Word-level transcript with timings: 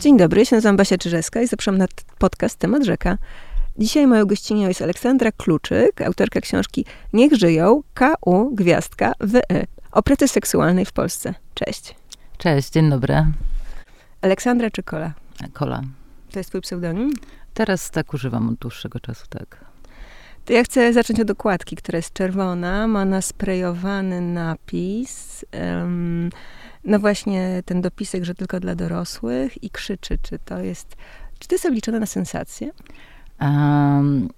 Dzień 0.00 0.16
dobry, 0.16 0.46
się 0.46 0.56
nazywam 0.56 0.76
Basia 0.76 0.98
Czyżeska 0.98 1.42
i 1.42 1.46
zapraszam 1.46 1.78
na 1.78 1.86
podcast 2.18 2.58
Temat 2.58 2.84
Rzeka. 2.84 3.18
Dzisiaj 3.78 4.06
moją 4.06 4.26
gościnią 4.26 4.68
jest 4.68 4.82
Aleksandra 4.82 5.32
Kluczyk, 5.32 6.02
autorka 6.02 6.40
książki 6.40 6.84
Niech 7.12 7.34
żyją, 7.34 7.82
KU, 7.94 8.54
gwiazdka, 8.54 9.12
WY, 9.20 9.66
o 9.92 10.02
pracy 10.02 10.28
seksualnej 10.28 10.84
w 10.84 10.92
Polsce. 10.92 11.34
Cześć. 11.54 11.94
Cześć, 12.38 12.70
dzień 12.70 12.90
dobry. 12.90 13.24
Aleksandra 14.22 14.70
czy 14.70 14.82
Kola? 14.82 15.12
Kola. 15.52 15.80
To 16.32 16.38
jest 16.38 16.50
twój 16.50 16.60
pseudonim? 16.60 17.12
Teraz 17.54 17.90
tak 17.90 18.14
używam 18.14 18.48
od 18.48 18.54
dłuższego 18.54 19.00
czasu, 19.00 19.26
tak. 19.30 19.64
To 20.44 20.52
ja 20.52 20.62
chcę 20.64 20.92
zacząć 20.92 21.20
od 21.20 21.30
okładki, 21.30 21.76
która 21.76 21.96
jest 21.96 22.12
czerwona, 22.12 22.86
ma 22.86 23.04
nasprejowany 23.04 24.20
napis. 24.20 25.44
Um, 25.52 26.30
no 26.84 26.98
właśnie 26.98 27.62
ten 27.64 27.80
dopisek, 27.80 28.24
że 28.24 28.34
tylko 28.34 28.60
dla 28.60 28.74
dorosłych 28.74 29.64
i 29.64 29.70
krzyczy, 29.70 30.18
czy 30.22 30.38
to 30.38 30.58
jest, 30.58 30.96
czy 31.38 31.48
to 31.48 31.54
jest 31.54 31.66
obliczone 31.66 32.00
na 32.00 32.06
sensację? 32.06 32.70
Um, 33.40 34.28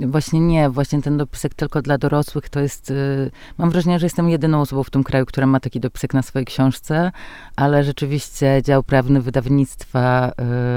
właśnie 0.00 0.40
nie, 0.40 0.70
właśnie 0.70 1.02
ten 1.02 1.16
dopisek 1.16 1.54
tylko 1.54 1.82
dla 1.82 1.98
dorosłych 1.98 2.48
to 2.48 2.60
jest. 2.60 2.90
Y, 2.90 3.30
mam 3.58 3.70
wrażenie, 3.70 3.98
że 3.98 4.06
jestem 4.06 4.28
jedyną 4.28 4.60
osobą 4.60 4.82
w 4.82 4.90
tym 4.90 5.04
kraju, 5.04 5.26
która 5.26 5.46
ma 5.46 5.60
taki 5.60 5.80
dopisek 5.80 6.14
na 6.14 6.22
swojej 6.22 6.46
książce, 6.46 7.12
ale 7.56 7.84
rzeczywiście 7.84 8.60
dział 8.62 8.82
prawny 8.82 9.20
wydawnictwa. 9.20 10.32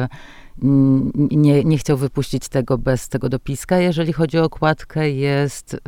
Y, 0.06 0.40
nie, 0.62 1.64
nie 1.64 1.78
chciał 1.78 1.98
wypuścić 1.98 2.50
tego 2.50 2.78
bez 2.78 3.10
tego 3.10 3.30
dopiska. 3.30 3.78
Jeżeli 3.78 4.14
chodzi 4.14 4.40
o 4.40 4.44
okładkę, 4.44 5.10
jest 5.12 5.74
e, 5.74 5.80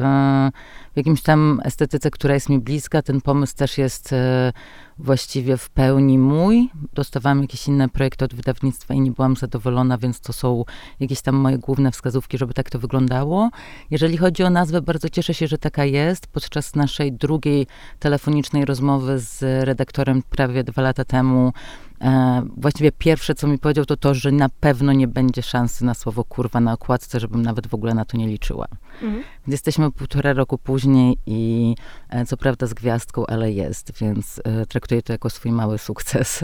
w 0.93 0.97
jakimś 0.97 1.21
tam 1.21 1.61
estetyce, 1.63 2.11
która 2.11 2.33
jest 2.33 2.49
mi 2.49 2.59
bliska. 2.59 3.01
Ten 3.01 3.21
pomysł 3.21 3.55
też 3.55 3.77
jest 3.77 4.13
e, 4.13 4.53
właściwie 4.97 5.57
w 5.57 5.69
pełni 5.69 6.17
mój. 6.17 6.69
Dostawałam 6.93 7.41
jakieś 7.41 7.67
inne 7.67 7.89
projekty 7.89 8.25
od 8.25 8.33
wydawnictwa 8.35 8.93
i 8.93 9.01
nie 9.01 9.11
byłam 9.11 9.35
zadowolona, 9.35 9.97
więc 9.97 10.19
to 10.19 10.33
są 10.33 10.63
jakieś 10.99 11.21
tam 11.21 11.35
moje 11.35 11.57
główne 11.57 11.91
wskazówki, 11.91 12.37
żeby 12.37 12.53
tak 12.53 12.69
to 12.69 12.79
wyglądało. 12.79 13.49
Jeżeli 13.91 14.17
chodzi 14.17 14.43
o 14.43 14.49
nazwę, 14.49 14.81
bardzo 14.81 15.09
cieszę 15.09 15.33
się, 15.33 15.47
że 15.47 15.57
taka 15.57 15.85
jest. 15.85 16.27
Podczas 16.27 16.75
naszej 16.75 17.13
drugiej 17.13 17.67
telefonicznej 17.99 18.65
rozmowy 18.65 19.19
z 19.19 19.65
redaktorem 19.65 20.23
prawie 20.29 20.63
dwa 20.63 20.81
lata 20.81 21.05
temu 21.05 21.53
E, 22.01 22.41
właściwie 22.57 22.91
pierwsze, 22.91 23.35
co 23.35 23.47
mi 23.47 23.57
powiedział, 23.57 23.85
to 23.85 23.97
to, 23.97 24.13
że 24.13 24.31
na 24.31 24.49
pewno 24.49 24.93
nie 24.93 25.07
będzie 25.07 25.41
szansy 25.41 25.85
na 25.85 25.93
słowo 25.93 26.23
kurwa 26.23 26.59
na 26.59 26.73
okładce, 26.73 27.19
żebym 27.19 27.41
nawet 27.41 27.67
w 27.67 27.73
ogóle 27.73 27.93
na 27.93 28.05
to 28.05 28.17
nie 28.17 28.27
liczyła. 28.27 28.67
Mhm. 29.01 29.23
Jesteśmy 29.47 29.91
półtora 29.91 30.33
roku 30.33 30.57
później 30.57 31.17
i 31.25 31.75
e, 32.09 32.25
co 32.25 32.37
prawda 32.37 32.67
z 32.67 32.73
gwiazdką, 32.73 33.25
ale 33.25 33.51
jest, 33.51 33.97
więc 33.97 34.41
e, 34.43 34.65
traktuję 34.65 35.01
to 35.01 35.13
jako 35.13 35.29
swój 35.29 35.51
mały 35.51 35.77
sukces. 35.77 36.43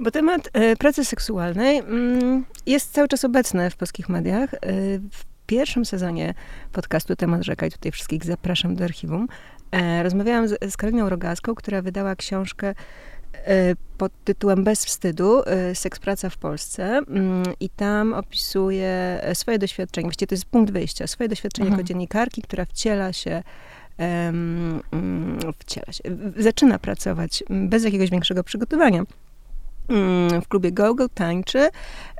Bo 0.00 0.10
temat 0.10 0.50
pracy 0.78 1.04
seksualnej 1.04 1.78
mm, 1.78 2.44
jest 2.66 2.92
cały 2.92 3.08
czas 3.08 3.24
obecny 3.24 3.70
w 3.70 3.76
polskich 3.76 4.08
mediach. 4.08 4.50
w 5.12 5.24
pierwszym 5.46 5.84
sezonie 5.84 6.34
podcastu 6.72 7.16
Temat 7.16 7.42
Rzeka, 7.42 7.66
i 7.66 7.70
tutaj 7.70 7.92
wszystkich 7.92 8.24
zapraszam 8.24 8.74
do 8.74 8.84
archiwum, 8.84 9.28
rozmawiałam 10.02 10.48
z, 10.48 10.72
z 10.72 10.76
Karoliną 10.76 11.08
Rogaską, 11.08 11.54
która 11.54 11.82
wydała 11.82 12.16
książkę 12.16 12.74
E, 12.74 12.74
pod 13.98 14.12
tytułem 14.24 14.64
Bez 14.64 14.84
wstydu, 14.84 15.42
e, 15.46 15.74
seks 15.74 15.98
praca 15.98 16.30
w 16.30 16.36
Polsce. 16.36 16.84
Mm, 16.84 17.42
i 17.60 17.68
tam 17.68 18.14
opisuje 18.14 19.20
swoje 19.34 19.58
doświadczenie, 19.58 20.04
właściwie 20.04 20.26
to 20.26 20.34
jest 20.34 20.44
punkt 20.44 20.72
wyjścia, 20.72 21.06
swoje 21.06 21.28
doświadczenie 21.28 21.66
mhm. 21.66 21.78
jako 21.78 21.88
dziennikarki, 21.88 22.42
która 22.42 22.64
wciela 22.64 23.12
się 23.12 23.42
um, 23.98 24.82
wciela 25.58 25.92
się, 25.92 26.02
zaczyna 26.36 26.78
pracować 26.78 27.44
bez 27.50 27.84
jakiegoś 27.84 28.10
większego 28.10 28.44
przygotowania 28.44 29.02
mm, 29.88 30.42
w 30.42 30.48
klubie 30.48 30.72
GoGo 30.72 31.08
tańczy. 31.08 31.68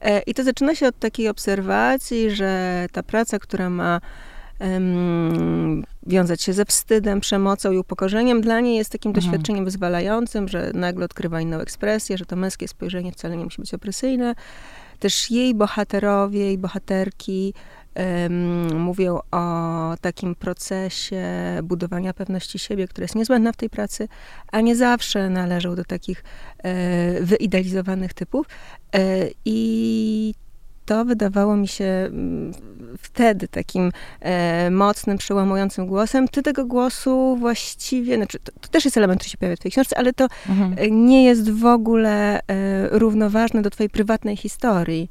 E, 0.01 0.21
i 0.21 0.35
to 0.35 0.45
zaczyna 0.45 0.75
się 0.75 0.87
od 0.87 0.99
takiej 0.99 1.29
obserwacji, 1.29 2.31
że 2.31 2.87
ta 2.93 3.03
praca, 3.03 3.39
która 3.39 3.71
ma 3.71 4.01
um, 4.63 5.85
wiązać 6.07 6.43
się 6.43 6.53
ze 6.53 6.65
wstydem, 6.65 7.21
przemocą 7.21 7.73
i 7.73 7.79
upokorzeniem, 7.79 8.41
dla 8.41 8.61
niej 8.61 8.77
jest 8.77 8.93
takim 8.93 9.11
mhm. 9.11 9.25
doświadczeniem 9.25 9.65
wyzwalającym, 9.65 10.49
że 10.49 10.71
nagle 10.75 11.05
odkrywa 11.05 11.41
inną 11.41 11.59
ekspresję, 11.59 12.19
że 12.19 12.27
to 12.27 12.37
męskie 12.37 12.69
spojrzenie 12.69 13.13
wcale 13.13 13.37
nie 13.37 13.45
musi 13.45 13.61
być 13.61 13.75
opresyjne. 13.75 14.35
Też 14.99 15.31
jej 15.31 15.55
bohaterowie 15.55 16.53
i 16.53 16.59
bohaterki 16.59 17.55
um, 17.97 18.81
mówią 18.81 19.19
o 19.31 19.95
takim 20.01 20.35
procesie 20.35 21.25
budowania 21.63 22.15
pewności 22.15 22.59
siebie, 22.59 22.89
która 22.89 23.05
jest 23.05 23.15
niezbędna 23.15 23.53
w 23.53 23.57
tej 23.57 23.71
pracy, 23.71 24.09
a 24.53 24.61
nie 24.61 24.77
zawsze 24.77 25.31
należą 25.31 25.75
do 25.75 25.85
takich 25.85 26.25
e, 26.59 27.21
wyidealizowanych 27.21 28.15
typów. 28.15 28.47
E, 28.95 29.29
I 29.45 30.35
to 30.85 31.05
wydawało 31.05 31.57
mi 31.57 31.69
się 31.69 31.85
mm, 31.85 32.53
wtedy 32.99 33.49
takim 33.49 33.93
e, 34.21 34.71
mocnym, 34.71 35.19
przełamującym 35.19 35.87
głosem. 35.87 36.29
Ty 36.29 36.43
tego 36.43 36.65
głosu 36.65 37.37
właściwie, 37.41 38.17
znaczy 38.17 38.39
to, 38.39 38.53
to, 38.61 38.69
też 38.69 38.85
jest 38.85 38.97
element, 38.97 39.21
który 39.21 39.31
się 39.31 39.39
pojawia 39.39 39.57
w 39.57 39.59
twojej 39.59 39.73
książce, 39.73 39.99
ale 39.99 40.13
to 40.13 40.29
mhm. 40.49 40.75
E, 40.79 40.91
nie 40.91 41.25
jest 41.25 41.51
w 41.51 41.67
ogóle 41.67 42.41
e, 42.41 42.43
równoważne 42.99 43.63
do 43.63 43.71
twojej 43.71 43.91
prywatnej 43.91 44.37
historii, 44.37 45.11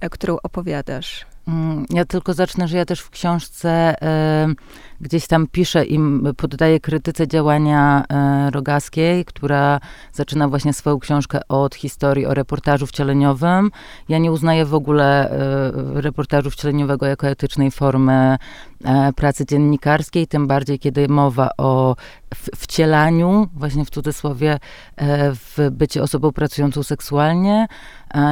e, 0.00 0.10
którą 0.10 0.36
opowiadasz. 0.42 1.29
Mm, 1.50 1.86
ja 1.90 2.04
tylko 2.04 2.34
zacznę, 2.34 2.68
że 2.68 2.76
ja 2.76 2.84
też 2.84 3.00
w 3.00 3.10
książce 3.10 3.94
gdzieś 5.00 5.26
tam 5.26 5.46
piszę 5.46 5.84
i 5.84 5.98
poddaję 6.36 6.80
krytyce 6.80 7.28
działania 7.28 8.04
e, 8.08 8.50
Rogaskiej, 8.50 9.24
która 9.24 9.80
zaczyna 10.12 10.48
właśnie 10.48 10.72
swoją 10.72 10.98
książkę 10.98 11.40
od 11.48 11.74
historii 11.74 12.26
o 12.26 12.34
reportażu 12.34 12.86
wcieleniowym. 12.86 13.70
Ja 14.08 14.18
nie 14.18 14.32
uznaję 14.32 14.64
w 14.64 14.74
ogóle 14.74 15.30
e, 15.30 16.00
reportażu 16.00 16.50
wcieleniowego 16.50 17.06
jako 17.06 17.26
etycznej 17.26 17.70
formy 17.70 18.36
pracy 19.16 19.46
dziennikarskiej, 19.46 20.26
tym 20.26 20.46
bardziej 20.46 20.78
kiedy 20.78 21.08
mowa 21.08 21.50
o 21.58 21.96
wcielaniu, 22.56 23.48
właśnie 23.54 23.84
w 23.84 23.90
cudzysłowie, 23.90 24.58
w 25.34 25.68
bycie 25.70 26.02
osobą 26.02 26.32
pracującą 26.32 26.82
seksualnie. 26.82 27.66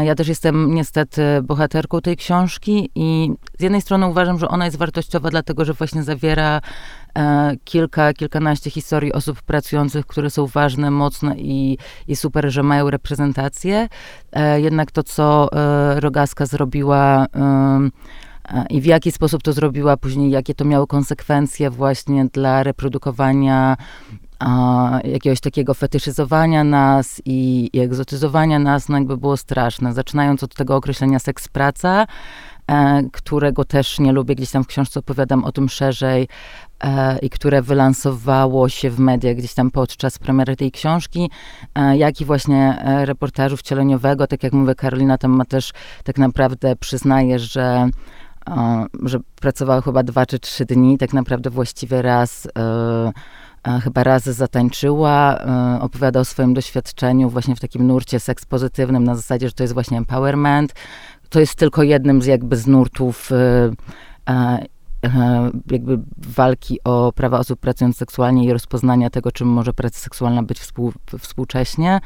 Ja 0.00 0.14
też 0.14 0.28
jestem 0.28 0.74
niestety 0.74 1.22
bohaterką 1.42 2.00
tej 2.00 2.16
książki 2.16 2.90
i 2.94 3.30
z 3.58 3.62
jednej 3.62 3.80
strony 3.80 4.06
uważam, 4.06 4.38
że 4.38 4.48
ona 4.48 4.64
jest 4.64 4.76
wartościowa, 4.76 5.30
dlatego 5.30 5.64
że 5.64 5.72
właśnie 5.72 6.02
zawiera 6.02 6.60
e, 7.14 7.56
kilka, 7.64 8.12
kilkanaście 8.12 8.70
historii 8.70 9.12
osób 9.12 9.42
pracujących, 9.42 10.06
które 10.06 10.30
są 10.30 10.46
ważne, 10.46 10.90
mocne 10.90 11.34
i, 11.38 11.78
i 12.08 12.16
super, 12.16 12.50
że 12.50 12.62
mają 12.62 12.90
reprezentację. 12.90 13.88
E, 14.32 14.60
jednak 14.60 14.90
to, 14.90 15.02
co 15.02 15.48
e, 15.52 16.00
Rogaska 16.00 16.46
zrobiła 16.46 17.26
i 18.70 18.80
w 18.80 18.84
jaki 18.84 19.12
sposób 19.12 19.42
to 19.42 19.52
zrobiła, 19.52 19.96
później 19.96 20.30
jakie 20.30 20.54
to 20.54 20.64
miało 20.64 20.86
konsekwencje 20.86 21.70
właśnie 21.70 22.24
dla 22.24 22.62
reprodukowania 22.62 23.76
a, 24.38 25.00
jakiegoś 25.04 25.40
takiego 25.40 25.74
fetyszyzowania 25.74 26.64
nas 26.64 27.22
i, 27.24 27.70
i 27.72 27.80
egzotyzowania 27.80 28.58
nas, 28.58 28.88
no 28.88 28.98
jakby 28.98 29.16
było 29.16 29.36
straszne. 29.36 29.94
Zaczynając 29.94 30.42
od 30.42 30.54
tego 30.54 30.76
określenia 30.76 31.18
seks 31.18 31.48
praca, 31.48 32.06
E, 32.68 33.02
którego 33.12 33.64
też 33.64 33.98
nie 33.98 34.12
lubię, 34.12 34.34
gdzieś 34.34 34.50
tam 34.50 34.64
w 34.64 34.66
książce 34.66 35.00
opowiadam 35.00 35.44
o 35.44 35.52
tym 35.52 35.68
szerzej 35.68 36.28
e, 36.84 37.18
i 37.18 37.30
które 37.30 37.62
wylansowało 37.62 38.68
się 38.68 38.90
w 38.90 38.98
mediach 38.98 39.36
gdzieś 39.36 39.54
tam 39.54 39.70
podczas 39.70 40.18
premiery 40.18 40.56
tej 40.56 40.72
książki, 40.72 41.30
e, 41.74 41.96
jak 41.96 42.20
i 42.20 42.24
właśnie 42.24 42.82
reportażu 43.04 43.56
wcieleniowego. 43.56 44.26
Tak 44.26 44.42
jak 44.42 44.52
mówię, 44.52 44.74
Karolina 44.74 45.18
tam 45.18 45.30
ma 45.30 45.44
też 45.44 45.72
tak 46.04 46.18
naprawdę 46.18 46.76
przyznaje, 46.76 47.38
że 47.38 47.88
że 49.02 49.18
pracowała 49.40 49.80
chyba 49.80 50.02
dwa 50.02 50.26
czy 50.26 50.38
trzy 50.38 50.64
dni, 50.64 50.98
tak 50.98 51.12
naprawdę 51.12 51.50
właściwie 51.50 52.02
raz 52.02 52.48
chyba 53.82 54.04
raz 54.04 54.24
zatańczyła, 54.24 55.38
opowiada 55.80 56.20
o 56.20 56.24
swoim 56.24 56.54
doświadczeniu 56.54 57.30
właśnie 57.30 57.56
w 57.56 57.60
takim 57.60 57.86
nurcie 57.86 58.20
seks 58.20 58.44
pozytywnym, 58.44 59.04
na 59.04 59.14
zasadzie, 59.14 59.48
że 59.48 59.52
to 59.52 59.64
jest 59.64 59.74
właśnie 59.74 59.98
empowerment, 59.98 60.74
to 61.28 61.40
jest 61.40 61.54
tylko 61.54 61.82
jednym 61.82 62.22
z 62.22 62.26
jakby 62.26 62.56
z 62.56 62.66
nurtów 62.66 63.32
e, 63.32 63.70
e, 64.28 64.66
e, 65.04 65.50
jakby 65.70 65.98
walki 66.16 66.78
o 66.84 67.12
prawa 67.12 67.38
osób 67.38 67.60
pracujących 67.60 67.98
seksualnie 67.98 68.44
i 68.44 68.52
rozpoznania 68.52 69.10
tego, 69.10 69.32
czym 69.32 69.48
może 69.48 69.72
praca 69.72 69.98
seksualna 69.98 70.42
być 70.42 70.60
współ, 70.60 70.92
współcześnie. 71.18 72.00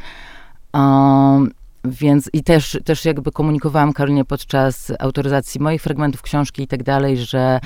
Um, 0.75 1.50
więc 1.84 2.31
i 2.32 2.43
też, 2.44 2.79
też 2.84 3.05
jakby 3.05 3.32
komunikowałam 3.32 3.93
Karolinie 3.93 4.25
podczas 4.25 4.93
autoryzacji 4.99 5.61
moich 5.61 5.82
fragmentów 5.82 6.23
książki 6.23 6.62
i 6.62 6.67
tak 6.67 6.82
dalej, 6.82 7.17
że, 7.17 7.61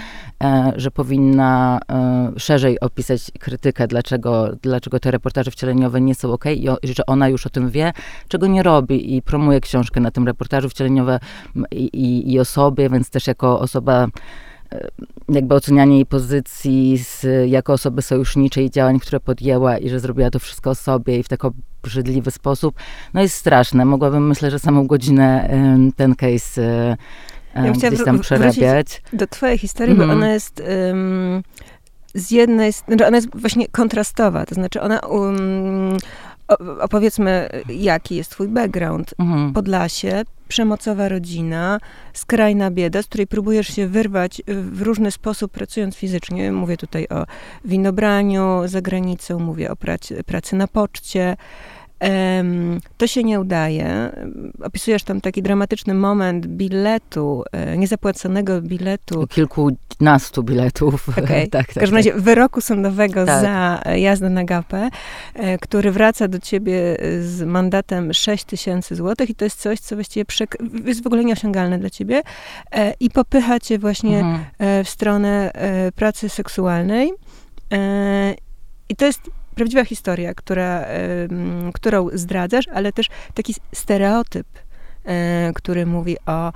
e, 0.45 0.73
że 0.77 0.91
powinna 0.91 1.81
e, 1.91 2.33
szerzej 2.37 2.81
opisać 2.81 3.31
krytykę, 3.39 3.87
dlaczego, 3.87 4.49
dlaczego 4.63 5.01
te 5.01 5.11
reportaże 5.11 5.51
wcieleniowe 5.51 6.01
nie 6.01 6.15
są 6.15 6.33
ok 6.33 6.45
i, 6.47 6.69
że 6.95 7.07
ona 7.07 7.29
już 7.29 7.47
o 7.47 7.51
tym 7.51 7.71
wie, 7.71 7.93
czego 8.29 8.47
nie 8.47 8.63
robi 8.63 9.17
i 9.17 9.23
promuje 9.23 9.61
książkę 9.61 10.01
na 10.01 10.11
tym 10.11 10.27
reportażu 10.27 10.69
wcieleniowe 10.69 11.19
i, 11.71 11.85
i, 11.85 12.33
i 12.33 12.41
o 12.41 12.45
sobie, 12.45 12.91
więc 12.91 13.11
też 13.11 13.27
jako 13.27 13.61
osoba 13.61 14.07
jakby 15.29 15.55
ocenianie 15.55 15.95
jej 15.95 16.07
pozycji 16.07 16.99
z, 16.99 17.27
jako 17.51 17.73
osoby 17.73 18.03
sojuszniczej 18.03 18.65
i 18.65 18.71
działań, 18.71 19.01
które 19.01 19.21
podjęła 19.21 19.79
i 19.79 19.89
że 19.89 20.01
zrobiła 20.01 20.31
to 20.31 20.39
wszystko 20.39 20.75
sobie 20.75 21.19
i 21.19 21.23
w 21.23 21.29
tak 21.29 21.45
obrzydliwy 21.45 22.31
sposób, 22.31 22.75
no 23.15 23.23
jest 23.23 23.35
straszne. 23.35 23.85
Mogłabym, 23.85 24.29
myślę, 24.29 24.51
że 24.51 24.59
samą 24.59 24.87
godzinę 24.87 25.51
ten 25.97 26.15
case 26.15 26.97
ja 27.65 27.73
gdzieś 27.73 28.05
tam 28.05 28.21
przerabiać. 28.21 29.03
Do 29.13 29.27
twojej 29.27 29.59
historii, 29.59 29.95
mm. 29.95 29.99
bo 29.99 30.13
mhm. 30.13 30.23
ona 30.23 30.33
jest 30.33 30.63
um, 30.89 31.43
z 32.15 32.31
jednej, 32.31 32.73
znaczy 32.73 33.07
ona 33.07 33.17
jest 33.17 33.29
właśnie 33.35 33.69
kontrastowa, 33.69 34.47
to 34.47 34.55
znaczy 34.55 34.81
ona 34.81 34.99
um, 34.99 35.97
opowiedzmy, 36.81 37.49
jaki 37.69 38.17
jest 38.17 38.31
twój 38.31 38.49
background. 38.49 39.15
Mhm. 39.19 39.53
Podlasie, 39.53 40.23
przemocowa 40.49 41.09
rodzina, 41.09 41.79
skrajna 42.13 42.71
bieda, 42.71 43.03
z 43.03 43.07
której 43.07 43.27
próbujesz 43.27 43.69
się 43.69 43.87
wyrwać 43.87 44.43
w 44.47 44.83
różny 44.83 45.11
sposób, 45.11 45.53
pracując 45.53 45.97
fizycznie. 45.97 46.53
Mówię 46.53 46.77
tutaj 46.77 47.09
o 47.09 47.27
winobraniu 47.65 48.63
za 48.67 48.81
granicą, 48.81 49.39
mówię 49.39 49.71
o 49.71 49.77
pracy, 49.77 50.25
pracy 50.25 50.57
na 50.57 50.69
poczcie. 50.69 51.37
To 52.97 53.07
się 53.07 53.25
nie 53.25 53.41
udaje. 53.41 54.13
Opisujesz 54.63 55.03
tam 55.03 55.21
taki 55.21 55.43
dramatyczny 55.43 55.95
moment 55.95 56.47
biletu, 56.47 57.45
e, 57.53 57.77
niezapłaconego 57.77 58.63
biletu. 58.63 59.27
Kilkunastu 59.27 60.43
biletów. 60.43 61.09
Okay. 61.09 61.49
tak, 61.49 61.51
tak, 61.51 61.71
w 61.71 61.75
każdym 61.75 61.85
tak. 61.85 61.97
razie 61.97 62.13
wyroku 62.13 62.61
sądowego 62.61 63.27
tak. 63.27 63.41
za 63.41 63.83
jazdę 63.95 64.31
na 64.31 64.45
gapę, 64.45 64.89
e, 65.35 65.59
który 65.59 65.91
wraca 65.91 66.29
do 66.29 66.39
ciebie 66.39 66.97
z 67.21 67.43
mandatem 67.43 68.13
6 68.13 68.45
tysięcy 68.45 68.95
złotych 68.95 69.31
i 69.31 69.35
to 69.35 69.45
jest 69.45 69.61
coś, 69.61 69.81
co 69.81 69.95
właściwie 69.95 70.25
jest 70.85 71.03
w 71.03 71.07
ogóle 71.07 71.25
nieosiągalne 71.25 71.79
dla 71.79 71.91
ciebie 71.91 72.23
e, 72.73 72.95
i 73.01 73.11
popycha 73.11 73.61
cię 73.61 73.79
właśnie 73.79 74.19
mhm. 74.19 74.85
w 74.85 74.89
stronę 74.89 75.51
pracy 75.95 76.29
seksualnej. 76.29 77.13
I 78.89 78.97
to 78.97 79.07
jest 79.07 79.31
prawdziwa 79.57 79.85
historia, 79.85 80.35
która, 80.35 80.85
którą 81.75 82.09
zdradzasz, 82.13 82.69
ale 82.69 82.93
też 82.93 83.07
taki 83.35 83.55
stereotyp, 83.73 84.47
e, 85.05 85.53
który 85.55 85.87
mówi 85.87 86.17
o 86.27 86.53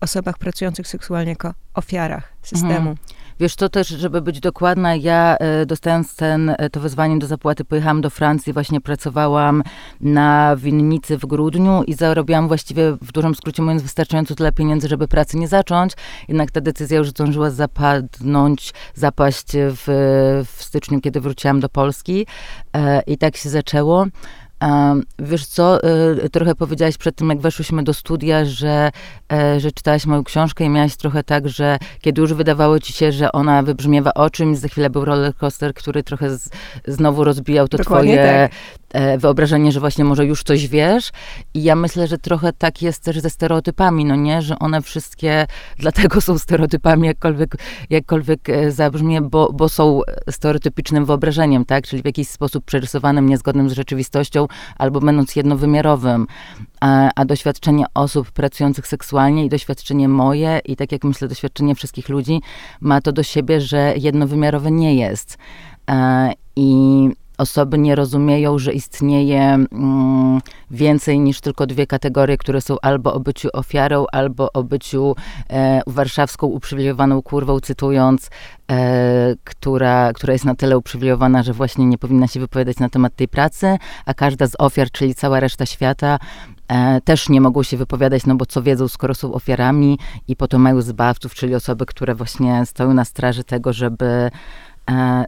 osobach 0.00 0.38
pracujących 0.38 0.88
seksualnie 0.88 1.30
jako 1.30 1.54
ofiarach 1.74 2.32
systemu. 2.42 2.90
Mhm. 2.90 2.96
Wiesz, 3.40 3.56
to 3.56 3.68
też, 3.68 3.88
żeby 3.88 4.20
być 4.20 4.40
dokładna, 4.40 4.94
ja 4.94 5.36
e, 5.36 5.66
dostając 5.66 6.16
ten, 6.16 6.54
e, 6.58 6.70
to 6.70 6.80
wezwanie 6.80 7.18
do 7.18 7.26
zapłaty, 7.26 7.64
pojechałam 7.64 8.00
do 8.00 8.10
Francji, 8.10 8.52
właśnie 8.52 8.80
pracowałam 8.80 9.62
na 10.00 10.56
winnicy 10.56 11.18
w 11.18 11.26
grudniu 11.26 11.82
i 11.86 11.94
zarobiłam 11.94 12.48
właściwie, 12.48 12.92
w 12.92 13.12
dużym 13.12 13.34
skrócie 13.34 13.62
mówiąc, 13.62 13.82
wystarczająco 13.82 14.34
tyle 14.34 14.52
pieniędzy, 14.52 14.88
żeby 14.88 15.08
pracy 15.08 15.36
nie 15.36 15.48
zacząć. 15.48 15.92
Jednak 16.28 16.50
ta 16.50 16.60
decyzja 16.60 16.98
już 16.98 17.08
zdążyła 17.08 17.50
zapadnąć, 17.50 18.72
zapaść 18.94 19.46
w, 19.54 19.84
w 20.56 20.62
styczniu, 20.62 21.00
kiedy 21.00 21.20
wróciłam 21.20 21.60
do 21.60 21.68
Polski 21.68 22.26
e, 22.72 23.02
i 23.06 23.18
tak 23.18 23.36
się 23.36 23.48
zaczęło. 23.48 24.06
Wiesz 25.18 25.46
co, 25.46 25.78
y, 26.24 26.30
trochę 26.30 26.54
powiedziałaś 26.54 26.98
przed 26.98 27.16
tym, 27.16 27.28
jak 27.28 27.40
weszłyśmy 27.40 27.82
do 27.82 27.94
studia, 27.94 28.44
że, 28.44 28.90
e, 29.32 29.60
że 29.60 29.72
czytałaś 29.72 30.06
moją 30.06 30.24
książkę 30.24 30.64
i 30.64 30.68
miałaś 30.68 30.96
trochę 30.96 31.22
tak, 31.22 31.48
że 31.48 31.78
kiedy 32.00 32.20
już 32.20 32.34
wydawało 32.34 32.80
ci 32.80 32.92
się, 32.92 33.12
że 33.12 33.32
ona 33.32 33.62
wybrzmiewa 33.62 34.14
o 34.14 34.30
czymś, 34.30 34.58
za 34.58 34.68
chwilę 34.68 34.90
był 34.90 35.04
roller 35.04 35.34
coaster, 35.34 35.74
który 35.74 36.02
trochę 36.02 36.36
z, 36.36 36.50
znowu 36.86 37.24
rozbijał 37.24 37.68
to 37.68 37.78
Dokładnie 37.78 38.14
twoje 38.14 38.48
tak. 38.48 38.52
E, 38.94 39.18
wyobrażenie, 39.18 39.72
że 39.72 39.80
właśnie 39.80 40.04
może 40.04 40.26
już 40.26 40.42
coś 40.42 40.68
wiesz. 40.68 41.10
I 41.54 41.62
ja 41.62 41.76
myślę, 41.76 42.06
że 42.06 42.18
trochę 42.18 42.52
tak 42.52 42.82
jest 42.82 43.04
też 43.04 43.20
ze 43.20 43.30
stereotypami, 43.30 44.04
no 44.04 44.16
nie? 44.16 44.42
Że 44.42 44.58
one 44.58 44.82
wszystkie 44.82 45.46
dlatego 45.78 46.20
są 46.20 46.38
stereotypami, 46.38 47.06
jakkolwiek, 47.06 47.56
jakkolwiek 47.90 48.48
e, 48.48 48.72
zabrzmie, 48.72 49.20
bo, 49.20 49.52
bo 49.52 49.68
są 49.68 50.00
stereotypicznym 50.30 51.04
wyobrażeniem, 51.04 51.64
tak? 51.64 51.86
Czyli 51.86 52.02
w 52.02 52.06
jakiś 52.06 52.28
sposób 52.28 52.64
przerysowanym, 52.64 53.28
niezgodnym 53.28 53.70
z 53.70 53.72
rzeczywistością, 53.72 54.46
albo 54.78 55.00
będąc 55.00 55.36
jednowymiarowym. 55.36 56.26
A, 56.80 57.10
a 57.16 57.24
doświadczenie 57.24 57.84
osób 57.94 58.30
pracujących 58.30 58.86
seksualnie 58.86 59.44
i 59.44 59.48
doświadczenie 59.48 60.08
moje, 60.08 60.60
i 60.64 60.76
tak 60.76 60.92
jak 60.92 61.04
myślę, 61.04 61.28
doświadczenie 61.28 61.74
wszystkich 61.74 62.08
ludzi, 62.08 62.40
ma 62.80 63.00
to 63.00 63.12
do 63.12 63.22
siebie, 63.22 63.60
że 63.60 63.94
jednowymiarowe 63.96 64.70
nie 64.70 64.94
jest. 64.94 65.38
E, 65.90 66.32
I 66.56 67.08
osoby 67.40 67.78
nie 67.78 67.94
rozumieją, 67.94 68.58
że 68.58 68.72
istnieje 68.72 69.42
mm, 69.42 70.40
więcej 70.70 71.20
niż 71.20 71.40
tylko 71.40 71.66
dwie 71.66 71.86
kategorie, 71.86 72.36
które 72.36 72.60
są 72.60 72.76
albo 72.82 73.14
o 73.14 73.20
byciu 73.20 73.48
ofiarą, 73.52 74.04
albo 74.12 74.52
o 74.52 74.62
byciu 74.62 75.14
e, 75.50 75.80
warszawską 75.86 76.46
uprzywilejowaną 76.46 77.22
kurwą, 77.22 77.60
cytując, 77.60 78.30
e, 78.70 79.34
która, 79.44 80.12
która 80.12 80.32
jest 80.32 80.44
na 80.44 80.54
tyle 80.54 80.78
uprzywilejowana, 80.78 81.42
że 81.42 81.52
właśnie 81.52 81.86
nie 81.86 81.98
powinna 81.98 82.26
się 82.26 82.40
wypowiadać 82.40 82.78
na 82.78 82.88
temat 82.88 83.16
tej 83.16 83.28
pracy, 83.28 83.76
a 84.06 84.14
każda 84.14 84.46
z 84.46 84.56
ofiar, 84.58 84.90
czyli 84.90 85.14
cała 85.14 85.40
reszta 85.40 85.66
świata, 85.66 86.18
e, 86.68 87.00
też 87.00 87.28
nie 87.28 87.40
mogą 87.40 87.62
się 87.62 87.76
wypowiadać, 87.76 88.26
no 88.26 88.34
bo 88.34 88.46
co 88.46 88.62
wiedzą, 88.62 88.88
skoro 88.88 89.14
są 89.14 89.32
ofiarami 89.32 89.98
i 90.28 90.36
potem 90.36 90.60
mają 90.60 90.80
zbawców, 90.80 91.34
czyli 91.34 91.54
osoby, 91.54 91.86
które 91.86 92.14
właśnie 92.14 92.66
stoją 92.66 92.94
na 92.94 93.04
straży 93.04 93.44
tego, 93.44 93.72
żeby 93.72 94.30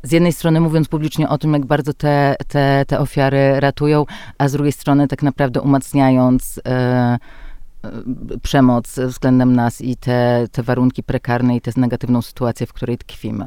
z 0.03 0.13
jednej 0.13 0.33
strony 0.33 0.61
mówiąc 0.61 0.89
publicznie 0.89 1.29
o 1.29 1.39
tym, 1.39 1.53
jak 1.53 1.67
bardzo 1.67 1.95
te, 1.95 2.37
te, 2.49 2.85
te 2.87 2.99
ofiary 2.99 3.61
ratują, 3.61 4.07
a 4.39 4.49
z 4.49 4.53
drugiej 4.53 4.73
strony 4.73 5.09
tak 5.09 5.23
naprawdę 5.23 5.61
umacniając 5.61 6.61
e, 6.65 6.71
e, 6.71 7.19
przemoc 8.43 8.99
względem 8.99 9.57
nas 9.57 9.81
i 9.81 9.97
te, 9.97 10.47
te 10.53 10.63
warunki 10.63 11.03
prekarne 11.03 11.57
i 11.57 11.61
tę 11.61 11.71
negatywną 11.77 12.23
sytuację, 12.23 12.67
w 12.67 12.73
której 12.73 12.99
tkwimy. 12.99 13.45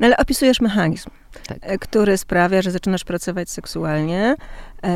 No 0.00 0.06
ale 0.06 0.16
opisujesz 0.16 0.60
mechanizm, 0.60 1.10
tak. 1.46 1.80
który 1.80 2.18
sprawia, 2.18 2.62
że 2.62 2.70
zaczynasz 2.70 3.04
pracować 3.04 3.50
seksualnie. 3.50 4.36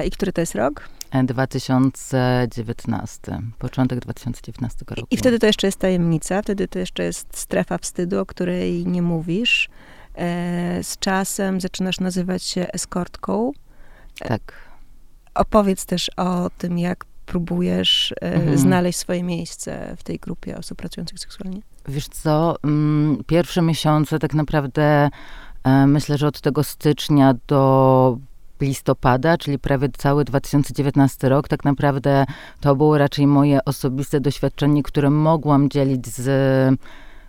I 0.06 0.10
który 0.10 0.32
to 0.32 0.40
jest 0.40 0.54
rok? 0.54 0.88
2019, 1.24 3.38
początek 3.58 4.00
2019 4.00 4.84
roku. 4.88 5.06
I 5.10 5.16
wtedy 5.16 5.38
to 5.38 5.46
jeszcze 5.46 5.66
jest 5.66 5.78
tajemnica, 5.78 6.42
wtedy 6.42 6.68
to 6.68 6.78
jeszcze 6.78 7.04
jest 7.04 7.38
strefa 7.38 7.78
wstydu, 7.78 8.20
o 8.20 8.26
której 8.26 8.86
nie 8.86 9.02
mówisz. 9.02 9.68
E, 10.14 10.82
z 10.82 10.98
czasem 10.98 11.60
zaczynasz 11.60 12.00
nazywać 12.00 12.42
się 12.42 12.66
eskortką. 12.72 13.52
E, 14.20 14.28
tak. 14.28 14.54
Opowiedz 15.34 15.86
też 15.86 16.10
o 16.16 16.50
tym, 16.58 16.78
jak 16.78 17.04
próbujesz 17.26 18.12
e, 18.12 18.34
mhm. 18.34 18.58
znaleźć 18.58 18.98
swoje 18.98 19.22
miejsce 19.22 19.96
w 19.96 20.02
tej 20.02 20.18
grupie 20.18 20.58
osób 20.58 20.78
pracujących 20.78 21.18
seksualnie. 21.18 21.62
Wiesz 21.88 22.08
co, 22.08 22.56
mm, 22.64 23.24
pierwsze 23.26 23.62
miesiące 23.62 24.18
tak 24.18 24.34
naprawdę 24.34 25.10
myślę, 25.86 26.18
że 26.18 26.26
od 26.26 26.40
tego 26.40 26.64
stycznia 26.64 27.34
do 27.46 28.18
listopada, 28.60 29.38
czyli 29.38 29.58
prawie 29.58 29.88
cały 29.98 30.24
2019 30.24 31.28
rok, 31.28 31.48
tak 31.48 31.64
naprawdę 31.64 32.24
to 32.60 32.76
było 32.76 32.98
raczej 32.98 33.26
moje 33.26 33.64
osobiste 33.64 34.20
doświadczenie, 34.20 34.82
które 34.82 35.10
mogłam 35.10 35.70
dzielić 35.70 36.06
z 36.06 36.28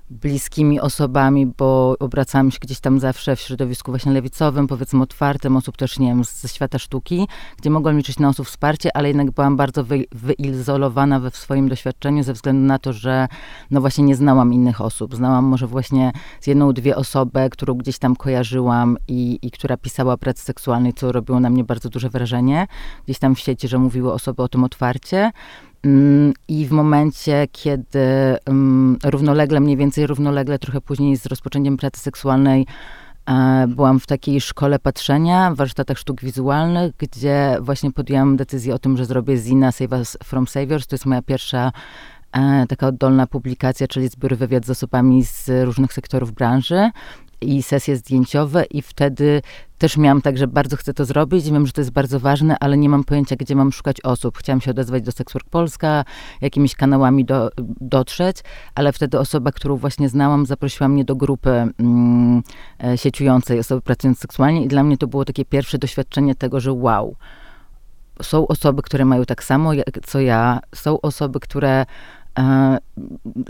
bliskimi 0.10 0.79
osobami, 0.79 1.45
bo 1.45 1.95
obracałam 2.00 2.51
się 2.51 2.57
gdzieś 2.62 2.79
tam 2.79 3.00
zawsze 3.00 3.36
w 3.36 3.39
środowisku 3.39 3.91
właśnie 3.91 4.12
lewicowym, 4.12 4.67
powiedzmy 4.67 5.03
otwartym, 5.03 5.57
osób 5.57 5.77
też, 5.77 6.00
nie 6.00 6.07
wiem, 6.07 6.24
ze 6.24 6.48
świata 6.48 6.79
sztuki, 6.79 7.27
gdzie 7.57 7.69
mogłam 7.69 7.98
liczyć 7.98 8.19
na 8.19 8.29
osób 8.29 8.48
wsparcie, 8.48 8.98
ale 8.98 9.07
jednak 9.07 9.31
byłam 9.31 9.57
bardzo 9.57 9.83
wy, 9.83 10.05
wyizolowana 10.12 11.19
we 11.19 11.31
w 11.31 11.38
swoim 11.38 11.69
doświadczeniu 11.69 12.24
ze 12.24 12.33
względu 12.33 12.67
na 12.67 12.79
to, 12.79 12.93
że 12.93 13.27
no 13.72 13.81
właśnie 13.81 14.03
nie 14.03 14.15
znałam 14.15 14.53
innych 14.53 14.81
osób. 14.81 15.15
Znałam 15.15 15.45
może 15.45 15.67
właśnie 15.67 16.12
z 16.41 16.48
jedną, 16.48 16.74
dwie 16.74 16.95
osoby, 16.95 17.50
którą 17.51 17.74
gdzieś 17.74 17.98
tam 17.98 18.15
kojarzyłam 18.15 18.98
i, 19.07 19.39
i 19.41 19.51
która 19.51 19.77
pisała 19.77 20.13
o 20.13 20.17
pracy 20.17 20.43
seksualnej, 20.43 20.93
co 20.93 21.12
robiło 21.12 21.39
na 21.39 21.50
mnie 21.50 21.63
bardzo 21.63 21.89
duże 21.89 22.10
wrażenie. 22.10 22.67
Gdzieś 23.05 23.19
tam 23.19 23.36
w 23.36 23.39
sieci, 23.39 23.67
że 23.67 23.79
mówiły 23.79 24.13
osoby 24.13 24.43
o 24.43 24.48
tym 24.48 24.63
otwarcie. 24.63 25.31
Mm, 25.85 26.33
I 26.47 26.65
w 26.65 26.71
momencie, 26.71 27.47
kiedy 27.51 28.37
um, 28.47 28.97
równolegle, 29.03 29.59
mniej 29.59 29.77
więcej 29.77 30.07
równolegle, 30.07 30.59
trochę 30.59 30.81
później 30.81 31.17
z 31.17 31.25
rozpoczęciem 31.25 31.77
pracy 31.77 31.99
seksualnej, 31.99 32.65
e, 33.25 33.65
byłam 33.67 33.99
w 33.99 34.07
takiej 34.07 34.41
szkole 34.41 34.79
patrzenia, 34.79 35.51
w 35.51 35.55
warsztatach 35.55 35.97
sztuk 35.97 36.21
wizualnych, 36.21 36.93
gdzie 36.97 37.57
właśnie 37.61 37.91
podjęłam 37.91 38.37
decyzję 38.37 38.75
o 38.75 38.79
tym, 38.79 38.97
że 38.97 39.05
zrobię 39.05 39.37
Zina 39.37 39.71
Save 39.71 39.91
Us 39.91 40.17
From 40.23 40.47
Saviors. 40.47 40.87
To 40.87 40.93
jest 40.95 41.05
moja 41.05 41.21
pierwsza 41.21 41.71
e, 42.31 42.65
taka 42.67 42.87
oddolna 42.87 43.27
publikacja, 43.27 43.87
czyli 43.87 44.07
zbiór 44.07 44.37
wywiad 44.37 44.65
z 44.65 44.69
osobami 44.69 45.23
z 45.23 45.49
różnych 45.65 45.93
sektorów 45.93 46.31
branży 46.31 46.89
i 47.43 47.63
sesje 47.63 47.95
zdjęciowe 47.95 48.65
i 48.65 48.81
wtedy 48.81 49.41
też 49.77 49.97
miałam 49.97 50.21
tak, 50.21 50.38
że 50.38 50.47
bardzo 50.47 50.77
chcę 50.77 50.93
to 50.93 51.05
zrobić, 51.05 51.51
wiem, 51.51 51.67
że 51.67 51.73
to 51.73 51.81
jest 51.81 51.91
bardzo 51.91 52.19
ważne, 52.19 52.55
ale 52.59 52.77
nie 52.77 52.89
mam 52.89 53.03
pojęcia, 53.03 53.35
gdzie 53.35 53.55
mam 53.55 53.71
szukać 53.71 54.01
osób. 54.01 54.38
Chciałam 54.38 54.62
się 54.62 54.71
odezwać 54.71 55.03
do 55.03 55.12
Sexwork 55.12 55.50
Polska, 55.50 56.05
jakimiś 56.41 56.75
kanałami 56.75 57.25
do, 57.25 57.50
dotrzeć, 57.81 58.38
ale 58.75 58.93
wtedy 58.93 59.19
osoba, 59.19 59.51
którą 59.51 59.75
właśnie 59.75 60.09
znałam, 60.09 60.45
zaprosiła 60.45 60.88
mnie 60.88 61.05
do 61.05 61.15
grupy 61.15 61.50
mm, 61.79 62.43
e, 62.83 62.97
sieciującej 62.97 63.59
osoby 63.59 63.81
pracujące 63.81 64.21
seksualnie 64.21 64.63
i 64.63 64.67
dla 64.67 64.83
mnie 64.83 64.97
to 64.97 65.07
było 65.07 65.25
takie 65.25 65.45
pierwsze 65.45 65.77
doświadczenie 65.77 66.35
tego, 66.35 66.59
że 66.59 66.73
wow, 66.73 67.15
są 68.21 68.47
osoby, 68.47 68.81
które 68.81 69.05
mają 69.05 69.25
tak 69.25 69.43
samo 69.43 69.73
jak, 69.73 70.00
co 70.05 70.19
ja, 70.19 70.59
są 70.75 71.01
osoby, 71.01 71.39
które 71.39 71.85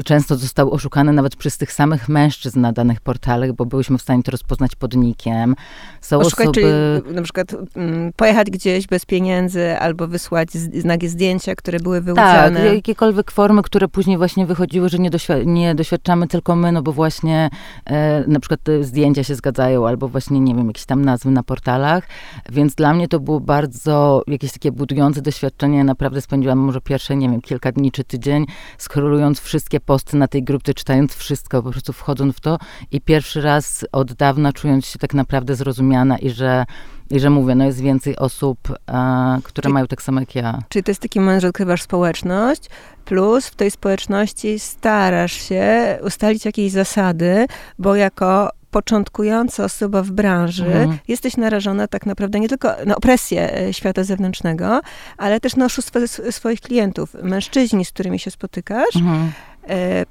często 0.05 0.35
zostały 0.35 0.71
oszukane 0.71 1.13
nawet 1.13 1.35
przez 1.35 1.57
tych 1.57 1.73
samych 1.73 2.09
mężczyzn 2.09 2.61
na 2.61 2.71
danych 2.73 3.01
portalach, 3.01 3.53
bo 3.53 3.65
byliśmy 3.65 3.97
w 3.97 4.01
stanie 4.01 4.23
to 4.23 4.31
rozpoznać 4.31 4.75
podnikiem. 4.75 5.55
Są 6.01 6.19
Oszukać, 6.19 6.47
osoby... 6.47 6.61
czyli 7.03 7.15
na 7.15 7.21
przykład 7.21 7.55
mm, 7.75 8.13
pojechać 8.15 8.49
gdzieś 8.49 8.87
bez 8.87 9.05
pieniędzy 9.05 9.77
albo 9.79 10.07
wysłać 10.07 10.51
znaki 10.51 11.09
zdjęcia, 11.09 11.55
które 11.55 11.79
były 11.79 12.01
wyłudzane. 12.01 12.63
Tak, 12.63 12.73
jakiekolwiek 12.73 13.31
formy, 13.31 13.61
które 13.61 13.87
później 13.87 14.17
właśnie 14.17 14.45
wychodziły, 14.45 14.89
że 14.89 14.99
nie, 14.99 15.11
doświ- 15.11 15.45
nie 15.45 15.75
doświadczamy 15.75 16.27
tylko 16.27 16.55
my, 16.55 16.71
no 16.71 16.81
bo 16.81 16.91
właśnie 16.91 17.49
e, 17.85 18.23
na 18.27 18.39
przykład 18.39 18.59
zdjęcia 18.81 19.23
się 19.23 19.35
zgadzają 19.35 19.87
albo 19.87 20.07
właśnie, 20.07 20.39
nie 20.39 20.55
wiem, 20.55 20.67
jakieś 20.67 20.85
tam 20.85 21.05
nazwy 21.05 21.31
na 21.31 21.43
portalach, 21.43 22.07
więc 22.49 22.75
dla 22.75 22.93
mnie 22.93 23.07
to 23.07 23.19
było 23.19 23.39
bardzo 23.39 24.23
jakieś 24.27 24.51
takie 24.51 24.71
budujące 24.71 25.21
doświadczenie. 25.21 25.83
Naprawdę 25.83 26.21
spędziłam 26.21 26.59
może 26.59 26.81
pierwsze, 26.81 27.15
nie 27.15 27.29
wiem, 27.29 27.41
kilka 27.41 27.71
dni 27.71 27.91
czy 27.91 28.03
tydzień, 28.03 28.45
skrolując 28.77 29.39
wszystkie 29.39 29.79
posty 29.79 30.17
na 30.17 30.27
tej 30.27 30.43
grupie, 30.43 30.73
czytając 30.73 31.15
wszystko, 31.15 31.63
po 31.63 31.71
prostu 31.71 31.93
wchodząc 31.93 32.35
w 32.35 32.39
to 32.39 32.57
i 32.91 33.01
pierwszy 33.01 33.41
raz 33.41 33.85
od 33.91 34.13
dawna 34.13 34.53
czując 34.53 34.85
się 34.85 34.99
tak 34.99 35.13
naprawdę 35.13 35.55
zrozumiana 35.55 36.17
i 36.17 36.29
że 36.29 36.65
i 37.09 37.19
że 37.19 37.29
mówię, 37.29 37.55
no 37.55 37.65
jest 37.65 37.81
więcej 37.81 38.17
osób, 38.17 38.57
a, 38.87 39.37
które 39.43 39.63
czyli, 39.63 39.73
mają 39.73 39.87
tak 39.87 40.01
samo 40.01 40.19
jak 40.19 40.35
ja. 40.35 40.59
Czyli 40.69 40.83
to 40.83 40.91
jest 40.91 41.01
taki 41.01 41.19
moment, 41.19 41.41
że 41.41 41.47
odkrywasz 41.47 41.81
społeczność, 41.81 42.69
plus 43.05 43.47
w 43.47 43.55
tej 43.55 43.71
społeczności 43.71 44.59
starasz 44.59 45.33
się 45.33 45.97
ustalić 46.03 46.45
jakieś 46.45 46.71
zasady, 46.71 47.45
bo 47.79 47.95
jako 47.95 48.49
początkująca 48.73 49.63
osoba 49.63 50.03
w 50.03 50.11
branży, 50.11 50.65
mhm. 50.65 50.97
jesteś 51.07 51.37
narażona 51.37 51.87
tak 51.87 52.05
naprawdę 52.05 52.39
nie 52.39 52.49
tylko 52.49 52.75
na 52.85 52.95
opresję 52.95 53.57
e, 53.57 53.73
świata 53.73 54.03
zewnętrznego, 54.03 54.81
ale 55.17 55.39
też 55.39 55.55
na 55.55 55.65
oszustwo 55.65 55.99
swoich 56.31 56.61
klientów. 56.61 57.15
Mężczyźni, 57.23 57.85
z 57.85 57.91
którymi 57.91 58.19
się 58.19 58.31
spotykasz, 58.31 58.95
mhm 58.95 59.31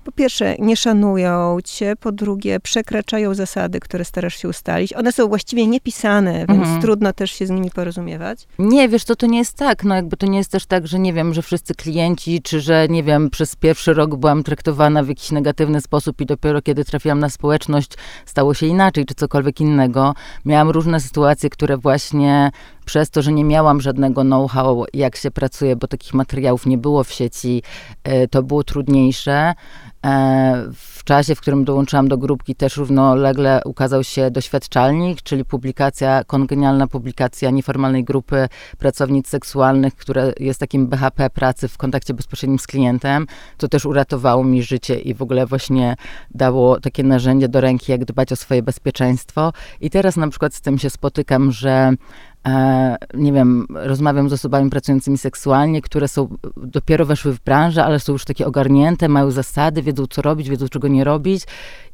po 0.05 0.13
pierwsze, 0.13 0.57
nie 0.59 0.77
szanują 0.77 1.59
cię, 1.65 1.95
po 2.01 2.13
drugie, 2.13 2.61
przekraczają 2.61 3.35
zasady, 3.35 3.81
które 3.81 4.05
starasz 4.05 4.37
się 4.37 4.49
ustalić. 4.49 4.93
One 4.93 5.13
są 5.13 5.29
właściwie 5.29 5.67
niepisane, 5.67 6.33
więc 6.33 6.63
mhm. 6.63 6.83
trudno 6.83 7.13
też 7.13 7.31
się 7.31 7.47
z 7.47 7.51
nimi 7.51 7.71
porozumiewać. 7.71 8.47
Nie, 8.59 8.89
wiesz, 8.89 9.05
to 9.05 9.17
to 9.17 9.27
nie 9.27 9.39
jest 9.39 9.57
tak. 9.57 9.85
No 9.85 9.95
jakby 9.95 10.17
to 10.17 10.27
nie 10.27 10.39
jest 10.39 10.51
też 10.51 10.67
tak, 10.67 10.87
że 10.87 10.99
nie 10.99 11.13
wiem, 11.13 11.35
że 11.35 11.43
wszyscy 11.43 11.75
klienci, 11.75 12.43
czy 12.43 12.61
że 12.61 12.87
nie 12.89 13.03
wiem, 13.03 13.31
przez 13.31 13.57
pierwszy 13.57 13.95
rok 13.95 14.17
byłam 14.17 14.43
traktowana 14.43 15.03
w 15.03 15.09
jakiś 15.09 15.31
negatywny 15.31 15.81
sposób 15.81 16.21
i 16.21 16.27
dopiero 16.27 16.63
kiedy 16.63 16.85
trafiłam 16.85 17.19
na 17.19 17.29
społeczność, 17.29 17.93
stało 18.27 18.55
się 18.55 18.67
inaczej, 18.67 19.07
czy 19.07 19.15
cokolwiek 19.15 19.61
innego. 19.61 20.15
Miałam 20.45 20.71
różne 20.71 21.01
sytuacje, 21.01 21.51
które 21.51 21.77
właśnie 21.77 22.51
przez 22.85 23.11
to, 23.11 23.23
że 23.23 23.33
nie 23.33 23.45
miałam 23.45 23.81
żadnego 23.81 24.23
know-how, 24.23 24.85
jak 24.95 25.17
się 25.17 25.31
pracuje, 25.31 25.77
bo 25.77 25.87
takich 25.87 26.15
materiałów 26.15 26.67
nie 26.67 26.79
było 26.79 27.05
w 27.05 27.12
sieci, 27.12 27.62
e, 28.05 28.29
to 28.29 28.43
było 28.43 28.65
trudniejsze. 28.65 29.55
E, 30.07 30.69
w 30.75 31.05
czasie, 31.05 31.35
w 31.35 31.41
którym 31.41 31.65
dołączyłam 31.65 32.09
do 32.09 32.19
grupki, 32.19 32.55
też 32.55 32.77
równolegle 32.77 33.61
ukazał 33.65 34.05
się 34.05 34.31
doświadczalnik, 34.31 35.23
czyli 35.23 35.45
publikacja, 35.45 36.25
kongenialna 36.25 36.87
publikacja 36.87 37.51
nieformalnej 37.51 38.05
grupy 38.05 38.49
pracownic 38.79 39.29
seksualnych, 39.29 39.97
które 39.97 40.33
jest 40.41 40.61
takim 40.61 40.87
BHP 40.87 41.31
pracy 41.31 41.69
w 41.69 41.79
kontakcie 41.79 42.15
bezpośrednim 42.15 42.59
z 42.59 42.67
klientem. 42.67 43.27
To 43.57 43.69
też 43.69 43.87
uratowało 43.87 44.45
mi 44.45 44.62
życie 44.62 45.01
i 45.01 45.15
w 45.15 45.23
ogóle 45.23 45.47
właśnie 45.47 45.97
dało 46.31 46.81
takie 46.81 47.03
narzędzie 47.03 47.49
do 47.49 47.61
ręki, 47.61 47.93
jak 47.93 48.05
dbać 48.05 48.33
o 48.33 48.37
swoje 48.37 48.62
bezpieczeństwo. 48.62 49.53
I 49.81 49.91
teraz 49.91 50.17
na 50.17 50.29
przykład 50.29 50.55
z 50.55 50.61
tym 50.61 50.79
się 50.79 50.91
spotykam, 50.91 51.53
że 51.53 51.93
nie 53.15 53.33
wiem, 53.33 53.67
rozmawiam 53.71 54.29
z 54.29 54.33
osobami 54.33 54.71
pracującymi 54.71 55.19
seksualnie, 55.19 55.83
które 55.83 56.09
są, 56.09 56.29
dopiero 56.57 57.07
weszły 57.07 57.33
w 57.33 57.41
branżę, 57.41 57.85
ale 57.85 58.01
są 58.01 58.13
już 58.13 58.25
takie 58.25 58.47
ogarnięte, 58.47 59.09
mają 59.09 59.31
zasady, 59.31 59.83
wiedzą 59.83 60.07
co 60.07 60.23
robić, 60.23 60.49
wiedzą 60.49 60.69
czego 60.69 60.89
nie 60.89 61.05
robić. 61.05 61.43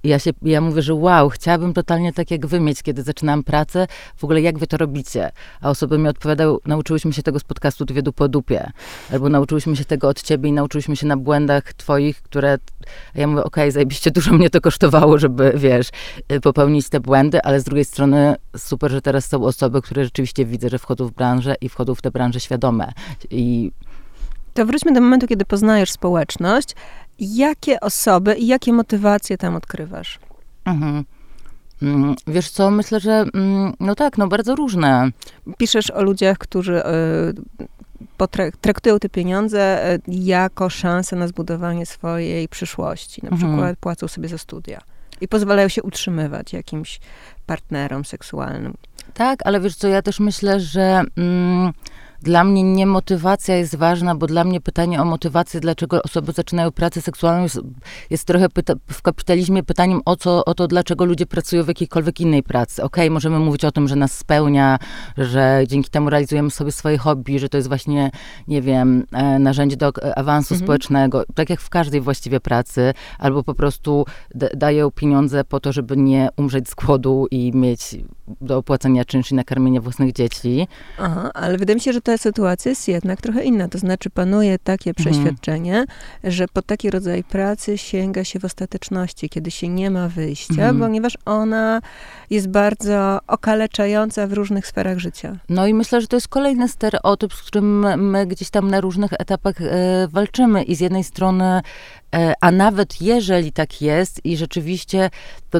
Ja, 0.04 0.18
się, 0.18 0.30
ja 0.42 0.60
mówię, 0.60 0.82
że 0.82 0.94
wow, 0.94 1.28
chciałabym 1.28 1.74
totalnie 1.74 2.12
tak 2.12 2.30
jak 2.30 2.46
wy 2.46 2.60
mieć, 2.60 2.82
kiedy 2.82 3.02
zaczynałam 3.02 3.42
pracę, 3.42 3.86
w 4.16 4.24
ogóle 4.24 4.40
jak 4.40 4.58
wy 4.58 4.66
to 4.66 4.76
robicie? 4.76 5.30
A 5.60 5.70
osoby 5.70 5.98
mi 5.98 6.08
odpowiadają, 6.08 6.56
nauczyłyśmy 6.66 7.12
się 7.12 7.22
tego 7.22 7.38
z 7.38 7.44
podcastu 7.44 7.84
Dwie 7.84 8.02
po 8.02 8.28
dupie, 8.28 8.70
albo 9.12 9.28
nauczyłyśmy 9.28 9.76
się 9.76 9.84
tego 9.84 10.08
od 10.08 10.22
ciebie 10.22 10.48
i 10.48 10.52
nauczyłyśmy 10.52 10.96
się 10.96 11.06
na 11.06 11.16
błędach 11.16 11.72
twoich, 11.72 12.22
które, 12.22 12.58
ja 13.14 13.26
mówię, 13.26 13.44
okej, 13.44 13.64
okay, 13.64 13.72
zajebiście 13.72 14.10
dużo 14.10 14.32
mnie 14.32 14.50
to 14.50 14.60
kosztowało, 14.60 15.18
żeby, 15.18 15.52
wiesz, 15.56 15.90
y, 16.32 16.40
popełnić 16.40 16.88
te 16.88 17.00
błędy, 17.00 17.42
ale 17.42 17.60
z 17.60 17.64
drugiej 17.64 17.84
strony 17.84 18.36
super, 18.56 18.90
że 18.90 19.02
teraz 19.02 19.28
są 19.28 19.44
osoby, 19.44 19.82
które 19.82 20.04
rzeczywiście 20.04 20.44
widzę, 20.44 20.68
że 20.68 20.78
wchodzą 20.78 21.06
w 21.06 21.12
branżę 21.12 21.54
i 21.60 21.68
wchodzą 21.68 21.94
w 21.94 22.02
tę 22.02 22.10
branżę 22.10 22.40
świadome. 22.40 22.92
I 23.30 23.72
to 24.58 24.66
wróćmy 24.66 24.92
do 24.92 25.00
momentu, 25.00 25.26
kiedy 25.26 25.44
poznajesz 25.44 25.90
społeczność. 25.90 26.74
Jakie 27.18 27.80
osoby 27.80 28.34
i 28.34 28.46
jakie 28.46 28.72
motywacje 28.72 29.38
tam 29.38 29.56
odkrywasz? 29.56 30.18
Mhm. 30.64 31.04
Mm, 31.82 32.14
wiesz 32.26 32.50
co, 32.50 32.70
myślę, 32.70 33.00
że 33.00 33.24
mm, 33.34 33.72
no 33.80 33.94
tak, 33.94 34.18
no 34.18 34.28
bardzo 34.28 34.54
różne. 34.56 35.10
Piszesz 35.56 35.90
o 35.90 36.02
ludziach, 36.02 36.38
którzy 36.38 36.82
y, 36.82 38.58
traktują 38.60 38.98
te 38.98 39.08
pieniądze 39.08 39.92
y, 39.94 40.00
jako 40.08 40.70
szansę 40.70 41.16
na 41.16 41.28
zbudowanie 41.28 41.86
swojej 41.86 42.48
przyszłości. 42.48 43.20
Na 43.24 43.30
mhm. 43.30 43.52
przykład 43.52 43.78
płacą 43.78 44.08
sobie 44.08 44.28
za 44.28 44.38
studia 44.38 44.80
i 45.20 45.28
pozwalają 45.28 45.68
się 45.68 45.82
utrzymywać 45.82 46.52
jakimś 46.52 47.00
partnerom 47.46 48.04
seksualnym. 48.04 48.74
Tak, 49.14 49.40
ale 49.44 49.60
wiesz 49.60 49.76
co, 49.76 49.88
ja 49.88 50.02
też 50.02 50.20
myślę, 50.20 50.60
że 50.60 51.02
mm, 51.16 51.72
dla 52.22 52.44
mnie 52.44 52.62
nie 52.62 52.86
motywacja 52.86 53.56
jest 53.56 53.76
ważna, 53.76 54.14
bo 54.14 54.26
dla 54.26 54.44
mnie 54.44 54.60
pytanie 54.60 55.02
o 55.02 55.04
motywację, 55.04 55.60
dlaczego 55.60 56.02
osoby 56.02 56.32
zaczynają 56.32 56.70
pracę 56.70 57.02
seksualną, 57.02 57.42
jest, 57.42 57.60
jest 58.10 58.24
trochę 58.24 58.48
pyta- 58.48 58.76
w 58.90 59.02
kapitalizmie 59.02 59.62
pytaniem 59.62 60.00
o, 60.04 60.16
co, 60.16 60.44
o 60.44 60.54
to, 60.54 60.68
dlaczego 60.68 61.04
ludzie 61.04 61.26
pracują 61.26 61.64
w 61.64 61.68
jakiejkolwiek 61.68 62.20
innej 62.20 62.42
pracy. 62.42 62.82
Okej, 62.82 63.04
okay, 63.04 63.10
możemy 63.10 63.38
mówić 63.38 63.64
o 63.64 63.72
tym, 63.72 63.88
że 63.88 63.96
nas 63.96 64.12
spełnia, 64.12 64.78
że 65.18 65.64
dzięki 65.66 65.90
temu 65.90 66.10
realizujemy 66.10 66.50
sobie 66.50 66.72
swoje 66.72 66.98
hobby, 66.98 67.38
że 67.38 67.48
to 67.48 67.56
jest 67.56 67.68
właśnie, 67.68 68.10
nie 68.48 68.62
wiem, 68.62 69.06
e, 69.12 69.38
narzędzie 69.38 69.76
do 69.76 69.92
awansu 70.16 70.54
mhm. 70.54 70.66
społecznego, 70.66 71.24
tak 71.34 71.50
jak 71.50 71.60
w 71.60 71.70
każdej 71.70 72.00
właściwie 72.00 72.40
pracy, 72.40 72.94
albo 73.18 73.42
po 73.42 73.54
prostu 73.54 74.04
d- 74.34 74.50
dają 74.56 74.90
pieniądze 74.90 75.44
po 75.44 75.60
to, 75.60 75.72
żeby 75.72 75.96
nie 75.96 76.28
umrzeć 76.36 76.68
z 76.68 76.74
głodu 76.74 77.26
i 77.30 77.52
mieć 77.54 77.96
do 78.40 78.56
opłacenia 78.56 79.04
czynsz 79.04 79.30
i 79.30 79.34
nakarmienia 79.34 79.80
własnych 79.80 80.12
dzieci. 80.12 80.68
Aha, 80.98 81.30
ale 81.34 81.58
wydaje 81.58 81.74
mi 81.74 81.80
się, 81.80 81.92
że 81.92 82.00
ta 82.08 82.18
sytuacja 82.18 82.68
jest 82.68 82.88
jednak 82.88 83.20
trochę 83.20 83.44
inna. 83.44 83.68
To 83.68 83.78
znaczy 83.78 84.10
panuje 84.10 84.58
takie 84.58 84.90
mhm. 84.90 84.94
przeświadczenie, 84.94 85.84
że 86.24 86.46
po 86.48 86.62
taki 86.62 86.90
rodzaj 86.90 87.24
pracy 87.24 87.78
sięga 87.78 88.24
się 88.24 88.38
w 88.40 88.44
ostateczności, 88.44 89.28
kiedy 89.28 89.50
się 89.50 89.68
nie 89.68 89.90
ma 89.90 90.08
wyjścia, 90.08 90.52
mhm. 90.52 90.78
ponieważ 90.78 91.18
ona 91.24 91.80
jest 92.30 92.48
bardzo 92.48 93.18
okaleczająca 93.26 94.26
w 94.26 94.32
różnych 94.32 94.66
sferach 94.66 94.98
życia. 94.98 95.36
No 95.48 95.66
i 95.66 95.74
myślę, 95.74 96.00
że 96.00 96.06
to 96.06 96.16
jest 96.16 96.28
kolejny 96.28 96.68
stereotyp, 96.68 97.34
z 97.34 97.42
którym 97.42 98.00
my 98.10 98.26
gdzieś 98.26 98.50
tam 98.50 98.70
na 98.70 98.80
różnych 98.80 99.12
etapach 99.12 99.60
e, 99.60 100.08
walczymy. 100.10 100.62
I 100.62 100.74
z 100.74 100.80
jednej 100.80 101.04
strony 101.04 101.60
e, 102.14 102.34
a 102.40 102.50
nawet 102.50 103.02
jeżeli 103.02 103.52
tak 103.52 103.82
jest 103.82 104.24
i 104.24 104.36
rzeczywiście 104.36 105.10
to 105.50 105.58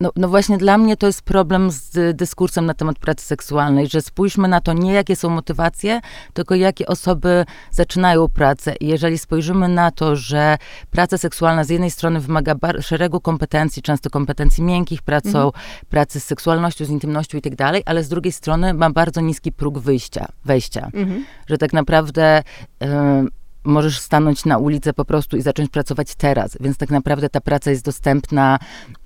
no, 0.00 0.10
no 0.16 0.28
właśnie 0.28 0.58
dla 0.58 0.78
mnie 0.78 0.96
to 0.96 1.06
jest 1.06 1.22
problem 1.22 1.70
z 1.70 2.16
dyskursem 2.16 2.66
na 2.66 2.74
temat 2.74 2.98
pracy 2.98 3.26
seksualnej, 3.26 3.86
że 3.86 4.02
spójrzmy 4.02 4.48
na 4.48 4.60
to 4.60 4.72
nie 4.72 4.92
jakie 4.92 5.16
są 5.16 5.30
motywacje, 5.30 6.00
tylko 6.32 6.54
jakie 6.54 6.86
osoby 6.86 7.44
zaczynają 7.70 8.28
pracę. 8.28 8.74
I 8.80 8.86
jeżeli 8.86 9.18
spojrzymy 9.18 9.68
na 9.68 9.90
to, 9.90 10.16
że 10.16 10.58
praca 10.90 11.18
seksualna 11.18 11.64
z 11.64 11.70
jednej 11.70 11.90
strony 11.90 12.20
wymaga 12.20 12.54
szeregu 12.80 13.20
kompetencji, 13.20 13.82
często 13.82 14.10
kompetencji 14.10 14.64
miękkich, 14.64 15.02
pracą, 15.02 15.38
mhm. 15.46 15.52
pracy 15.88 16.20
z 16.20 16.24
seksualnością, 16.24 16.84
z 16.84 16.90
intymnością 16.90 17.38
i 17.38 17.42
tak 17.42 17.56
dalej, 17.56 17.82
ale 17.86 18.04
z 18.04 18.08
drugiej 18.08 18.32
strony 18.32 18.74
ma 18.74 18.90
bardzo 18.90 19.20
niski 19.20 19.52
próg 19.52 19.78
wyjścia, 19.78 20.28
wejścia. 20.44 20.90
Mhm. 20.94 21.24
Że 21.46 21.58
tak 21.58 21.72
naprawdę... 21.72 22.42
Yy, 22.80 23.45
możesz 23.66 23.98
stanąć 24.00 24.44
na 24.44 24.58
ulicę 24.58 24.92
po 24.92 25.04
prostu 25.04 25.36
i 25.36 25.42
zacząć 25.42 25.70
pracować 25.70 26.14
teraz. 26.14 26.56
Więc 26.60 26.76
tak 26.76 26.90
naprawdę 26.90 27.28
ta 27.28 27.40
praca 27.40 27.70
jest 27.70 27.84
dostępna 27.84 28.58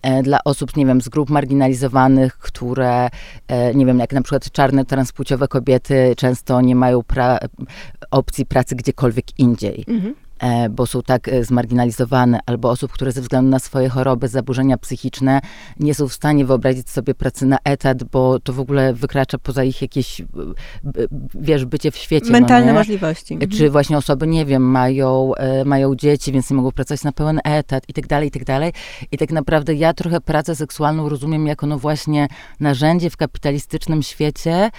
e, 0.03 0.23
dla 0.23 0.39
osób, 0.45 0.77
nie 0.77 0.87
wiem, 0.87 1.01
z 1.01 1.09
grup 1.09 1.31
marginalizowanych, 1.31 2.39
które, 2.39 3.09
e, 3.49 3.75
nie 3.75 3.87
wiem, 3.87 3.99
jak 3.99 4.13
na 4.13 4.23
przykład 4.23 4.51
czarne, 4.51 4.85
transpłciowe 4.85 5.49
kobiety 5.49 6.15
często 6.17 6.61
nie 6.61 6.77
mają 6.77 7.03
pra 7.03 7.39
opcji 8.11 8.47
pracy 8.47 8.77
gdziekolwiek 8.77 9.39
indziej. 9.39 9.85
Mhm. 9.89 10.15
E, 10.41 10.69
bo 10.69 10.87
są 10.87 11.03
tak 11.03 11.29
e, 11.29 11.45
zmarginalizowane, 11.45 12.41
albo 12.47 12.71
osób, 12.71 12.93
które 12.93 13.13
ze 13.13 13.21
względu 13.21 13.51
na 13.51 13.59
swoje 13.59 13.89
choroby, 13.89 14.29
zaburzenia 14.29 14.79
psychiczne 14.79 15.41
nie 15.81 15.95
są 15.95 16.09
w 16.09 16.13
stanie 16.13 16.45
wyobrazić 16.45 16.91
sobie 16.91 17.15
pracy 17.15 17.47
na 17.47 17.59
etat, 17.65 18.05
bo 18.05 18.41
to 18.41 18.53
w 18.53 18.61
ogóle 18.61 18.95
wykracza 18.95 19.39
poza 19.39 19.65
ich 19.65 19.83
jakieś, 19.83 20.23
wiesz, 21.35 21.65
bycie 21.65 21.91
w 21.91 21.97
świecie. 21.97 22.27
No 22.27 22.33
Mentalne 22.33 22.73
no 22.73 22.79
możliwości. 22.79 23.39
Czy 23.39 23.45
mhm. 23.45 23.71
właśnie 23.71 23.99
osoby, 23.99 24.27
nie 24.27 24.47
wiem, 24.47 24.63
mają, 24.63 25.35
e, 25.35 25.65
mają 25.65 25.95
dzieci, 25.95 26.33
więc 26.33 26.51
nie 26.51 26.57
mogą 26.57 26.73
pracować 26.73 27.05
na 27.05 27.13
pełen 27.13 27.41
etat 27.45 27.85
i 27.89 27.93
tak 27.93 28.07
dalej, 28.07 28.29
i 28.29 28.31
tak 28.31 28.45
dalej. 28.45 28.73
I 29.13 29.19
tak 29.19 29.33
naprawdę 29.33 29.75
ja 29.75 29.95
trochę 29.95 30.21
pracę 30.21 30.57
seksualną 30.57 31.09
rozumiem 31.09 31.47
jako 31.47 31.67
no 31.67 31.79
właśnie 31.79 32.29
narzędzie 32.61 33.11
w 33.11 33.17
kapitalistycznym 33.17 34.03
świecie, 34.03 34.53
e, 34.53 34.71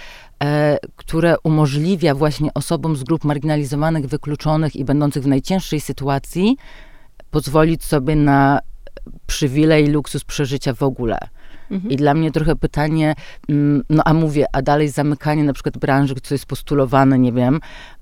które 0.96 1.36
umożliwia 1.44 2.14
właśnie 2.14 2.54
osobom 2.54 2.96
z 2.96 3.04
grup 3.04 3.24
marginalizowanych, 3.24 4.06
wykluczonych 4.06 4.76
i 4.76 4.84
będących 4.84 5.22
w 5.22 5.26
najcięższej 5.26 5.80
sytuacji 5.80 6.56
pozwolić 7.30 7.84
sobie 7.84 8.16
na 8.16 8.58
przywilej, 9.26 9.86
luksus 9.86 10.24
przeżycia 10.24 10.74
w 10.74 10.82
ogóle. 10.82 11.18
Mhm. 11.70 11.90
I 11.90 11.96
dla 11.96 12.14
mnie 12.14 12.32
trochę 12.32 12.56
pytanie, 12.56 13.14
mm, 13.48 13.82
no 13.90 14.02
a 14.04 14.14
mówię, 14.14 14.46
a 14.52 14.62
dalej 14.62 14.88
zamykanie 14.88 15.44
na 15.44 15.52
przykład 15.52 15.78
branży, 15.78 16.14
co 16.22 16.34
jest 16.34 16.46
postulowane, 16.46 17.18
nie 17.18 17.32
wiem, 17.32 17.60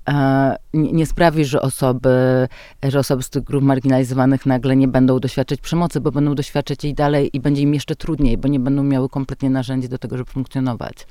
e, 0.09 0.55
nie, 0.73 0.91
nie 0.91 1.05
sprawi, 1.05 1.45
że 1.45 1.61
osoby, 1.61 2.47
że 2.83 2.99
osoby 2.99 3.23
z 3.23 3.29
tych 3.29 3.43
grup 3.43 3.63
marginalizowanych 3.63 4.45
nagle 4.45 4.75
nie 4.75 4.87
będą 4.87 5.19
doświadczać 5.19 5.61
przemocy, 5.61 6.01
bo 6.01 6.11
będą 6.11 6.35
doświadczać 6.35 6.83
jej 6.83 6.93
dalej 6.93 7.29
i 7.33 7.39
będzie 7.39 7.61
im 7.61 7.73
jeszcze 7.73 7.95
trudniej, 7.95 8.37
bo 8.37 8.47
nie 8.47 8.59
będą 8.59 8.83
miały 8.83 9.09
kompletnie 9.09 9.49
narzędzi 9.49 9.89
do 9.89 9.97
tego, 9.97 10.17
żeby 10.17 10.31
funkcjonować. 10.31 11.07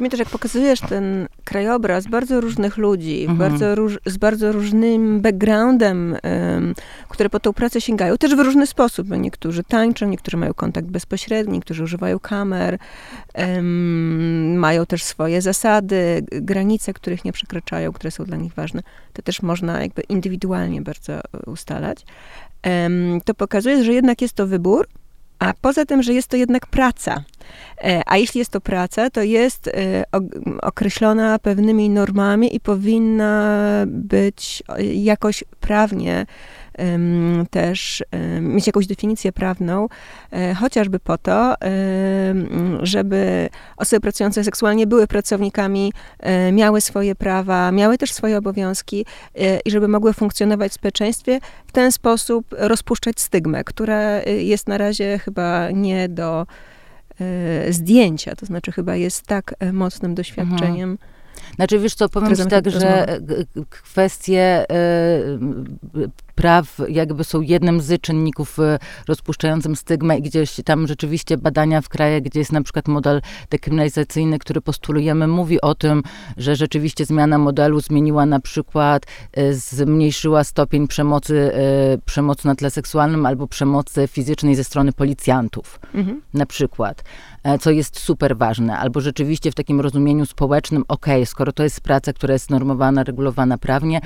Mi 0.00 0.10
też 0.10 0.20
jak 0.20 0.28
pokazujesz 0.28 0.80
ten 0.80 1.28
krajobraz 1.44 2.06
bardzo 2.06 2.40
różnych 2.40 2.76
ludzi, 2.76 3.20
mhm. 3.20 3.38
bardzo 3.38 3.74
róż, 3.74 3.98
z 4.06 4.16
bardzo 4.16 4.52
różnym 4.52 5.20
backgroundem, 5.20 6.16
um, 6.22 6.74
które 7.08 7.30
po 7.30 7.40
tą 7.40 7.52
pracę 7.52 7.80
sięgają, 7.80 8.18
też 8.18 8.34
w 8.34 8.38
różny 8.38 8.66
sposób. 8.66 9.08
Niektórzy 9.10 9.64
tańczą, 9.64 10.08
niektórzy 10.08 10.36
mają 10.36 10.54
kontakt 10.54 10.88
bezpośredni, 10.88 11.52
niektórzy 11.54 11.82
używają 11.82 12.18
kamer, 12.18 12.78
um, 13.34 14.56
mają 14.56 14.86
też 14.86 15.04
swoje 15.04 15.42
zasady, 15.42 16.24
granice, 16.32 16.92
których 16.92 17.24
nie 17.24 17.32
przekraczają, 17.32 17.92
które 17.92 18.10
są 18.10 18.24
dla 18.24 18.36
nich 18.36 18.54
ważne. 18.54 18.82
To 19.12 19.22
też 19.22 19.42
można 19.42 19.82
jakby 19.82 20.02
indywidualnie 20.02 20.82
bardzo 20.82 21.20
ustalać. 21.46 22.04
Um, 22.66 23.20
to 23.24 23.34
pokazuje, 23.34 23.84
że 23.84 23.92
jednak 23.92 24.22
jest 24.22 24.34
to 24.34 24.46
wybór, 24.46 24.88
a 25.38 25.54
poza 25.60 25.84
tym, 25.84 26.02
że 26.02 26.12
jest 26.12 26.28
to 26.28 26.36
jednak 26.36 26.66
praca. 26.66 27.24
E, 27.84 28.02
a 28.06 28.16
jeśli 28.16 28.38
jest 28.38 28.50
to 28.50 28.60
praca, 28.60 29.10
to 29.10 29.22
jest 29.22 29.68
e, 29.68 30.04
określona 30.62 31.38
pewnymi 31.38 31.90
normami 31.90 32.56
i 32.56 32.60
powinna 32.60 33.64
być 33.86 34.62
jakoś 34.94 35.44
prawnie 35.60 36.26
też 37.50 38.04
mieć 38.40 38.66
jakąś 38.66 38.86
definicję 38.86 39.32
prawną, 39.32 39.88
e, 40.32 40.54
chociażby 40.54 41.00
po 41.00 41.18
to, 41.18 41.54
żeby 42.82 43.48
osoby 43.76 44.00
pracujące 44.00 44.44
seksualnie 44.44 44.86
były 44.86 45.06
pracownikami, 45.06 45.92
miały 46.52 46.80
swoje 46.80 47.14
prawa, 47.14 47.72
miały 47.72 47.98
też 47.98 48.12
swoje 48.12 48.38
obowiązki 48.38 49.06
i 49.64 49.70
żeby 49.70 49.88
mogły 49.88 50.12
funkcjonować 50.12 50.72
w 50.72 50.74
społeczeństwie, 50.74 51.40
w 51.66 51.72
ten 51.72 51.92
sposób 51.92 52.46
rozpuszczać 52.58 53.20
stygmę, 53.20 53.64
która 53.64 54.22
jest 54.22 54.68
na 54.68 54.78
razie 54.78 55.18
chyba 55.18 55.70
nie 55.70 56.08
do 56.08 56.46
E, 56.46 56.46
zdjęcia, 57.70 58.36
to 58.36 58.46
znaczy 58.46 58.72
chyba 58.72 58.96
jest 58.96 59.26
tak 59.26 59.54
e, 59.58 59.72
mocnym 59.72 60.14
doświadczeniem. 60.14 60.90
Mhm. 60.90 60.98
Znaczy, 61.56 61.78
wiesz 61.78 61.94
co, 61.94 62.08
powiem 62.08 62.36
ci 62.36 62.46
tak, 62.46 62.70
że 62.70 63.06
kwestie 63.70 64.66
praw 66.34 66.80
jakby 66.88 67.24
są 67.24 67.40
jednym 67.40 67.80
z 67.80 68.00
czynników 68.00 68.58
e, 68.58 68.78
rozpuszczającym 69.08 69.76
stygmę 69.76 70.18
i 70.18 70.22
gdzieś 70.22 70.60
tam 70.64 70.86
rzeczywiście 70.86 71.36
badania 71.36 71.80
w 71.80 71.88
krajach, 71.88 72.22
gdzie 72.22 72.38
jest 72.38 72.52
na 72.52 72.62
przykład 72.62 72.88
model 72.88 73.22
dekryminalizacyjny, 73.50 74.38
który 74.38 74.60
postulujemy, 74.60 75.26
mówi 75.26 75.60
o 75.60 75.74
tym, 75.74 76.02
że 76.36 76.56
rzeczywiście 76.56 77.04
zmiana 77.04 77.38
modelu 77.38 77.80
zmieniła 77.80 78.26
na 78.26 78.40
przykład, 78.40 79.06
e, 79.32 79.54
zmniejszyła 79.54 80.44
stopień 80.44 80.88
przemocy, 80.88 81.54
e, 81.54 81.98
przemocy 82.04 82.46
na 82.46 82.54
tle 82.54 82.70
seksualnym 82.70 83.26
albo 83.26 83.46
przemocy 83.46 84.08
fizycznej 84.08 84.54
ze 84.54 84.64
strony 84.64 84.92
policjantów. 84.92 85.80
Mhm. 85.94 86.22
Na 86.34 86.46
przykład 86.46 87.04
co 87.60 87.70
jest 87.70 87.98
super 87.98 88.36
ważne, 88.36 88.78
albo 88.78 89.00
rzeczywiście 89.00 89.50
w 89.50 89.54
takim 89.54 89.80
rozumieniu 89.80 90.26
społecznym, 90.26 90.84
ok, 90.88 91.06
skoro 91.24 91.52
to 91.52 91.62
jest 91.62 91.80
praca, 91.80 92.12
która 92.12 92.32
jest 92.32 92.50
normowana, 92.50 93.04
regulowana 93.04 93.58
prawnie, 93.58 94.00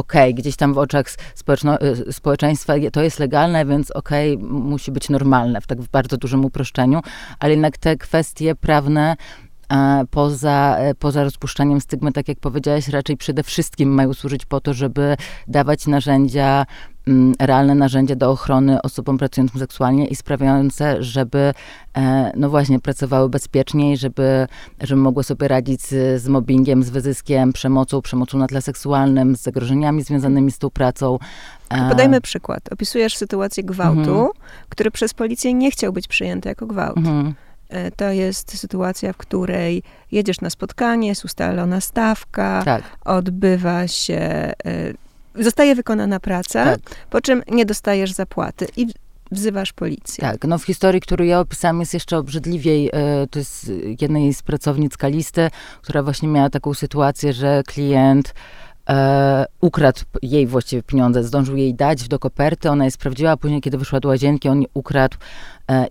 okej, 0.00 0.32
okay, 0.32 0.34
gdzieś 0.34 0.56
tam 0.56 0.74
w 0.74 0.78
oczach 0.78 1.06
y, 2.08 2.12
społeczeństwa 2.12 2.74
to 2.92 3.02
jest 3.02 3.18
legalne, 3.18 3.66
więc 3.66 3.90
okej, 3.90 4.36
okay, 4.36 4.48
musi 4.48 4.92
być 4.92 5.08
normalne 5.08 5.60
w 5.60 5.66
tak 5.66 5.82
bardzo 5.82 6.16
dużym 6.16 6.44
uproszczeniu, 6.44 7.00
ale 7.38 7.50
jednak 7.50 7.78
te 7.78 7.96
kwestie 7.96 8.54
prawne 8.54 9.16
poza, 10.10 10.76
e, 10.78 10.94
poza 10.94 11.24
rozpuszczaniem 11.24 11.80
stygmy, 11.80 12.12
tak 12.12 12.28
jak 12.28 12.40
powiedziałaś, 12.40 12.88
raczej 12.88 13.16
przede 13.16 13.42
wszystkim 13.42 13.94
mają 13.94 14.14
służyć 14.14 14.46
po 14.46 14.60
to, 14.60 14.74
żeby 14.74 15.16
dawać 15.48 15.86
narzędzia, 15.86 16.66
realne 17.40 17.74
narzędzia 17.74 18.16
do 18.16 18.30
ochrony 18.30 18.82
osobom 18.82 19.18
pracującym 19.18 19.60
seksualnie 19.60 20.06
i 20.06 20.16
sprawiające, 20.16 21.02
żeby 21.02 21.54
e, 21.96 22.32
no 22.36 22.50
właśnie 22.50 22.80
pracowały 22.80 23.28
bezpieczniej, 23.28 23.96
żeby, 23.96 24.46
żeby 24.80 25.00
mogły 25.00 25.24
sobie 25.24 25.48
radzić 25.48 25.82
z, 25.82 26.22
z 26.22 26.28
mobbingiem, 26.28 26.82
z 26.82 26.90
wyzyskiem, 26.90 27.52
przemocą, 27.52 28.02
przemocą 28.02 28.38
na 28.38 28.46
tle 28.46 28.62
seksualnym, 28.62 29.36
z 29.36 29.42
zagrożeniami 29.42 30.02
związanymi 30.02 30.50
z 30.50 30.58
tą 30.58 30.70
pracą. 30.70 31.18
E, 31.70 31.88
podajmy 31.88 32.20
przykład. 32.20 32.72
Opisujesz 32.72 33.16
sytuację 33.16 33.64
gwałtu, 33.64 34.00
mhm. 34.00 34.28
który 34.68 34.90
przez 34.90 35.14
policję 35.14 35.54
nie 35.54 35.70
chciał 35.70 35.92
być 35.92 36.08
przyjęty 36.08 36.48
jako 36.48 36.66
gwałt. 36.66 36.98
Mhm. 36.98 37.34
E, 37.68 37.90
to 37.90 38.10
jest 38.10 38.58
sytuacja, 38.58 39.12
w 39.12 39.16
której 39.16 39.82
jedziesz 40.12 40.40
na 40.40 40.50
spotkanie, 40.50 41.08
jest 41.08 41.24
ustalona 41.24 41.80
stawka, 41.80 42.62
tak. 42.64 42.82
odbywa 43.04 43.88
się, 43.88 44.52
zostaje 45.34 45.74
wykonana 45.74 46.20
praca, 46.20 46.64
tak. 46.64 46.80
po 47.10 47.20
czym 47.20 47.42
nie 47.50 47.66
dostajesz 47.66 48.12
zapłaty 48.12 48.66
i 48.76 48.86
wzywasz 49.30 49.72
policję. 49.72 50.22
Tak, 50.22 50.44
no 50.44 50.58
w 50.58 50.64
historii, 50.64 51.00
którą 51.00 51.24
ja 51.24 51.40
opisałam 51.40 51.80
jest 51.80 51.94
jeszcze 51.94 52.18
obrzydliwiej. 52.18 52.90
E, 52.92 53.26
to 53.30 53.38
jest 53.38 53.72
jednej 54.00 54.34
z 54.34 54.42
pracownic 54.42 54.96
Kalisty, 54.96 55.50
która 55.82 56.02
właśnie 56.02 56.28
miała 56.28 56.50
taką 56.50 56.74
sytuację, 56.74 57.32
że 57.32 57.62
klient 57.66 58.34
e, 58.88 59.46
ukradł 59.60 60.00
jej 60.22 60.46
właściwie 60.46 60.82
pieniądze, 60.82 61.24
zdążył 61.24 61.56
jej 61.56 61.74
dać 61.74 62.08
do 62.08 62.18
koperty, 62.18 62.70
ona 62.70 62.84
je 62.84 62.90
sprawdziła, 62.90 63.30
a 63.30 63.36
później, 63.36 63.60
kiedy 63.60 63.78
wyszła 63.78 64.00
do 64.00 64.08
łazienki, 64.08 64.48
on 64.48 64.64
ukradł 64.74 65.16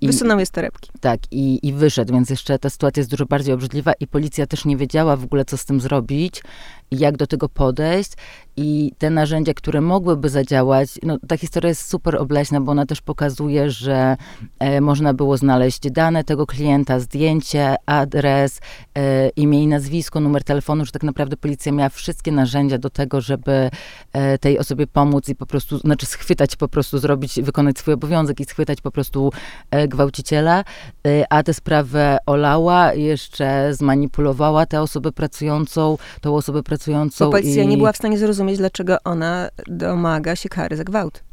I, 0.02 0.08
Wysunął 0.08 0.40
je 0.40 0.46
z 0.46 0.52
torebki. 0.52 0.92
Tak, 1.02 1.20
i, 1.32 1.68
i 1.68 1.74
wyszedł, 1.74 2.14
więc 2.14 2.30
jeszcze 2.30 2.60
ta 2.60 2.70
sytuacja 2.70 3.02
jest 3.02 3.10
dużo 3.10 3.26
bardziej 3.26 3.54
obrzydliwa 3.54 3.94
i 4.00 4.08
policja 4.08 4.48
też 4.48 4.66
nie 4.66 4.78
wiedziała 4.78 5.16
w 5.16 5.24
ogóle, 5.24 5.46
co 5.46 5.58
z 5.58 5.66
tym 5.66 5.80
zrobić 5.80 6.44
jak 6.92 7.18
do 7.18 7.28
tego 7.28 7.50
podejść. 7.50 8.12
I 8.58 8.92
te 8.98 9.10
narzędzia, 9.10 9.54
które 9.54 9.82
mogłyby 9.82 10.30
zadziałać, 10.30 10.90
no 11.04 11.18
ta 11.28 11.38
historia 11.38 11.70
jest 11.70 11.90
super 11.90 12.16
obleśna, 12.16 12.62
bo 12.62 12.72
ona 12.72 12.86
też 12.86 13.02
pokazuje, 13.02 13.72
że 13.72 14.18
e, 14.60 14.82
można 14.82 15.14
było 15.14 15.38
znaleźć 15.38 15.92
dane 15.92 16.24
tego 16.24 16.46
klienta, 16.46 17.00
zdjęcie, 17.00 17.76
adres, 17.86 18.62
e, 18.96 19.30
imię 19.30 19.64
i 19.64 19.68
nazwisko, 19.68 20.20
numer 20.20 20.44
telefonu, 20.44 20.86
że 20.86 20.92
tak 20.92 21.04
naprawdę 21.04 21.38
policja 21.38 21.72
miała 21.72 21.90
wszystkie 21.90 22.32
narzędzia 22.32 22.78
do 22.78 22.90
tego, 22.90 23.22
żeby 23.22 23.70
e, 24.14 24.38
tej 24.38 24.60
osobie 24.60 24.88
pomóc 24.88 25.30
i 25.30 25.36
po 25.36 25.46
prostu, 25.46 25.78
znaczy 25.78 26.06
schwytać 26.06 26.56
po 26.56 26.68
prostu, 26.68 26.98
zrobić, 26.98 27.42
wykonać 27.42 27.80
swój 27.80 27.94
obowiązek 27.94 28.40
i 28.40 28.46
schwytać 28.46 28.82
po 28.82 28.92
prostu 28.92 29.32
E, 29.69 29.69
gwałciciela, 29.88 30.64
e, 31.08 31.26
a 31.30 31.44
tę 31.44 31.54
sprawę 31.54 32.18
olała, 32.26 32.94
jeszcze 32.94 33.74
zmanipulowała 33.74 34.66
tę 34.66 34.82
osobę 34.82 35.12
pracującą, 35.12 35.98
tą 36.22 36.36
osobę 36.36 36.64
pracującą. 36.64 37.26
Bo 37.26 37.32
policja 37.32 37.64
i... 37.64 37.68
nie 37.68 37.78
była 37.78 37.92
w 37.92 37.98
stanie 37.98 38.18
zrozumieć, 38.18 38.58
dlaczego 38.58 38.98
ona 39.04 39.50
domaga 39.68 40.36
się 40.36 40.50
kary 40.50 40.78
za 40.78 40.84
gwałt. 40.84 41.24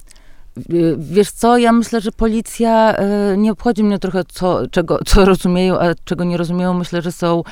Wiesz 0.99 1.31
co, 1.31 1.59
ja 1.59 1.73
myślę, 1.73 2.01
że 2.01 2.13
policja 2.13 2.97
e, 2.97 3.37
nie 3.37 3.53
obchodzi 3.53 3.85
mnie 3.85 3.99
trochę, 3.99 4.25
co, 4.25 4.69
czego, 4.69 4.99
co 5.07 5.25
rozumieją, 5.25 5.79
a 5.79 5.95
czego 6.05 6.25
nie 6.25 6.37
rozumieją. 6.37 6.75
Myślę, 6.75 7.03
że 7.03 7.13
są 7.13 7.43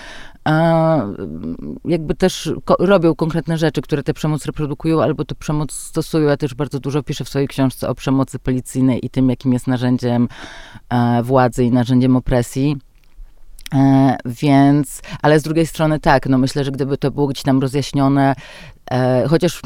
jakby 1.84 2.14
też 2.14 2.52
robią 2.78 3.14
konkretne 3.14 3.58
rzeczy, 3.58 3.82
które 3.82 4.02
tę 4.02 4.14
przemoc 4.14 4.46
reprodukują 4.46 5.02
albo 5.02 5.24
tę 5.24 5.34
przemoc 5.34 5.72
stosują. 5.72 6.28
Ja 6.28 6.36
też 6.36 6.54
bardzo 6.54 6.80
dużo 6.80 7.02
piszę 7.02 7.24
w 7.24 7.28
swojej 7.28 7.48
książce 7.48 7.88
o 7.88 7.94
przemocy 7.94 8.38
policyjnej 8.38 9.06
i 9.06 9.10
tym, 9.10 9.30
jakim 9.30 9.52
jest 9.52 9.66
narzędziem 9.66 10.28
e, 10.88 11.22
władzy 11.22 11.64
i 11.64 11.72
narzędziem 11.72 12.16
opresji. 12.16 12.76
E, 13.74 14.16
więc, 14.24 15.02
ale 15.22 15.40
z 15.40 15.42
drugiej 15.42 15.66
strony 15.66 16.00
tak, 16.00 16.28
no 16.28 16.38
myślę, 16.38 16.64
że 16.64 16.70
gdyby 16.70 16.98
to 16.98 17.10
było 17.10 17.26
gdzieś 17.26 17.42
tam 17.42 17.60
rozjaśnione, 17.60 18.34
chociaż 19.28 19.60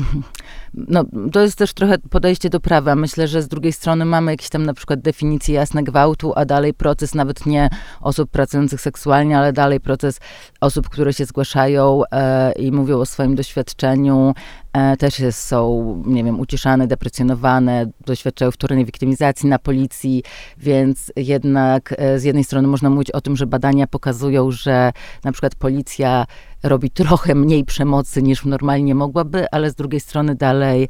no, 0.75 1.05
to 1.33 1.41
jest 1.41 1.59
też 1.59 1.73
trochę 1.73 1.99
podejście 1.99 2.51
do 2.51 2.61
prawa. 2.61 2.95
Myślę, 2.95 3.29
że 3.29 3.43
z 3.43 3.49
drugiej 3.49 3.73
strony 3.73 4.05
mamy 4.05 4.31
jakieś 4.31 4.49
tam 4.49 4.67
na 4.67 4.75
przykład 4.75 5.01
definicje 5.01 5.55
jasne 5.55 5.83
gwałtu, 5.83 6.33
a 6.37 6.45
dalej 6.45 6.75
proces 6.75 7.15
nawet 7.15 7.47
nie 7.47 7.69
osób 8.01 8.31
pracujących 8.31 8.81
seksualnie, 8.81 9.39
ale 9.39 9.53
dalej 9.53 9.81
proces 9.81 10.21
osób, 10.61 10.89
które 10.89 11.13
się 11.13 11.25
zgłaszają 11.25 12.03
e, 12.13 12.53
i 12.53 12.73
mówią 12.73 12.99
o 12.99 13.07
swoim 13.07 13.35
doświadczeniu, 13.35 14.35
e, 14.73 14.97
też 14.97 15.19
jest, 15.19 15.47
są, 15.47 16.03
nie 16.07 16.25
wiem, 16.25 16.41
uciszane, 16.41 16.87
deprecjonowane, 16.87 17.87
doświadczają 18.07 18.51
wtórnej 18.51 18.85
wiktymizacji 18.85 19.49
na 19.49 19.59
policji, 19.59 20.23
więc 20.59 21.13
jednak 21.17 21.95
e, 21.99 22.19
z 22.19 22.25
jednej 22.25 22.45
strony 22.45 22.69
można 22.69 22.91
mówić 22.91 23.11
o 23.11 23.21
tym, 23.21 23.37
że 23.37 23.47
badania 23.47 23.87
pokazują, 23.87 24.51
że 24.51 24.93
na 25.25 25.33
przykład 25.33 25.55
policja 25.55 26.27
robi 26.63 26.91
trochę 26.91 27.35
mniej 27.35 27.65
przemocy 27.65 28.23
niż 28.23 28.45
normalnie 28.45 28.95
mogłaby, 28.95 29.51
ale 29.51 29.71
z 29.71 29.75
drugiej 29.75 30.01
strony 30.01 30.35
dalej 30.35 30.89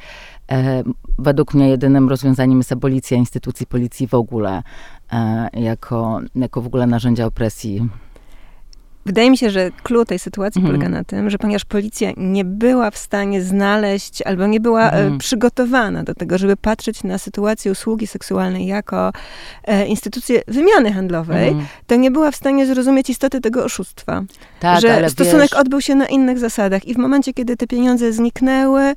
e, 0.50 0.82
według 1.18 1.54
mnie 1.54 1.68
jedynym 1.68 2.08
rozwiązaniem 2.08 2.58
jest 2.58 2.72
abolicja 2.72 3.16
instytucji 3.16 3.66
policji 3.66 4.06
w 4.06 4.14
ogóle, 4.14 4.62
e, 5.12 5.48
jako, 5.60 6.20
jako 6.34 6.62
w 6.62 6.66
ogóle 6.66 6.86
narzędzia 6.86 7.26
opresji. 7.26 7.88
Wydaje 9.08 9.30
mi 9.30 9.38
się, 9.38 9.50
że 9.50 9.70
clue 9.82 10.04
tej 10.04 10.18
sytuacji 10.18 10.58
Mhm. 10.60 10.74
polega 10.76 10.96
na 10.98 11.04
tym, 11.04 11.30
że 11.30 11.38
ponieważ 11.38 11.64
policja 11.64 12.10
nie 12.16 12.44
była 12.44 12.90
w 12.90 12.98
stanie 12.98 13.42
znaleźć 13.42 14.22
albo 14.22 14.46
nie 14.46 14.60
była 14.60 14.82
e, 14.90 14.92
Mhm. 14.92 15.18
przygotowana 15.18 16.02
do 16.04 16.14
tego, 16.14 16.38
żeby 16.38 16.56
patrzeć 16.56 17.04
na 17.04 17.18
sytuację 17.18 17.72
usługi 17.72 18.06
seksualnej 18.06 18.66
jako 18.66 19.12
e, 19.64 19.86
instytucję 19.86 20.42
wymiany 20.48 20.92
handlowej, 20.92 21.48
Mhm. 21.48 21.66
to 21.86 21.96
nie 21.96 22.10
była 22.10 22.30
w 22.30 22.36
stanie 22.36 22.66
zrozumieć 22.66 23.10
istoty 23.10 23.40
tego 23.40 23.64
oszustwa. 23.64 24.22
Tak, 24.60 24.80
że 24.80 25.10
stosunek 25.10 25.50
wiesz, 25.50 25.52
odbył 25.60 25.80
się 25.80 25.94
na 25.94 26.06
innych 26.06 26.38
zasadach 26.38 26.84
i 26.84 26.94
w 26.94 26.98
momencie, 26.98 27.32
kiedy 27.32 27.56
te 27.56 27.66
pieniądze 27.66 28.12
zniknęły, 28.12 28.94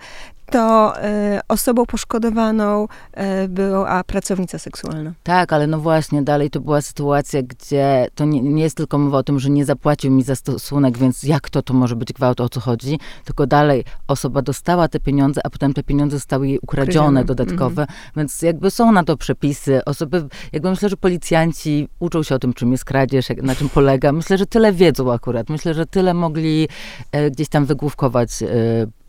to 0.51 0.97
e, 1.01 1.39
osobą 1.47 1.85
poszkodowaną 1.85 2.87
e, 3.13 3.47
była 3.47 4.03
pracownica 4.03 4.59
seksualna. 4.59 5.13
Tak, 5.23 5.53
ale 5.53 5.67
no 5.67 5.79
właśnie, 5.79 6.21
dalej 6.21 6.49
to 6.49 6.59
była 6.59 6.81
sytuacja, 6.81 7.41
gdzie 7.43 8.07
to 8.15 8.25
nie, 8.25 8.41
nie 8.41 8.63
jest 8.63 8.77
tylko 8.77 8.97
mowa 8.97 9.17
o 9.17 9.23
tym, 9.23 9.39
że 9.39 9.49
nie 9.49 9.65
zapłacił 9.65 10.11
mi 10.11 10.23
za 10.23 10.35
stosunek, 10.35 10.97
więc 10.97 11.23
jak 11.23 11.49
to 11.49 11.61
to 11.61 11.73
może 11.73 11.95
być 11.95 12.13
gwałt, 12.13 12.41
o 12.41 12.49
co 12.49 12.59
chodzi, 12.59 12.99
tylko 13.25 13.47
dalej 13.47 13.83
osoba 14.07 14.41
dostała 14.41 14.87
te 14.87 14.99
pieniądze, 14.99 15.41
a 15.43 15.49
potem 15.49 15.73
te 15.73 15.83
pieniądze 15.83 16.17
zostały 16.17 16.47
jej 16.47 16.59
ukradzione 16.59 16.81
Ukradzione, 16.91 17.25
dodatkowe, 17.25 17.87
więc 18.15 18.41
jakby 18.41 18.71
są 18.71 18.91
na 18.91 19.03
to 19.03 19.17
przepisy. 19.17 19.85
Osoby, 19.85 20.27
jakby 20.53 20.69
myślę, 20.69 20.89
że 20.89 20.97
policjanci 20.97 21.87
uczą 21.99 22.23
się 22.23 22.35
o 22.35 22.39
tym, 22.39 22.53
czym 22.53 22.71
jest 22.71 22.85
kradzież, 22.85 23.29
jak, 23.29 23.41
na 23.41 23.55
czym 23.55 23.69
polega. 23.69 24.11
Myślę, 24.11 24.37
że 24.37 24.45
tyle 24.45 24.73
wiedzą 24.73 25.11
akurat. 25.11 25.49
Myślę, 25.49 25.73
że 25.73 25.85
tyle 25.85 26.13
mogli 26.13 26.67
e, 27.11 27.31
gdzieś 27.31 27.49
tam 27.49 27.65
wygłówkować 27.65 28.43
e, 28.43 28.47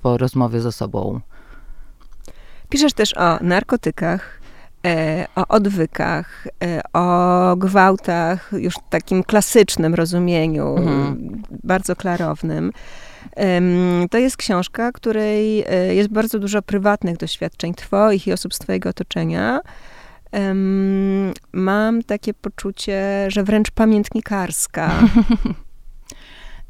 po 0.02 0.18
rozmowie 0.18 0.60
z 0.60 0.66
osobą. 0.66 1.20
Piszesz 2.72 2.92
też 2.92 3.16
o 3.16 3.38
narkotykach, 3.40 4.40
e, 4.86 5.26
o 5.36 5.48
odwykach, 5.48 6.46
e, 6.64 6.80
o 6.92 7.56
gwałtach 7.56 8.50
już 8.52 8.74
w 8.74 8.88
takim 8.90 9.24
klasycznym 9.24 9.94
rozumieniu, 9.94 10.76
Mhm. 10.76 11.42
bardzo 11.64 11.96
klarownym. 11.96 12.72
To 14.10 14.18
jest 14.18 14.36
książka, 14.36 14.92
której 14.92 15.64
e, 15.68 15.94
jest 15.94 16.08
bardzo 16.08 16.38
dużo 16.38 16.62
prywatnych 16.62 17.16
doświadczeń 17.16 17.74
twoich 17.74 18.26
i 18.26 18.32
osób 18.32 18.54
z 18.54 18.58
twojego 18.58 18.88
otoczenia. 18.88 19.60
Mam 21.52 22.02
takie 22.02 22.34
poczucie, 22.34 23.02
że 23.28 23.44
wręcz 23.44 23.70
pamiętnikarska. 23.70 24.90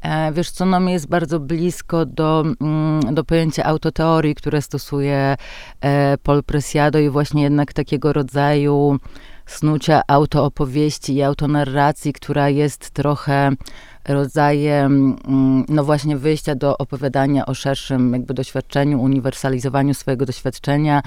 E, 0.03 0.31
Wiesz 0.31 0.51
co, 0.51 0.65
no 0.65 0.79
mi 0.79 0.91
jest 0.91 1.07
bardzo 1.07 1.39
blisko 1.39 2.05
do, 2.05 2.43
mm, 2.61 3.15
do 3.15 3.23
pojęcia 3.23 3.63
autoteorii, 3.63 4.35
które 4.35 4.61
stosuje 4.61 5.35
e, 5.81 6.17
Paul 6.23 6.43
Preciado 6.43 6.99
i 6.99 7.09
właśnie 7.09 7.43
jednak 7.43 7.73
takiego 7.73 8.13
rodzaju 8.13 8.99
snucia 9.45 10.01
autoopowieści 10.07 11.15
i 11.15 11.23
autonarracji, 11.23 12.13
która 12.13 12.49
jest 12.49 12.91
trochę 12.91 13.51
rodzajem, 14.07 15.17
mm, 15.27 15.65
no 15.69 15.83
właśnie 15.83 16.17
wyjścia 16.17 16.55
do 16.55 16.77
opowiadania 16.77 17.45
o 17.45 17.53
szerszym 17.53 18.13
jakby 18.13 18.33
doświadczeniu, 18.33 19.01
uniwersalizowaniu 19.01 19.93
swojego 19.93 20.25
doświadczenia 20.25 21.01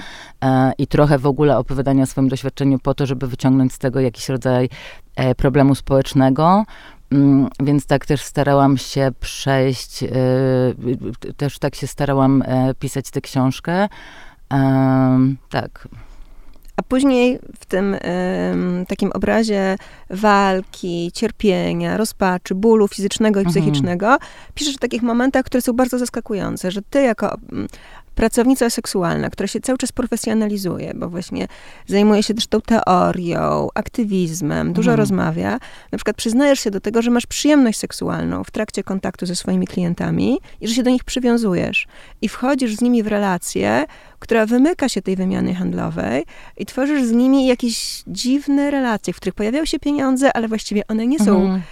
e, 0.44 0.72
i 0.78 0.86
trochę 0.86 1.18
w 1.18 1.26
ogóle 1.26 1.58
opowiadania 1.58 2.02
o 2.02 2.06
swoim 2.06 2.28
doświadczeniu 2.28 2.78
po 2.78 2.94
to, 2.94 3.06
żeby 3.06 3.26
wyciągnąć 3.26 3.72
z 3.72 3.78
tego 3.78 4.00
jakiś 4.00 4.28
rodzaj 4.28 4.68
e, 5.16 5.34
problemu 5.34 5.74
społecznego. 5.74 6.64
Mm, 7.10 7.48
Więc 7.60 7.86
tak 7.86 8.06
też 8.06 8.22
starałam 8.22 8.78
się 8.78 9.10
przejść, 9.20 10.02
y, 10.02 10.06
też 11.36 11.58
tak 11.58 11.74
się 11.74 11.86
starałam 11.86 12.42
e, 12.46 12.74
pisać 12.74 13.10
tę 13.10 13.20
książkę. 13.20 13.88
Tak. 15.50 15.88
A 16.76 16.82
później 16.82 17.38
w 17.60 17.66
tym 17.66 17.96
takim 18.88 19.10
obrazie 19.12 19.76
walki, 20.10 21.10
cierpienia, 21.14 21.96
rozpaczy, 21.96 22.54
bólu 22.54 22.88
fizycznego 22.88 23.40
i 23.40 23.46
Mhm. 23.46 23.52
psychicznego, 23.64 24.16
piszesz 24.54 24.76
o 24.76 24.78
takich 24.78 25.02
momentach, 25.02 25.44
które 25.44 25.62
są 25.62 25.72
bardzo 25.72 25.98
zaskakujące, 25.98 26.70
że 26.70 26.82
ty 26.82 27.02
jako 27.02 27.36
mm, 27.52 27.68
pracownica 28.16 28.70
seksualna, 28.70 29.30
która 29.30 29.46
się 29.46 29.60
cały 29.60 29.78
czas 29.78 29.92
profesjonalizuje, 29.92 30.92
bo 30.94 31.08
właśnie 31.08 31.48
zajmuje 31.86 32.22
się 32.22 32.34
też 32.34 32.46
tą 32.46 32.60
teorią, 32.60 33.68
aktywizmem, 33.74 34.72
dużo 34.72 34.90
Mhm. 34.90 34.98
rozmawia, 35.00 35.58
na 35.92 35.98
przykład 35.98 36.16
przyznajesz 36.16 36.60
się 36.60 36.70
do 36.70 36.80
tego, 36.80 37.02
że 37.02 37.10
masz 37.10 37.26
przyjemność 37.26 37.78
seksualną 37.78 38.44
w 38.44 38.50
trakcie 38.50 38.82
kontaktu 38.82 39.26
ze 39.26 39.36
swoimi 39.36 39.66
klientami 39.66 40.38
i 40.60 40.68
że 40.68 40.74
się 40.74 40.82
do 40.82 40.90
nich 40.90 41.04
przywiązujesz 41.04 41.86
i 42.22 42.28
wchodzisz 42.28 42.74
z 42.76 42.80
nimi 42.80 43.02
w 43.02 43.06
relację, 43.06 43.84
która 44.18 44.46
wymyka 44.46 44.88
się 44.88 45.02
tej 45.02 45.16
wymiany 45.16 45.54
handlowej 45.54 46.24
i 46.56 46.66
tworzysz 46.66 47.02
z 47.04 47.12
nimi 47.12 47.46
jakieś 47.46 48.02
dziwne 48.06 48.70
relacje, 48.70 49.12
w 49.12 49.16
których 49.16 49.34
pojawiają 49.34 49.64
się 49.64 49.78
pieniądze, 49.78 50.36
ale 50.36 50.48
właściwie 50.48 50.86
one 50.86 51.06
nie 51.06 51.18
są 51.18 51.36
Mhm. 51.40 51.62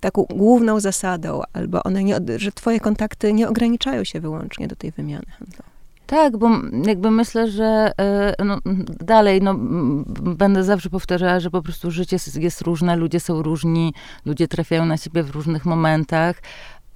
Taką 0.00 0.24
główną 0.30 0.80
zasadą, 0.80 1.42
albo 1.52 1.82
one 1.82 2.04
nie, 2.04 2.18
że 2.36 2.52
twoje 2.52 2.80
kontakty 2.80 3.32
nie 3.32 3.48
ograniczają 3.48 4.04
się 4.04 4.20
wyłącznie 4.20 4.68
do 4.68 4.76
tej 4.76 4.90
wymiany 4.90 5.26
handlowej. 5.38 5.76
Tak, 6.06 6.36
bo 6.36 6.50
jakby 6.86 7.10
myślę, 7.10 7.50
że 7.50 7.92
e, 7.98 8.44
no, 8.44 8.58
dalej 9.00 9.42
no, 9.42 9.54
będę 10.36 10.64
zawsze 10.64 10.90
powtarzała, 10.90 11.40
że 11.40 11.50
po 11.50 11.62
prostu 11.62 11.90
życie 11.90 12.16
jest 12.36 12.60
różne, 12.60 12.96
ludzie 12.96 13.20
są 13.20 13.42
różni, 13.42 13.94
ludzie 14.24 14.48
trafiają 14.48 14.86
na 14.86 14.96
siebie 14.96 15.22
w 15.22 15.30
różnych 15.30 15.64
momentach. 15.64 16.42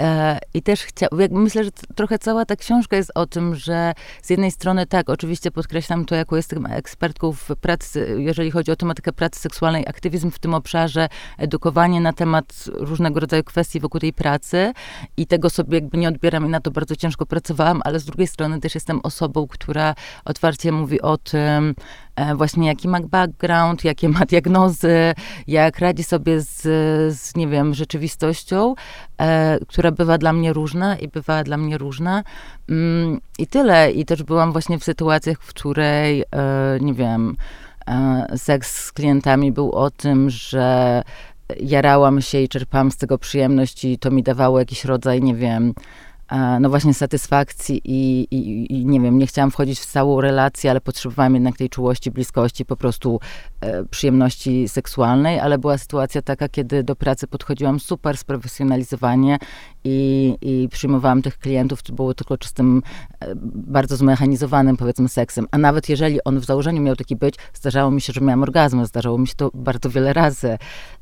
E, 0.00 0.38
I 0.54 0.62
też 0.62 0.86
jakby 1.02 1.28
myślę, 1.30 1.64
że 1.64 1.70
trochę 1.94 2.18
cała 2.18 2.44
ta 2.44 2.56
książka 2.56 2.96
jest 2.96 3.12
o 3.14 3.26
tym, 3.26 3.54
że 3.54 3.92
z 4.22 4.30
jednej 4.30 4.50
strony 4.50 4.86
tak, 4.86 5.10
oczywiście 5.10 5.50
podkreślam 5.50 6.04
to, 6.04 6.14
jako 6.14 6.36
jestem 6.36 6.66
ekspertką 6.66 7.32
w 7.32 7.48
pracy, 7.60 8.16
jeżeli 8.18 8.50
chodzi 8.50 8.70
o 8.70 8.76
tematykę 8.76 9.12
pracy 9.12 9.40
seksualnej, 9.40 9.86
aktywizm 9.86 10.30
w 10.30 10.38
tym 10.38 10.54
obszarze, 10.54 11.08
edukowanie 11.38 12.00
na 12.00 12.12
temat 12.12 12.64
różnego 12.74 13.20
rodzaju 13.20 13.44
kwestii 13.44 13.80
wokół 13.80 14.00
tej 14.00 14.12
pracy 14.12 14.72
i 15.16 15.26
tego 15.26 15.50
sobie 15.50 15.74
jakby 15.78 15.98
nie 15.98 16.08
odbieram 16.08 16.46
i 16.46 16.48
na 16.48 16.60
to 16.60 16.70
bardzo 16.70 16.96
ciężko 16.96 17.26
pracowałam, 17.26 17.80
ale 17.84 18.00
z 18.00 18.04
drugiej 18.04 18.26
strony 18.26 18.60
też 18.60 18.74
jestem 18.74 19.00
osobą, 19.02 19.46
która 19.46 19.94
otwarcie 20.24 20.72
mówi 20.72 21.00
o 21.00 21.16
tym, 21.16 21.74
właśnie 22.36 22.66
jaki 22.66 22.88
ma 22.88 23.00
background, 23.00 23.84
jakie 23.84 24.08
ma 24.08 24.20
diagnozy, 24.26 25.14
jak 25.46 25.78
radzi 25.78 26.04
sobie 26.04 26.40
z, 26.40 26.62
z 27.18 27.36
nie 27.36 27.48
wiem, 27.48 27.74
rzeczywistością, 27.74 28.74
e, 29.20 29.58
która 29.68 29.90
bywa 29.90 30.18
dla 30.18 30.32
mnie 30.32 30.52
różna 30.52 30.96
i 30.96 31.08
bywa 31.08 31.44
dla 31.44 31.56
mnie 31.56 31.78
różna. 31.78 32.22
Mm, 32.68 33.20
I 33.38 33.46
tyle. 33.46 33.92
I 33.92 34.04
też 34.04 34.22
byłam 34.22 34.52
właśnie 34.52 34.78
w 34.78 34.84
sytuacjach, 34.84 35.38
w 35.40 35.48
której, 35.48 36.22
e, 36.22 36.24
nie 36.80 36.94
wiem, 36.94 37.36
e, 37.86 38.26
seks 38.36 38.84
z 38.84 38.92
klientami 38.92 39.52
był 39.52 39.72
o 39.72 39.90
tym, 39.90 40.30
że 40.30 41.02
jarałam 41.60 42.20
się 42.20 42.40
i 42.40 42.48
czerpałam 42.48 42.90
z 42.90 42.96
tego 42.96 43.18
przyjemność 43.18 43.84
i 43.84 43.98
to 43.98 44.10
mi 44.10 44.22
dawało 44.22 44.58
jakiś 44.58 44.84
rodzaj, 44.84 45.22
nie 45.22 45.34
wiem, 45.34 45.68
e, 45.68 46.09
no 46.60 46.70
właśnie 46.70 46.94
satysfakcji 46.94 47.80
i, 47.84 48.26
i, 48.30 48.72
i 48.72 48.86
nie 48.86 49.00
wiem, 49.00 49.18
nie 49.18 49.26
chciałam 49.26 49.50
wchodzić 49.50 49.80
w 49.80 49.86
całą 49.86 50.20
relację, 50.20 50.70
ale 50.70 50.80
potrzebowałam 50.80 51.34
jednak 51.34 51.56
tej 51.56 51.68
czułości, 51.68 52.10
bliskości, 52.10 52.64
po 52.64 52.76
prostu 52.76 53.20
przyjemności 53.90 54.68
seksualnej, 54.68 55.40
ale 55.40 55.58
była 55.58 55.78
sytuacja 55.78 56.22
taka, 56.22 56.48
kiedy 56.48 56.82
do 56.82 56.96
pracy 56.96 57.26
podchodziłam 57.26 57.80
super 57.80 58.16
sprofesjonalizowanie 58.16 59.38
i, 59.84 60.36
i 60.40 60.68
przyjmowałam 60.68 61.22
tych 61.22 61.38
klientów, 61.38 61.82
co 61.82 61.92
było 61.92 62.14
tylko 62.14 62.38
czystym, 62.38 62.82
e, 63.20 63.32
bardzo 63.54 63.96
zmechanizowanym 63.96 64.76
powiedzmy 64.76 65.08
seksem, 65.08 65.46
a 65.50 65.58
nawet 65.58 65.88
jeżeli 65.88 66.24
on 66.24 66.40
w 66.40 66.44
założeniu 66.44 66.82
miał 66.82 66.96
taki 66.96 67.16
być, 67.16 67.34
zdarzało 67.54 67.90
mi 67.90 68.00
się, 68.00 68.12
że 68.12 68.20
miałam 68.20 68.42
orgazm, 68.42 68.84
zdarzało 68.84 69.18
mi 69.18 69.28
się 69.28 69.34
to 69.36 69.50
bardzo 69.54 69.90
wiele 69.90 70.12
razy, 70.12 70.58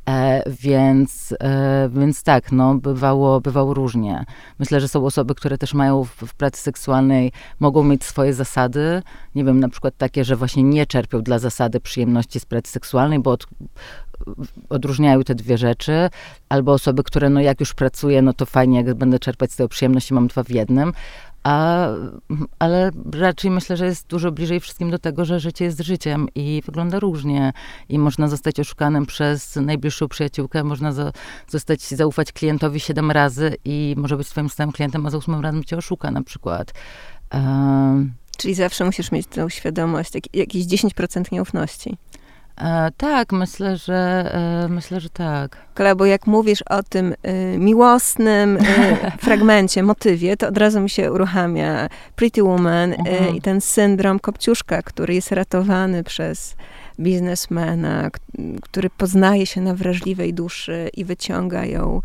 e, 0.09 0.43
więc, 0.51 1.35
e, 1.41 1.89
więc 1.93 2.23
tak, 2.23 2.53
no 2.53 2.75
bywało, 2.75 3.41
bywało 3.41 3.75
różnie. 3.75 4.25
Myślę, 4.59 4.81
że 4.81 4.89
są 4.89 5.07
osoby, 5.07 5.35
które 5.35 5.59
też 5.59 5.75
mają 5.75 6.05
w, 6.05 6.11
w 6.11 6.35
pracy 6.35 6.63
seksualnej, 6.63 7.33
mogą 7.61 7.85
mieć 7.85 8.05
swoje 8.05 8.35
zasady, 8.35 9.03
nie 9.35 9.45
wiem, 9.45 9.61
na 9.61 9.69
przykład 9.69 9.95
takie, 9.97 10.25
że 10.25 10.37
właśnie 10.37 10.63
nie 10.63 10.87
czerpią 10.87 11.23
dla 11.23 11.39
zasady 11.39 11.81
przyjemności 11.81 12.41
z 12.41 12.45
pracy 12.49 12.73
seksualnej, 12.73 13.19
bo 13.19 13.31
od, 13.31 13.47
odróżniają 14.69 15.23
te 15.23 15.35
dwie 15.35 15.59
rzeczy, 15.59 16.11
albo 16.49 16.73
osoby, 16.73 17.03
które 17.03 17.31
no 17.31 17.41
jak 17.41 17.61
już 17.61 17.75
pracuję, 17.75 18.23
no 18.23 18.33
to 18.33 18.47
fajnie, 18.47 18.77
jak 18.77 18.95
będę 18.95 19.19
czerpać 19.19 19.53
z 19.53 19.57
tego 19.57 19.69
przyjemność 19.69 20.11
i 20.11 20.15
mam 20.15 20.29
dwa 20.29 20.43
w 20.45 20.51
jednym, 20.51 20.93
a, 21.43 21.89
ale 22.59 22.91
raczej 23.13 23.51
myślę, 23.51 23.77
że 23.77 23.87
jest 23.87 24.07
dużo 24.07 24.33
bliżej 24.33 24.61
wszystkim 24.61 24.91
do 24.91 24.99
tego, 24.99 25.25
że 25.25 25.41
życie 25.41 25.65
jest 25.65 25.81
życiem 25.81 26.29
i 26.35 26.63
wygląda 26.67 27.01
różnie 27.01 27.53
i 27.89 27.99
można 27.99 28.29
zostać 28.29 28.61
oszukanym 28.61 29.07
przez 29.07 29.57
najbliższą 29.57 30.09
przyjaciółkę, 30.09 30.65
można 30.65 30.93
za, 30.93 31.13
zostać, 31.49 31.83
zaufać 31.83 32.33
klientowi 32.33 32.81
siedem 32.81 33.11
razy 33.11 33.57
i 33.65 33.95
może 33.99 34.17
być 34.17 34.29
twoim 34.29 34.49
stałym 34.49 34.73
klientem, 34.73 35.07
a 35.07 35.11
za 35.11 35.19
ósmym 35.19 35.41
razem 35.41 35.65
cię 35.65 35.77
oszuka 35.77 36.11
na 36.11 36.23
przykład. 36.23 36.73
Um, 37.35 38.13
Czyli 38.39 38.55
zawsze 38.55 38.85
musisz 38.85 39.13
mieć 39.13 39.27
tę 39.27 39.51
świadomość, 39.51 40.15
jak, 40.15 40.37
jakieś 40.37 40.65
10% 40.65 41.33
nieufności. 41.33 41.97
E, 42.61 42.91
tak, 42.97 43.33
myślę, 43.33 43.77
że 43.77 43.95
e, 44.65 44.69
myślę, 44.69 45.01
że 45.01 45.11
tak. 45.11 45.57
Kola, 45.75 45.95
bo 45.95 46.07
jak 46.07 46.27
mówisz 46.27 46.63
o 46.63 46.83
tym 46.83 47.13
y, 47.13 47.59
miłosnym 47.59 48.57
y, 48.57 48.61
fragmencie, 49.25 49.83
motywie, 49.83 50.37
to 50.37 50.49
od 50.49 50.59
razu 50.59 50.81
mi 50.81 50.91
się 50.91 51.13
uruchamia 51.13 51.89
Pretty 52.17 52.43
Woman 52.43 52.93
y, 52.93 52.97
Mhm. 52.99 53.37
i 53.37 53.41
ten 53.41 53.61
syndrom 53.61 54.19
Kopciuszka, 54.19 54.83
który 54.83 55.15
jest 55.15 55.33
ratowany 55.33 56.05
przez 56.05 56.57
biznesmena, 57.01 58.11
który 58.63 58.91
poznaje 58.91 59.47
się 59.47 59.61
na 59.61 59.75
wrażliwej 59.75 60.35
duszy 60.35 60.91
i 60.95 61.05
wyciąga 61.05 61.65
ją 61.65 62.01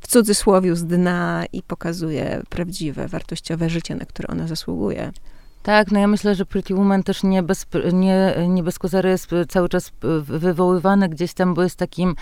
w 0.00 0.06
w 0.06 0.08
cudzysłowie 0.08 0.76
z 0.76 0.84
dna 0.86 1.44
i 1.52 1.62
pokazuje 1.62 2.42
prawdziwe, 2.48 3.08
wartościowe 3.08 3.70
życie, 3.70 3.94
na 3.94 4.04
które 4.04 4.28
ona 4.28 4.46
zasługuje. 4.46 5.12
Tak, 5.66 5.90
no 5.92 6.00
ja 6.00 6.06
myślę, 6.06 6.34
że 6.34 6.46
Pretty 6.46 6.74
Woman 6.74 7.02
też 7.02 7.22
nie 7.22 7.42
bez, 7.42 7.66
nie, 7.92 8.34
nie 8.48 8.62
bez 8.62 8.78
kozery 8.78 9.08
jest 9.08 9.30
cały 9.48 9.68
czas 9.68 9.92
wywoływany 10.22 11.08
gdzieś 11.08 11.34
tam, 11.34 11.54
bo 11.54 11.62
jest 11.62 11.76
takim 11.76 12.14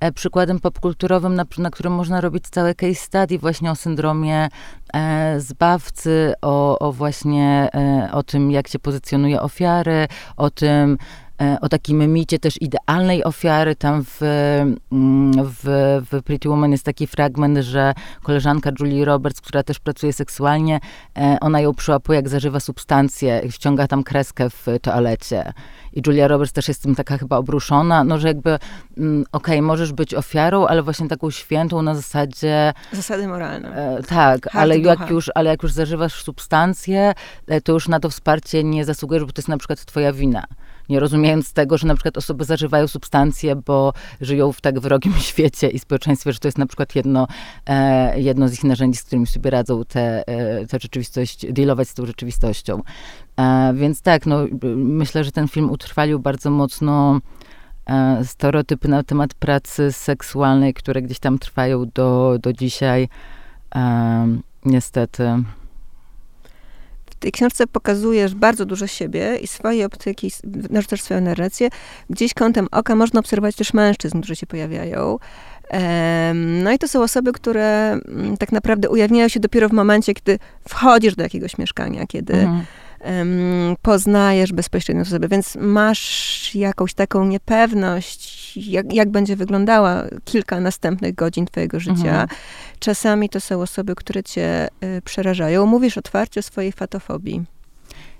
e, 0.00 0.12
przykładem 0.12 0.60
popkulturowym, 0.60 1.34
na, 1.34 1.44
na 1.58 1.70
którym 1.70 1.92
można 1.92 2.20
robić 2.20 2.44
całe 2.50 2.74
case 2.74 2.94
study 2.94 3.38
właśnie 3.38 3.70
o 3.70 3.74
syndromie 3.74 4.48
e, 4.94 5.40
zbawcy, 5.40 6.34
o, 6.42 6.78
o 6.78 6.92
właśnie 6.92 7.68
e, 7.74 8.08
o 8.12 8.22
tym, 8.22 8.50
jak 8.50 8.68
się 8.68 8.78
pozycjonuje 8.78 9.42
ofiary, 9.42 10.06
o 10.36 10.50
tym, 10.50 10.98
o 11.60 11.68
takim 11.68 12.12
micie 12.12 12.38
też 12.38 12.62
idealnej 12.62 13.24
ofiary. 13.24 13.76
Tam 13.76 14.04
w, 14.04 14.22
mm, 14.92 15.32
w, 15.44 15.64
w 16.10 16.22
Pretty 16.22 16.48
Woman 16.48 16.72
jest 16.72 16.84
taki 16.84 17.06
fragment, 17.06 17.58
że 17.58 17.94
koleżanka 18.22 18.70
Julie 18.80 19.04
Roberts, 19.04 19.40
która 19.40 19.62
też 19.62 19.78
pracuje 19.78 20.12
seksualnie, 20.12 20.80
e, 21.18 21.36
ona 21.40 21.60
ją 21.60 21.74
przyłapuje, 21.74 22.16
jak 22.16 22.28
zażywa 22.28 22.60
substancję, 22.60 23.42
wciąga 23.52 23.86
tam 23.86 24.02
kreskę 24.02 24.50
w 24.50 24.66
toalecie. 24.82 25.52
I 25.92 26.02
Julia 26.06 26.28
Roberts 26.28 26.52
też 26.52 26.68
jest 26.68 26.82
tym 26.82 26.94
taka 26.94 27.18
chyba 27.18 27.36
obruszona, 27.36 28.04
no 28.04 28.18
że 28.18 28.28
jakby, 28.28 28.58
mm, 28.98 29.24
okej, 29.32 29.54
okay, 29.54 29.62
możesz 29.62 29.92
być 29.92 30.14
ofiarą, 30.14 30.66
ale 30.66 30.82
właśnie 30.82 31.08
taką 31.08 31.30
świętą 31.30 31.82
na 31.82 31.94
zasadzie... 31.94 32.72
Zasady 32.92 33.28
moralne. 33.28 33.98
E, 33.98 34.02
tak, 34.02 34.56
ale 34.56 34.78
jak, 34.78 35.10
już, 35.10 35.30
ale 35.34 35.50
jak 35.50 35.62
już 35.62 35.72
zażywasz 35.72 36.22
substancję, 36.22 37.12
e, 37.46 37.60
to 37.60 37.72
już 37.72 37.88
na 37.88 38.00
to 38.00 38.10
wsparcie 38.10 38.64
nie 38.64 38.84
zasługujesz, 38.84 39.24
bo 39.24 39.32
to 39.32 39.40
jest 39.40 39.48
na 39.48 39.58
przykład 39.58 39.84
twoja 39.84 40.12
wina 40.12 40.44
nie 40.90 41.00
rozumiejąc 41.00 41.52
tego, 41.52 41.78
że 41.78 41.86
na 41.86 41.94
przykład 41.94 42.16
osoby 42.16 42.44
zażywają 42.44 42.88
substancje, 42.88 43.56
bo 43.56 43.92
żyją 44.20 44.52
w 44.52 44.60
tak 44.60 44.80
wrogim 44.80 45.12
świecie 45.30 45.68
i 45.68 45.78
społeczeństwie, 45.78 46.32
że 46.32 46.38
to 46.38 46.48
jest 46.48 46.58
na 46.58 46.66
przykład 46.66 46.94
jedno, 46.94 47.26
e, 47.66 48.20
jedno 48.20 48.48
z 48.48 48.52
ich 48.52 48.64
narzędzi, 48.64 48.98
z 48.98 49.02
którymi 49.02 49.26
sobie 49.26 49.50
radzą 49.50 49.84
tę 49.84 50.00
te, 50.26 50.66
te 50.68 50.78
rzeczywistość, 50.80 51.46
dealować 51.52 51.88
z 51.88 51.94
tą 51.94 52.06
rzeczywistością. 52.06 52.82
E, 53.36 53.72
więc 53.74 54.02
tak, 54.02 54.26
no, 54.26 54.46
myślę, 54.76 55.24
że 55.24 55.32
ten 55.32 55.48
film 55.48 55.70
utrwalił 55.70 56.18
bardzo 56.18 56.50
mocno 56.50 57.20
e, 57.86 58.24
stereotypy 58.24 58.88
na 58.88 59.02
temat 59.02 59.34
pracy 59.34 59.92
seksualnej, 59.92 60.74
które 60.74 61.02
gdzieś 61.02 61.18
tam 61.18 61.38
trwają 61.38 61.84
do, 61.94 62.38
do 62.42 62.52
dzisiaj. 62.52 63.08
E, 63.74 64.38
niestety 64.64 65.24
tej 67.20 67.32
książce 67.32 67.66
pokazujesz 67.66 68.34
bardzo 68.34 68.66
dużo 68.66 68.86
siebie 68.86 69.36
i 69.36 69.46
swojej 69.46 69.84
optyki, 69.84 70.32
narzucasz 70.70 71.02
swoją 71.02 71.20
narrację. 71.20 71.68
Gdzieś 72.10 72.34
kątem 72.34 72.68
oka 72.70 72.94
można 72.94 73.20
obserwować 73.20 73.56
też 73.56 73.74
mężczyzn, 73.74 74.18
którzy 74.18 74.36
się 74.36 74.46
pojawiają. 74.46 75.18
No 76.34 76.72
i 76.72 76.78
to 76.78 76.88
są 76.88 77.02
osoby, 77.02 77.32
które 77.32 77.92
mm, 77.92 78.36
tak 78.36 78.52
naprawdę 78.52 78.88
ujawniają 78.88 79.28
się 79.28 79.40
dopiero 79.40 79.68
w 79.68 79.72
momencie, 79.72 80.14
kiedy 80.14 80.38
wchodzisz 80.68 81.14
do 81.16 81.22
jakiegoś 81.22 81.58
mieszkania, 81.58 82.06
kiedy 82.06 82.34
mhm 82.34 82.64
poznajesz 83.82 84.52
bezpośrednio 84.52 85.02
osobę, 85.02 85.28
więc 85.28 85.56
masz 85.56 86.54
jakąś 86.54 86.94
taką 86.94 87.24
niepewność, 87.26 88.56
jak, 88.56 88.92
jak 88.92 89.10
będzie 89.10 89.36
wyglądała 89.36 90.04
kilka 90.24 90.60
następnych 90.60 91.14
godzin 91.14 91.46
twojego 91.46 91.80
życia. 91.80 91.92
Mhm. 92.22 92.28
Czasami 92.78 93.28
to 93.28 93.40
są 93.40 93.62
osoby, 93.62 93.94
które 93.94 94.22
cię 94.22 94.68
y, 94.98 95.02
przerażają. 95.02 95.66
Mówisz 95.66 95.98
otwarcie 95.98 96.40
o 96.40 96.42
swojej 96.42 96.72
fatofobii. 96.72 97.44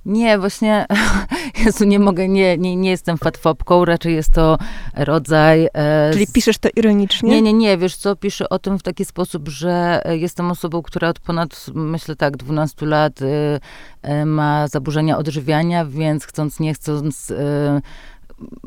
Nie, 0.07 0.39
właśnie, 0.39 0.87
Jezu, 1.65 1.85
nie 1.85 1.99
mogę, 1.99 2.29
nie, 2.29 2.59
nie, 2.59 2.77
nie 2.77 2.91
jestem 2.91 3.19
fatfobką, 3.19 3.85
raczej 3.85 4.15
jest 4.15 4.31
to 4.31 4.59
rodzaj... 4.95 5.69
E, 5.75 6.11
Czyli 6.13 6.27
piszesz 6.27 6.59
to 6.59 6.69
ironicznie? 6.77 7.31
Nie, 7.31 7.43
nie, 7.43 7.53
nie, 7.53 7.79
wiesz 7.79 7.97
co, 7.97 8.17
piszę 8.17 8.49
o 8.49 8.59
tym 8.59 8.79
w 8.79 8.83
taki 8.83 9.05
sposób, 9.05 9.49
że 9.49 10.03
jestem 10.11 10.51
osobą, 10.51 10.83
która 10.83 11.09
od 11.09 11.21
ponad, 11.21 11.67
myślę 11.75 12.17
tak, 12.17 12.37
12 12.37 12.87
lat 12.87 13.23
e, 13.23 13.61
e, 14.03 14.27
ma 14.27 14.69
zaburzenia 14.69 15.19
odżywiania, 15.19 15.85
więc 15.85 16.25
chcąc, 16.25 16.61
nie 16.61 16.75
chcąc 16.75 17.31
e, 17.31 17.81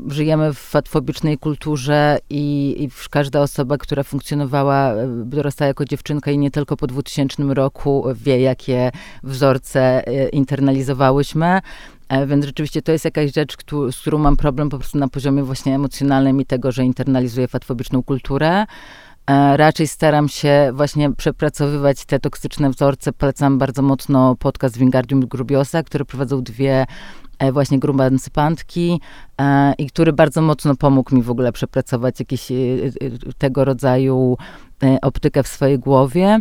żyjemy 0.08 0.54
w 0.54 0.58
fatfobicznej 0.58 1.38
kulturze 1.38 2.18
i, 2.30 2.76
i 2.78 2.88
każda 3.10 3.40
osoba, 3.40 3.78
która 3.78 4.02
funkcjonowała, 4.02 4.92
e, 4.92 5.06
dorastała 5.24 5.66
jako 5.66 5.84
dziewczynka 5.84 6.30
i 6.30 6.38
nie 6.38 6.50
tylko 6.50 6.76
po 6.76 6.86
2000 6.86 7.54
roku 7.54 8.04
wie, 8.14 8.40
jakie 8.40 8.90
wzorce 9.22 10.06
e, 10.06 10.28
internalizowałyśmy. 10.28 11.60
E, 12.08 12.26
więc 12.26 12.44
rzeczywiście 12.44 12.82
to 12.82 12.92
jest 12.92 13.04
jakaś 13.04 13.32
rzecz, 13.32 13.56
z 13.90 14.00
którą 14.00 14.18
mam 14.18 14.36
problem 14.36 14.68
po 14.68 14.78
prostu 14.78 14.98
na 14.98 15.08
poziomie 15.08 15.42
właśnie 15.42 15.74
emocjonalnym 15.74 16.40
i 16.40 16.46
tego, 16.46 16.72
że 16.72 16.84
internalizuję 16.84 17.48
fatfobiczną 17.48 18.02
kulturę. 18.02 18.64
Raczej 19.56 19.88
staram 19.88 20.28
się 20.28 20.70
właśnie 20.74 21.12
przepracowywać 21.12 22.04
te 22.04 22.20
toksyczne 22.20 22.70
wzorce. 22.70 23.12
Polecam 23.12 23.58
bardzo 23.58 23.82
mocno 23.82 24.36
podcast 24.36 24.78
Wingardium 24.78 25.20
Grubiosa, 25.20 25.82
który 25.82 26.04
prowadzą 26.04 26.42
dwie 26.42 26.86
właśnie 27.52 27.78
grubancypantki 27.78 29.00
e, 29.40 29.72
i 29.78 29.86
który 29.86 30.12
bardzo 30.12 30.42
mocno 30.42 30.76
pomógł 30.76 31.14
mi 31.14 31.22
w 31.22 31.30
ogóle 31.30 31.52
przepracować 31.52 32.20
jakieś 32.20 32.50
e, 32.50 32.54
tego 33.38 33.64
rodzaju 33.64 34.36
optykę 35.02 35.42
w 35.42 35.48
swojej 35.48 35.78
głowie. 35.78 36.40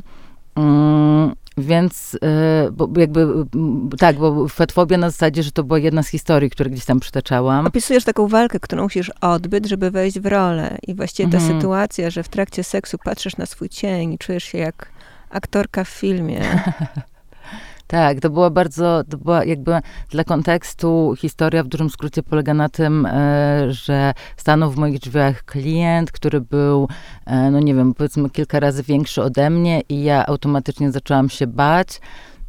Mm, 0.56 1.32
więc 1.58 2.20
bo 2.72 2.90
jakby 2.98 3.28
tak, 3.98 4.18
bo 4.18 4.48
fetfobia 4.48 4.98
na 4.98 5.10
zasadzie, 5.10 5.44
że 5.44 5.52
to 5.52 5.64
była 5.64 5.80
jedna 5.80 6.04
z 6.04 6.08
historii, 6.08 6.50
które 6.50 6.70
gdzieś 6.70 6.86
tam 6.86 7.00
przytaczałam. 7.00 7.68
Opisujesz 7.68 8.04
taką 8.04 8.28
walkę, 8.28 8.60
którą 8.60 8.84
musisz 8.84 9.12
odbyć, 9.22 9.70
żeby 9.70 9.92
wejść 9.92 10.20
w 10.20 10.26
rolę. 10.26 10.78
I 10.88 10.96
właściwie 10.96 11.32
ta 11.32 11.38
mhm. 11.38 11.60
sytuacja, 11.60 12.10
że 12.10 12.24
w 12.24 12.30
trakcie 12.30 12.64
seksu 12.64 12.98
patrzysz 13.04 13.38
na 13.38 13.46
swój 13.46 13.70
cień 13.70 14.14
i 14.14 14.18
czujesz 14.18 14.44
się 14.44 14.58
jak 14.58 14.92
aktorka 15.30 15.84
w 15.84 15.90
filmie. 15.90 16.42
Tak, 17.94 18.20
to 18.20 18.30
była 18.30 18.50
bardzo, 18.50 19.04
to 19.10 19.18
była 19.18 19.46
jakby 19.46 19.80
dla 20.10 20.24
kontekstu 20.24 21.16
historia 21.18 21.64
w 21.64 21.68
dużym 21.68 21.90
skrócie 21.90 22.24
polega 22.24 22.54
na 22.54 22.70
tym, 22.70 23.06
e, 23.06 23.66
że 23.70 24.14
stanął 24.38 24.72
w 24.72 24.78
moich 24.78 25.00
drzwiach 25.00 25.44
klient, 25.44 26.12
który 26.12 26.42
był, 26.42 26.88
e, 27.26 27.52
no 27.52 27.60
nie 27.60 27.76
wiem, 27.76 27.94
powiedzmy 27.94 28.30
kilka 28.30 28.60
razy 28.60 28.84
większy 28.84 29.22
ode 29.24 29.50
mnie 29.50 29.82
i 29.90 30.04
ja 30.04 30.26
automatycznie 30.26 30.92
zaczęłam 30.92 31.30
się 31.30 31.48
bać. 31.48 32.00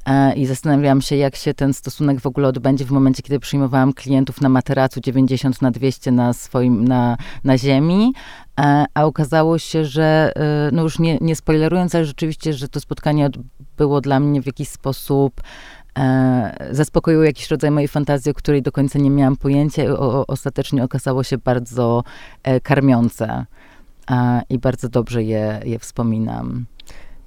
E, 0.07 0.35
I 0.35 0.47
zastanawiałam 0.47 1.03
się, 1.03 1.17
jak 1.17 1.37
się 1.37 1.55
ten 1.55 1.75
stosunek 1.75 2.21
w 2.21 2.27
ogóle 2.27 2.49
odbędzie 2.49 2.85
w 2.85 2.91
momencie, 2.91 3.23
kiedy 3.23 3.41
przyjmowałam 3.41 3.93
klientów 3.93 4.41
na 4.41 4.49
materacu 4.49 5.01
90 5.01 5.63
na 5.63 5.71
200 5.71 6.13
na 6.13 6.33
swoim, 6.33 6.89
na, 6.89 7.17
na 7.45 7.59
ziemi. 7.59 8.13
E, 8.61 8.85
a 8.95 9.05
okazało 9.05 9.59
się, 9.59 9.85
że, 9.85 10.33
e, 10.37 10.71
no 10.73 10.83
już 10.83 10.99
nie, 10.99 11.19
nie 11.21 11.37
spoilerując, 11.37 11.95
ale 11.95 12.05
rzeczywiście, 12.05 12.53
że 12.53 12.69
to 12.69 12.81
spotkanie 12.81 13.31
było 13.77 14.01
dla 14.01 14.21
mnie 14.21 14.43
w 14.43 14.47
jakiś 14.47 14.69
sposób 14.69 15.41
zaspokoiło 16.71 17.23
jakiś 17.23 17.51
rodzaj 17.51 17.71
mojej 17.71 17.89
fantazji, 17.89 18.31
o 18.31 18.35
której 18.35 18.63
do 18.63 18.73
końca 18.73 18.99
nie 18.99 19.11
miałam 19.11 19.37
pojęcia. 19.37 19.83
O, 19.83 20.27
ostatecznie 20.27 20.85
okazało 20.85 21.23
się 21.23 21.39
bardzo 21.39 22.05
karmiące 22.63 23.47
i 24.51 24.59
bardzo 24.59 24.89
dobrze 24.89 25.23
je, 25.23 25.61
je 25.65 25.79
wspominam. 25.79 26.67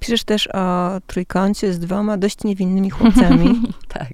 Piszesz 0.00 0.24
też 0.24 0.48
o 0.54 0.90
trójkącie 1.06 1.72
z 1.72 1.78
dwoma 1.78 2.16
dość 2.16 2.44
niewinnymi 2.44 2.90
chłopcami. 2.90 3.62
tak, 3.98 4.12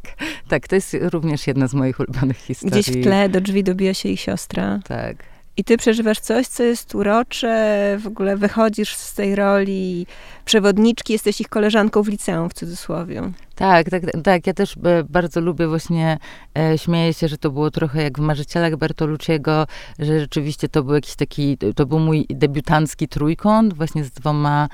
tak, 0.49 0.69
to 0.69 0.75
jest 0.75 0.97
również 1.01 1.47
jedna 1.47 1.69
z 1.69 1.75
moich 1.75 2.01
ulubionych 2.01 2.37
historii. 2.37 2.83
Gdzieś 2.83 2.97
w 2.97 3.03
tle 3.03 3.29
do 3.29 3.41
drzwi 3.41 3.65
dobija 3.65 3.95
się 3.95 4.09
ich 4.09 4.21
siostra. 4.21 4.81
Tak. 4.89 5.35
I 5.57 5.65
ty 5.65 5.77
przeżywasz 5.77 6.21
coś, 6.21 6.47
co 6.47 6.63
jest 6.63 6.95
urocze, 6.95 7.99
w 8.01 8.07
ogóle 8.07 8.37
wychodzisz 8.37 8.97
z 8.97 9.15
tej 9.15 9.35
roli 9.35 10.07
przewodniczki, 10.45 11.13
jesteś 11.13 11.41
ich 11.41 11.49
koleżanką 11.49 12.03
w 12.03 12.09
liceum, 12.09 12.51
w 12.51 12.55
cudzysłowie. 12.55 13.23
Tak, 13.55 13.91
tak, 13.91 14.03
tak. 14.25 14.47
Ja 14.47 14.55
też 14.55 14.77
e, 14.85 15.05
bardzo 15.05 15.41
lubię 15.41 15.69
właśnie, 15.69 16.19
e, 16.59 16.79
śmieję 16.79 17.15
się, 17.15 17.29
że 17.29 17.39
to 17.39 17.51
było 17.51 17.71
trochę 17.71 18.03
jak 18.03 18.19
w 18.19 18.21
Marzycielach 18.21 18.77
Bertolucciego, 18.77 19.67
że 19.99 20.21
rzeczywiście 20.21 20.69
to 20.69 20.83
był 20.83 20.95
jakiś 20.95 21.15
taki, 21.15 21.59
to 21.77 21.87
był 21.87 21.99
mój 21.99 22.27
debiutancki 22.31 23.09
trójkąt, 23.09 23.75
właśnie 23.75 24.05
z 24.05 24.11
dwoma 24.11 24.69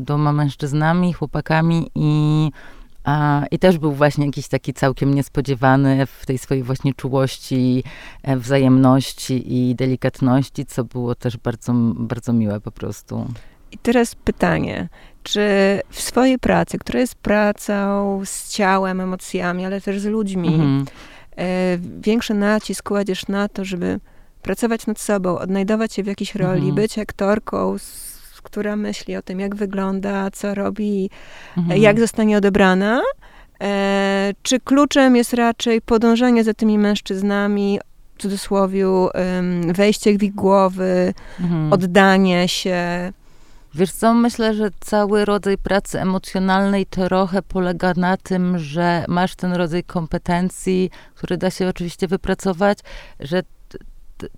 dwoma 0.00 0.32
mężczyznami, 0.32 1.12
chłopakami 1.12 1.90
i, 1.94 2.50
i 3.50 3.58
też 3.58 3.78
był 3.78 3.92
właśnie 3.92 4.26
jakiś 4.26 4.48
taki 4.48 4.74
całkiem 4.74 5.14
niespodziewany 5.14 6.06
w 6.06 6.26
tej 6.26 6.38
swojej 6.38 6.62
właśnie 6.62 6.94
czułości, 6.94 7.84
e, 8.22 8.36
wzajemności 8.36 9.54
i 9.54 9.74
delikatności, 9.74 10.66
co 10.66 10.84
było 10.84 11.14
też 11.14 11.36
bardzo, 11.36 11.72
bardzo 11.94 12.32
miłe 12.32 12.60
po 12.60 12.70
prostu. 12.70 13.26
I 13.72 13.78
teraz 13.78 14.14
pytanie, 14.14 14.88
czy 15.22 15.40
w 15.90 16.00
swojej 16.00 16.38
pracy, 16.38 16.78
która 16.78 17.00
jest 17.00 17.14
pracą 17.14 18.20
z 18.24 18.48
ciałem, 18.48 19.00
emocjami, 19.00 19.66
ale 19.66 19.80
też 19.80 20.00
z 20.00 20.04
ludźmi, 20.04 20.48
mhm. 20.48 20.84
e, 21.36 21.78
większy 22.00 22.34
nacisk 22.34 22.88
kładziesz 22.88 23.28
na 23.28 23.48
to, 23.48 23.64
żeby 23.64 24.00
pracować 24.42 24.86
nad 24.86 25.00
sobą, 25.00 25.38
odnajdować 25.38 25.94
się 25.94 26.02
w 26.02 26.06
jakiejś 26.06 26.34
roli, 26.34 26.68
mhm. 26.68 26.74
być 26.74 26.98
aktorką 26.98 27.78
która 28.52 28.76
myśli 28.76 29.16
o 29.16 29.22
tym, 29.22 29.40
jak 29.40 29.56
wygląda, 29.56 30.30
co 30.30 30.54
robi, 30.54 31.10
mhm. 31.56 31.80
jak 31.80 32.00
zostanie 32.00 32.36
odebrana. 32.36 33.02
E, 33.62 34.32
czy 34.42 34.60
kluczem 34.60 35.16
jest 35.16 35.32
raczej 35.34 35.80
podążanie 35.80 36.44
za 36.44 36.54
tymi 36.54 36.78
mężczyznami, 36.78 37.80
w 38.14 38.22
cudzysłowie, 38.22 38.86
wejście 39.66 40.18
w 40.18 40.22
ich 40.22 40.34
głowy, 40.34 41.14
mhm. 41.40 41.72
oddanie 41.72 42.48
się? 42.48 43.12
Wiesz 43.74 43.92
co, 43.92 44.14
myślę, 44.14 44.54
że 44.54 44.70
cały 44.80 45.24
rodzaj 45.24 45.58
pracy 45.58 46.00
emocjonalnej 46.00 46.86
trochę 46.86 47.42
polega 47.42 47.92
na 47.96 48.16
tym, 48.16 48.58
że 48.58 49.04
masz 49.08 49.34
ten 49.34 49.52
rodzaj 49.52 49.84
kompetencji, 49.84 50.90
który 51.14 51.36
da 51.36 51.50
się 51.50 51.68
oczywiście 51.68 52.08
wypracować, 52.08 52.78
że 53.20 53.42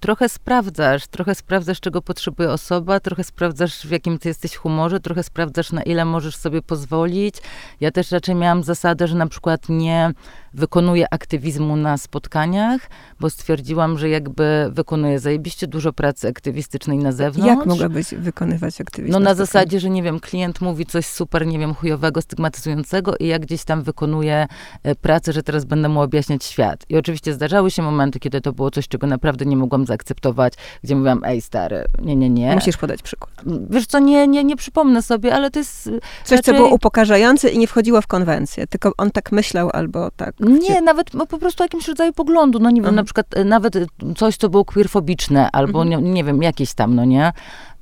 trochę 0.01 0.29
sprawdzasz, 0.29 1.07
trochę 1.07 1.35
sprawdzasz, 1.35 1.81
czego 1.81 2.03
potrzebuje 2.03 2.51
osoba, 2.51 3.01
trochę 3.01 3.25
sprawdzasz, 3.25 3.87
w 3.87 3.91
jakim 3.91 4.19
ty 4.19 4.29
jesteś 4.29 4.57
humorze, 4.57 5.01
trochę 5.01 5.23
sprawdzasz, 5.23 5.73
na 5.73 5.83
ile 5.83 6.05
możesz 6.05 6.37
sobie 6.37 6.63
pozwolić. 6.63 7.35
Ja 7.81 7.91
też 7.91 8.11
raczej 8.11 8.35
miałam 8.35 8.63
zasadę, 8.63 9.09
że 9.09 9.17
na 9.17 9.27
przykład 9.27 9.69
nie 9.69 10.13
wykonuję 10.55 11.15
aktywizmu 11.15 11.77
na 11.77 11.99
spotkaniach, 11.99 12.81
bo 13.21 13.31
stwierdziłam, 13.31 13.99
że 13.99 14.09
jakby 14.09 14.71
wykonuję 14.73 15.19
zajebiście 15.19 15.67
dużo 15.67 15.93
pracy 15.93 16.29
aktywistycznej 16.29 16.99
na 16.99 17.13
zewnątrz. 17.13 17.57
Jak 17.57 17.67
mogłabyś 17.67 18.15
wykonywać 18.15 18.81
aktywizm? 18.81 19.13
No 19.13 19.21
na 19.21 19.35
zasadzie, 19.35 19.81
że 19.81 19.91
nie 19.91 20.03
wiem, 20.03 20.21
klient 20.21 20.61
mówi 20.61 20.87
coś 20.87 21.07
super, 21.07 21.47
nie 21.47 21.59
wiem, 21.59 21.75
chujowego, 21.75 22.23
stygmatyzującego 22.23 23.17
i 23.17 23.27
ja 23.27 23.39
gdzieś 23.39 23.65
tam 23.65 23.83
wykonuję 23.83 24.47
e, 24.83 24.95
pracę, 24.95 25.33
że 25.33 25.43
teraz 25.43 25.65
będę 25.65 25.89
mu 25.89 26.01
objaśniać 26.01 26.45
świat. 26.45 26.85
I 26.89 26.97
oczywiście 26.97 27.35
zdarzały 27.35 27.71
się 27.71 27.83
momenty, 27.83 28.21
kiedy 28.21 28.41
to 28.41 28.53
było 28.53 28.71
coś, 28.71 28.89
czego 28.89 29.07
naprawdę 29.07 29.47
nie 29.47 29.57
mogłam 29.57 29.74
zaakceptować, 29.87 30.53
gdzie 30.83 30.97
mówiłam, 30.97 31.25
ej 31.25 31.41
stary, 31.41 31.85
nie, 32.03 32.17
nie, 32.17 32.31
nie. 32.31 32.55
Musisz 32.55 32.77
podać 32.77 33.03
przykład. 33.03 33.31
Wiesz 33.71 33.87
co, 33.87 33.99
nie, 33.99 34.29
nie, 34.29 34.45
nie 34.45 34.57
przypomnę 34.57 35.03
sobie, 35.03 35.35
ale 35.35 35.51
to 35.51 35.59
jest... 35.59 35.85
Coś, 36.25 36.37
raczej... 36.37 36.43
co 36.43 36.53
było 36.53 36.69
upokarzające 36.69 37.49
i 37.49 37.59
nie 37.59 37.67
wchodziło 37.67 38.01
w 38.01 38.07
konwencję, 38.07 38.67
tylko 38.67 38.93
on 38.99 39.11
tak 39.11 39.33
myślał 39.33 39.71
albo 39.73 40.11
tak 40.11 40.35
nie, 40.41 40.81
nawet 40.81 41.11
po 41.11 41.39
prostu 41.39 41.63
jakimś 41.63 41.89
rodzaju 41.89 42.13
poglądu, 42.13 42.59
no 42.59 42.71
nie 42.71 42.81
wiem, 42.81 42.85
mhm. 42.85 42.97
na 42.97 43.05
przykład 43.05 43.27
e, 43.37 43.45
nawet 43.45 43.77
e, 43.77 43.87
coś, 44.17 44.37
co 44.37 44.49
było 44.49 44.65
queerfobiczne, 44.65 45.51
albo 45.53 45.83
mhm. 45.83 46.05
nie, 46.05 46.11
nie 46.11 46.25
wiem, 46.25 46.43
jakieś 46.43 46.75
tam, 46.75 46.95
no 46.95 47.05
nie? 47.05 47.33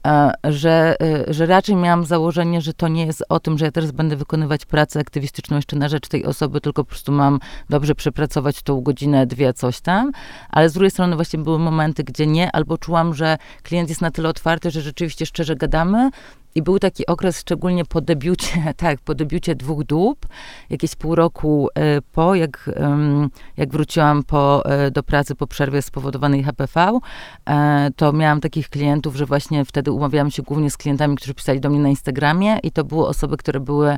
E, 0.06 0.32
że, 0.44 0.96
że 1.28 1.46
raczej 1.46 1.76
miałam 1.76 2.04
założenie, 2.04 2.60
że 2.60 2.74
to 2.74 2.88
nie 2.88 3.06
jest 3.06 3.24
o 3.28 3.40
tym, 3.40 3.58
że 3.58 3.64
ja 3.64 3.72
teraz 3.72 3.90
będę 3.90 4.16
wykonywać 4.16 4.64
pracę 4.64 5.00
aktywistyczną 5.00 5.56
jeszcze 5.56 5.76
na 5.76 5.88
rzecz 5.88 6.08
tej 6.08 6.24
osoby, 6.24 6.60
tylko 6.60 6.84
po 6.84 6.88
prostu 6.88 7.12
mam 7.12 7.38
dobrze 7.70 7.94
przepracować 7.94 8.62
tą 8.62 8.80
godzinę, 8.80 9.26
dwie, 9.26 9.54
coś 9.54 9.80
tam. 9.80 10.12
Ale 10.48 10.68
z 10.68 10.72
drugiej 10.72 10.90
strony 10.90 11.16
właśnie 11.16 11.38
były 11.38 11.58
momenty, 11.58 12.04
gdzie 12.04 12.26
nie, 12.26 12.52
albo 12.52 12.78
czułam, 12.78 13.14
że 13.14 13.38
klient 13.62 13.88
jest 13.88 14.00
na 14.00 14.10
tyle 14.10 14.28
otwarty, 14.28 14.70
że 14.70 14.80
rzeczywiście 14.80 15.26
szczerze 15.26 15.56
gadamy, 15.56 16.10
i 16.54 16.62
był 16.62 16.78
taki 16.78 17.06
okres, 17.06 17.40
szczególnie 17.40 17.84
po 17.84 18.00
debiucie, 18.00 18.72
tak, 18.76 19.00
po 19.00 19.14
debiucie 19.14 19.54
Dwóch 19.54 19.84
Dób, 19.84 20.26
jakieś 20.70 20.94
pół 20.94 21.14
roku 21.14 21.68
e, 21.74 22.02
po, 22.02 22.34
jak, 22.34 22.70
jak 23.56 23.70
wróciłam 23.70 24.22
po, 24.22 24.64
e, 24.64 24.90
do 24.90 25.02
pracy 25.02 25.34
po 25.34 25.46
przerwie 25.46 25.82
spowodowanej 25.82 26.42
HPV, 26.42 26.98
e, 27.46 27.90
to 27.96 28.12
miałam 28.12 28.40
takich 28.40 28.68
klientów, 28.68 29.16
że 29.16 29.26
właśnie 29.26 29.64
wtedy 29.64 29.92
umawiałam 29.92 30.30
się 30.30 30.42
głównie 30.42 30.70
z 30.70 30.76
klientami, 30.76 31.16
którzy 31.16 31.34
pisali 31.34 31.60
do 31.60 31.70
mnie 31.70 31.80
na 31.80 31.88
Instagramie 31.88 32.58
i 32.62 32.72
to 32.72 32.84
były 32.84 33.06
osoby, 33.06 33.36
które 33.36 33.60
były 33.60 33.96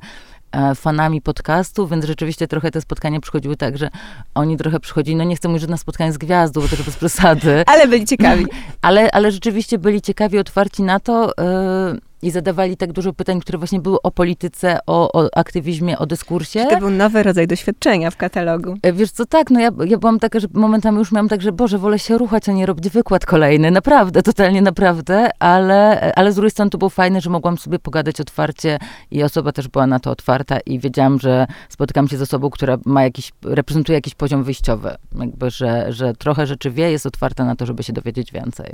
fanami 0.74 1.20
podcastu, 1.20 1.86
więc 1.86 2.04
rzeczywiście 2.04 2.48
trochę 2.48 2.70
te 2.70 2.80
spotkania 2.80 3.20
przychodziły 3.20 3.56
tak, 3.56 3.78
że 3.78 3.90
oni 4.34 4.56
trochę 4.56 4.80
przychodzili, 4.80 5.16
no 5.16 5.24
nie 5.24 5.36
chcę 5.36 5.48
mówić, 5.48 5.62
że 5.62 5.68
na 5.68 5.76
spotkanie 5.76 6.12
z 6.12 6.18
gwiazdą, 6.18 6.60
bo 6.60 6.68
to 6.68 6.76
bez 6.76 6.96
przesady. 7.06 7.62
Ale 7.66 7.88
byli 7.88 8.04
ciekawi. 8.04 8.46
ale, 8.84 9.10
ale 9.10 9.32
rzeczywiście 9.32 9.78
byli 9.78 10.02
ciekawi, 10.02 10.38
otwarci 10.38 10.82
na 10.82 11.00
to, 11.00 11.32
yy, 11.92 12.00
i 12.24 12.30
zadawali 12.30 12.76
tak 12.76 12.92
dużo 12.92 13.12
pytań, 13.12 13.40
które 13.40 13.58
właśnie 13.58 13.80
były 13.80 14.02
o 14.02 14.10
polityce, 14.10 14.78
o, 14.86 15.12
o 15.12 15.28
aktywizmie, 15.36 15.98
o 15.98 16.06
dyskursie. 16.06 16.66
To 16.70 16.78
był 16.78 16.90
nowy 16.90 17.22
rodzaj 17.22 17.46
doświadczenia 17.46 18.10
w 18.10 18.16
katalogu. 18.16 18.74
E, 18.82 18.92
wiesz 18.92 19.10
co, 19.10 19.26
tak, 19.26 19.50
no 19.50 19.60
ja, 19.60 19.70
ja 19.86 19.98
byłam 19.98 20.18
taka, 20.18 20.40
że 20.40 20.48
momentami 20.54 20.98
już 20.98 21.12
miałam 21.12 21.28
tak, 21.28 21.42
że 21.42 21.52
Boże, 21.52 21.78
wolę 21.78 21.98
się 21.98 22.18
ruchać, 22.18 22.48
a 22.48 22.52
nie 22.52 22.66
robić 22.66 22.88
wykład 22.88 23.26
kolejny. 23.26 23.70
Naprawdę, 23.70 24.22
totalnie 24.22 24.62
naprawdę, 24.62 25.30
ale, 25.38 26.12
ale 26.14 26.32
z 26.32 26.34
drugiej 26.34 26.50
strony 26.50 26.70
to 26.70 26.78
było 26.78 26.88
fajne, 26.88 27.20
że 27.20 27.30
mogłam 27.30 27.58
sobie 27.58 27.78
pogadać 27.78 28.20
otwarcie 28.20 28.78
i 29.10 29.22
osoba 29.22 29.52
też 29.52 29.68
była 29.68 29.86
na 29.86 29.98
to 29.98 30.10
otwarta 30.10 30.60
i 30.60 30.78
wiedziałam, 30.78 31.20
że 31.20 31.46
spotykam 31.68 32.08
się 32.08 32.16
z 32.16 32.22
osobą, 32.22 32.50
która 32.50 32.78
ma 32.84 33.02
jakiś, 33.02 33.32
reprezentuje 33.44 33.94
jakiś 33.94 34.14
poziom 34.14 34.44
wyjściowy. 34.44 34.94
Jakby, 35.20 35.50
że, 35.50 35.92
że 35.92 36.14
trochę 36.14 36.46
rzeczy 36.46 36.70
wie, 36.70 36.90
jest 36.90 37.06
otwarta 37.06 37.44
na 37.44 37.56
to, 37.56 37.66
żeby 37.66 37.82
się 37.82 37.92
dowiedzieć 37.92 38.32
więcej. 38.32 38.73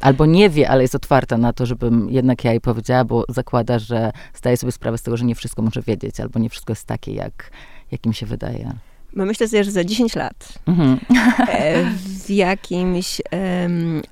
Albo 0.00 0.26
nie 0.26 0.50
wie, 0.50 0.70
ale 0.70 0.82
jest 0.82 0.94
otwarta 0.94 1.38
na 1.38 1.52
to, 1.52 1.66
żebym 1.66 2.10
jednak 2.10 2.44
ja 2.44 2.50
jej 2.50 2.60
powiedziała, 2.60 3.04
bo 3.04 3.24
zakłada, 3.28 3.78
że 3.78 4.12
zdaje 4.34 4.56
sobie 4.56 4.72
sprawę 4.72 4.98
z 4.98 5.02
tego, 5.02 5.16
że 5.16 5.24
nie 5.24 5.34
wszystko 5.34 5.62
może 5.62 5.82
wiedzieć, 5.82 6.20
albo 6.20 6.38
nie 6.38 6.50
wszystko 6.50 6.72
jest 6.72 6.86
takie, 6.86 7.12
jak, 7.12 7.50
jak 7.90 8.06
im 8.06 8.12
się 8.12 8.26
wydaje. 8.26 8.72
Bo 9.16 9.24
myślę 9.24 9.48
sobie, 9.48 9.64
że 9.64 9.70
za 9.70 9.84
10 9.84 10.16
lat 10.16 10.58
mhm. 10.66 10.98
E, 11.48 11.84
w 12.24 12.30
jakimś 12.30 13.22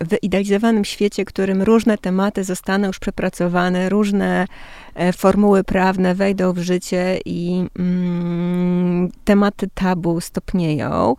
wyidealizowanym 0.00 0.84
świecie, 0.84 1.24
którym 1.24 1.62
różne 1.62 1.98
tematy 1.98 2.44
zostaną 2.44 2.86
już 2.86 2.98
przepracowane, 2.98 3.88
różne 3.88 4.46
formuły 5.16 5.64
prawne 5.64 6.14
wejdą 6.14 6.52
w 6.52 6.58
życie 6.58 7.18
i 7.24 7.66
mm, 7.78 9.10
tematy 9.24 9.68
tabu 9.74 10.20
stopnieją, 10.20 11.16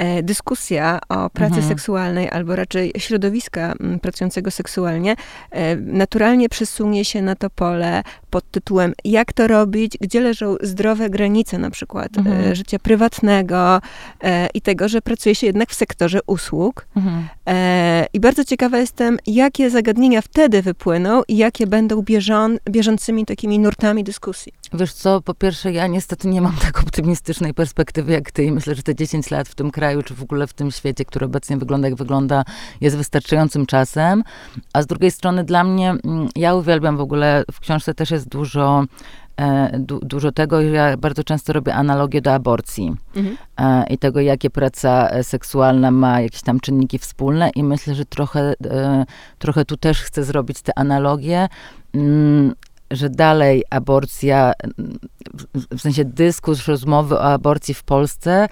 E, 0.00 0.22
dyskusja 0.22 0.98
o 1.08 1.30
pracy 1.30 1.54
mhm. 1.54 1.68
seksualnej, 1.68 2.30
albo 2.30 2.56
raczej 2.56 2.92
środowiska 2.98 3.74
pracującego 4.02 4.50
seksualnie, 4.50 5.16
e, 5.50 5.76
naturalnie 5.76 6.48
przesunie 6.48 7.04
się 7.04 7.22
na 7.22 7.36
to 7.36 7.50
pole 7.50 8.02
pod 8.30 8.50
tytułem 8.50 8.92
jak 9.04 9.32
to 9.32 9.46
robić, 9.46 9.98
gdzie 10.00 10.20
leżą 10.20 10.56
zdrowe 10.60 11.10
granice 11.10 11.58
na 11.58 11.70
przykład 11.70 12.16
e, 12.16 12.20
mhm. 12.20 12.54
życia 12.54 12.78
prywatnego 12.78 13.80
i 14.54 14.60
tego, 14.60 14.88
że 14.88 15.02
pracuje 15.02 15.34
się 15.34 15.46
jednak 15.46 15.70
w 15.70 15.74
sektorze 15.74 16.18
usług. 16.26 16.86
Mhm. 16.96 17.28
I 18.12 18.20
bardzo 18.20 18.44
ciekawa 18.44 18.78
jestem, 18.78 19.18
jakie 19.26 19.70
zagadnienia 19.70 20.22
wtedy 20.22 20.62
wypłyną 20.62 21.22
i 21.28 21.36
jakie 21.36 21.66
będą 21.66 22.02
bieżą, 22.02 22.56
bieżącymi 22.70 23.09
takimi 23.26 23.58
nurtami 23.58 24.04
dyskusji. 24.04 24.52
Wiesz 24.72 24.92
co, 24.92 25.20
po 25.20 25.34
pierwsze, 25.34 25.72
ja 25.72 25.86
niestety 25.86 26.28
nie 26.28 26.40
mam 26.40 26.56
tak 26.56 26.82
optymistycznej 26.82 27.54
perspektywy 27.54 28.12
jak 28.12 28.30
ty 28.30 28.44
i 28.44 28.52
myślę, 28.52 28.74
że 28.74 28.82
te 28.82 28.94
10 28.94 29.30
lat 29.30 29.48
w 29.48 29.54
tym 29.54 29.70
kraju, 29.70 30.02
czy 30.02 30.14
w 30.14 30.22
ogóle 30.22 30.46
w 30.46 30.52
tym 30.52 30.70
świecie, 30.70 31.04
który 31.04 31.26
obecnie 31.26 31.56
wygląda 31.56 31.88
jak 31.88 31.96
wygląda, 31.96 32.44
jest 32.80 32.96
wystarczającym 32.96 33.66
czasem. 33.66 34.22
A 34.72 34.82
z 34.82 34.86
drugiej 34.86 35.10
strony 35.10 35.44
dla 35.44 35.64
mnie, 35.64 35.90
mm, 35.90 36.28
ja 36.36 36.54
uwielbiam 36.54 36.96
w 36.96 37.00
ogóle, 37.00 37.44
w 37.52 37.60
książce 37.60 37.94
też 37.94 38.10
jest 38.10 38.28
dużo 38.28 38.84
e, 39.36 39.78
Du, 39.78 40.00
dużo 40.02 40.32
tego. 40.32 40.60
Ja 40.60 40.96
bardzo 40.96 41.24
często 41.24 41.52
robię 41.52 41.74
analogię 41.74 42.20
do 42.20 42.34
aborcji 42.34 42.96
mhm. 43.16 43.36
e, 43.56 43.84
i 43.90 43.98
tego, 43.98 44.20
jakie 44.20 44.50
praca 44.50 45.22
seksualna 45.22 45.90
ma 45.90 46.20
jakieś 46.20 46.42
tam 46.42 46.60
czynniki 46.60 46.98
wspólne 46.98 47.50
i 47.54 47.64
myślę, 47.64 47.94
że 47.94 48.04
trochę, 48.04 48.54
e, 48.64 49.04
trochę 49.38 49.64
tu 49.64 49.76
też 49.76 50.02
chcę 50.02 50.24
zrobić 50.24 50.62
te 50.62 50.78
analogie. 50.78 51.48
Że 52.90 53.10
dalej 53.10 53.64
aborcja, 53.70 54.52
w 55.70 55.80
sensie 55.80 56.04
dyskurs, 56.04 56.66
rozmowy 56.66 57.14
o 57.14 57.32
aborcji 57.32 57.74
w 57.74 57.82
Polsce, 57.82 58.48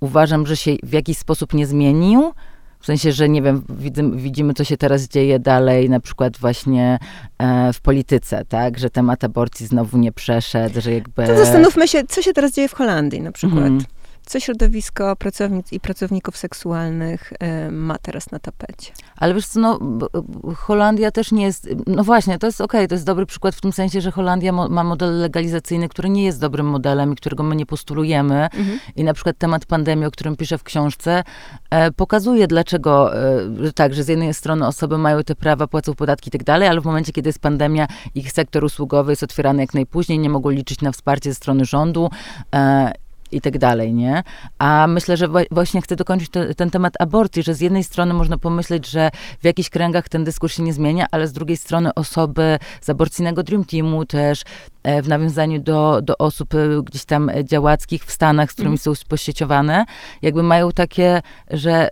uważam, 0.00 0.46
że 0.46 0.56
się 0.56 0.76
w 0.82 0.92
jakiś 0.92 1.18
sposób 1.18 1.54
nie 1.54 1.66
zmienił. 1.66 2.32
W 2.80 2.86
sensie, 2.86 3.12
że 3.12 3.28
nie 3.28 3.42
wiem, 3.42 3.62
widzimy, 3.68 4.16
widzimy, 4.16 4.54
co 4.54 4.64
się 4.64 4.76
teraz 4.76 5.08
dzieje 5.08 5.38
dalej, 5.38 5.90
na 5.90 6.00
przykład 6.00 6.36
właśnie 6.38 6.98
e, 7.38 7.72
w 7.72 7.80
polityce, 7.80 8.44
tak? 8.44 8.78
Że 8.78 8.90
temat 8.90 9.24
aborcji 9.24 9.66
znowu 9.66 9.98
nie 9.98 10.12
przeszedł, 10.12 10.80
że 10.80 10.92
jakby... 10.92 11.26
To 11.26 11.36
zastanówmy 11.36 11.88
się, 11.88 12.02
co 12.08 12.22
się 12.22 12.32
teraz 12.32 12.52
dzieje 12.52 12.68
w 12.68 12.74
Holandii 12.74 13.20
na 13.20 13.32
przykład. 13.32 13.66
Mm 13.66 13.84
co 14.30 14.40
środowisko 14.40 15.16
pracownic 15.16 15.72
i 15.72 15.80
pracowników 15.80 16.36
seksualnych 16.36 17.32
y, 17.32 17.70
ma 17.70 17.98
teraz 17.98 18.30
na 18.30 18.38
tapecie. 18.38 18.92
Ale 19.16 19.34
wiesz 19.34 19.46
co, 19.46 19.60
no, 19.60 19.78
Holandia 20.56 21.10
też 21.10 21.32
nie 21.32 21.44
jest, 21.44 21.68
no 21.86 22.04
właśnie, 22.04 22.38
to 22.38 22.46
jest 22.46 22.60
okej, 22.60 22.80
okay, 22.80 22.88
to 22.88 22.94
jest 22.94 23.06
dobry 23.06 23.26
przykład 23.26 23.54
w 23.54 23.60
tym 23.60 23.72
sensie, 23.72 24.00
że 24.00 24.10
Holandia 24.10 24.52
mo, 24.52 24.68
ma 24.68 24.84
model 24.84 25.20
legalizacyjny, 25.20 25.88
który 25.88 26.08
nie 26.08 26.24
jest 26.24 26.40
dobrym 26.40 26.66
modelem 26.66 27.12
i 27.12 27.16
którego 27.16 27.42
my 27.42 27.56
nie 27.56 27.66
postulujemy. 27.66 28.44
Mhm. 28.44 28.78
I 28.96 29.04
na 29.04 29.14
przykład 29.14 29.38
temat 29.38 29.66
pandemii, 29.66 30.06
o 30.06 30.10
którym 30.10 30.36
piszę 30.36 30.58
w 30.58 30.62
książce, 30.62 31.24
e, 31.70 31.92
pokazuje 31.92 32.46
dlaczego, 32.46 33.16
e, 33.66 33.72
tak, 33.74 33.94
że 33.94 34.04
z 34.04 34.08
jednej 34.08 34.34
strony 34.34 34.66
osoby 34.66 34.98
mają 34.98 35.22
te 35.22 35.34
prawa, 35.34 35.66
płacą 35.66 35.94
podatki 35.94 36.28
i 36.28 36.30
tak 36.32 36.44
dalej, 36.44 36.68
ale 36.68 36.80
w 36.80 36.84
momencie, 36.84 37.12
kiedy 37.12 37.28
jest 37.28 37.38
pandemia, 37.38 37.86
ich 38.14 38.32
sektor 38.32 38.64
usługowy 38.64 39.12
jest 39.12 39.22
otwierany 39.22 39.62
jak 39.62 39.74
najpóźniej, 39.74 40.18
nie 40.18 40.30
mogą 40.30 40.50
liczyć 40.50 40.80
na 40.80 40.92
wsparcie 40.92 41.30
ze 41.30 41.34
strony 41.34 41.64
rządu 41.64 42.10
e, 42.54 42.92
i 43.32 43.40
tak 43.40 43.58
dalej, 43.58 43.94
nie? 43.94 44.22
A 44.58 44.86
myślę, 44.86 45.16
że 45.16 45.28
właśnie 45.50 45.82
chcę 45.82 45.96
dokończyć 45.96 46.30
ten 46.56 46.70
temat 46.70 46.94
aborcji, 46.98 47.42
że 47.42 47.54
z 47.54 47.60
jednej 47.60 47.84
strony 47.84 48.14
można 48.14 48.38
pomyśleć, 48.38 48.86
że 48.86 49.10
w 49.40 49.44
jakichś 49.44 49.70
kręgach 49.70 50.08
ten 50.08 50.24
dyskurs 50.24 50.54
się 50.54 50.62
nie 50.62 50.72
zmienia, 50.72 51.06
ale 51.10 51.28
z 51.28 51.32
drugiej 51.32 51.56
strony 51.56 51.94
osoby 51.94 52.58
z 52.80 52.90
aborcyjnego 52.90 53.42
Dream 53.42 53.64
Teamu 53.64 54.04
też 54.04 54.42
e, 54.82 55.02
w 55.02 55.08
nawiązaniu 55.08 55.60
do, 55.60 56.02
do 56.02 56.18
osób 56.18 56.54
e, 56.54 56.82
gdzieś 56.82 57.04
tam 57.04 57.30
działackich 57.44 58.04
w 58.04 58.12
Stanach, 58.12 58.50
z 58.50 58.52
którymi 58.52 58.70
mm. 58.70 58.78
są 58.78 58.92
posieciowane, 59.08 59.84
jakby 60.22 60.42
mają 60.42 60.72
takie, 60.72 61.22
że 61.50 61.88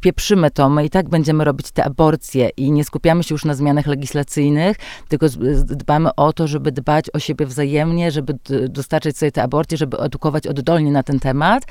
pieprzymy 0.00 0.50
to, 0.50 0.68
my 0.68 0.84
i 0.84 0.90
tak 0.90 1.08
będziemy 1.08 1.44
robić 1.44 1.70
te 1.70 1.84
aborcje 1.84 2.48
i 2.56 2.72
nie 2.72 2.84
skupiamy 2.84 3.22
się 3.22 3.34
już 3.34 3.44
na 3.44 3.54
zmianach 3.54 3.86
legislacyjnych, 3.86 4.76
tylko 5.08 5.26
dbamy 5.64 6.14
o 6.14 6.32
to, 6.32 6.46
żeby 6.46 6.72
dbać 6.72 7.06
o 7.12 7.18
siebie 7.18 7.46
wzajemnie, 7.46 8.10
żeby 8.10 8.34
dostarczyć 8.68 9.18
sobie 9.18 9.32
te 9.32 9.42
aborcje, 9.42 9.78
żeby 9.78 9.98
edukować 9.98 10.46
oddolnie 10.46 10.92
na 10.92 11.02
ten 11.02 11.20
temat. 11.20 11.64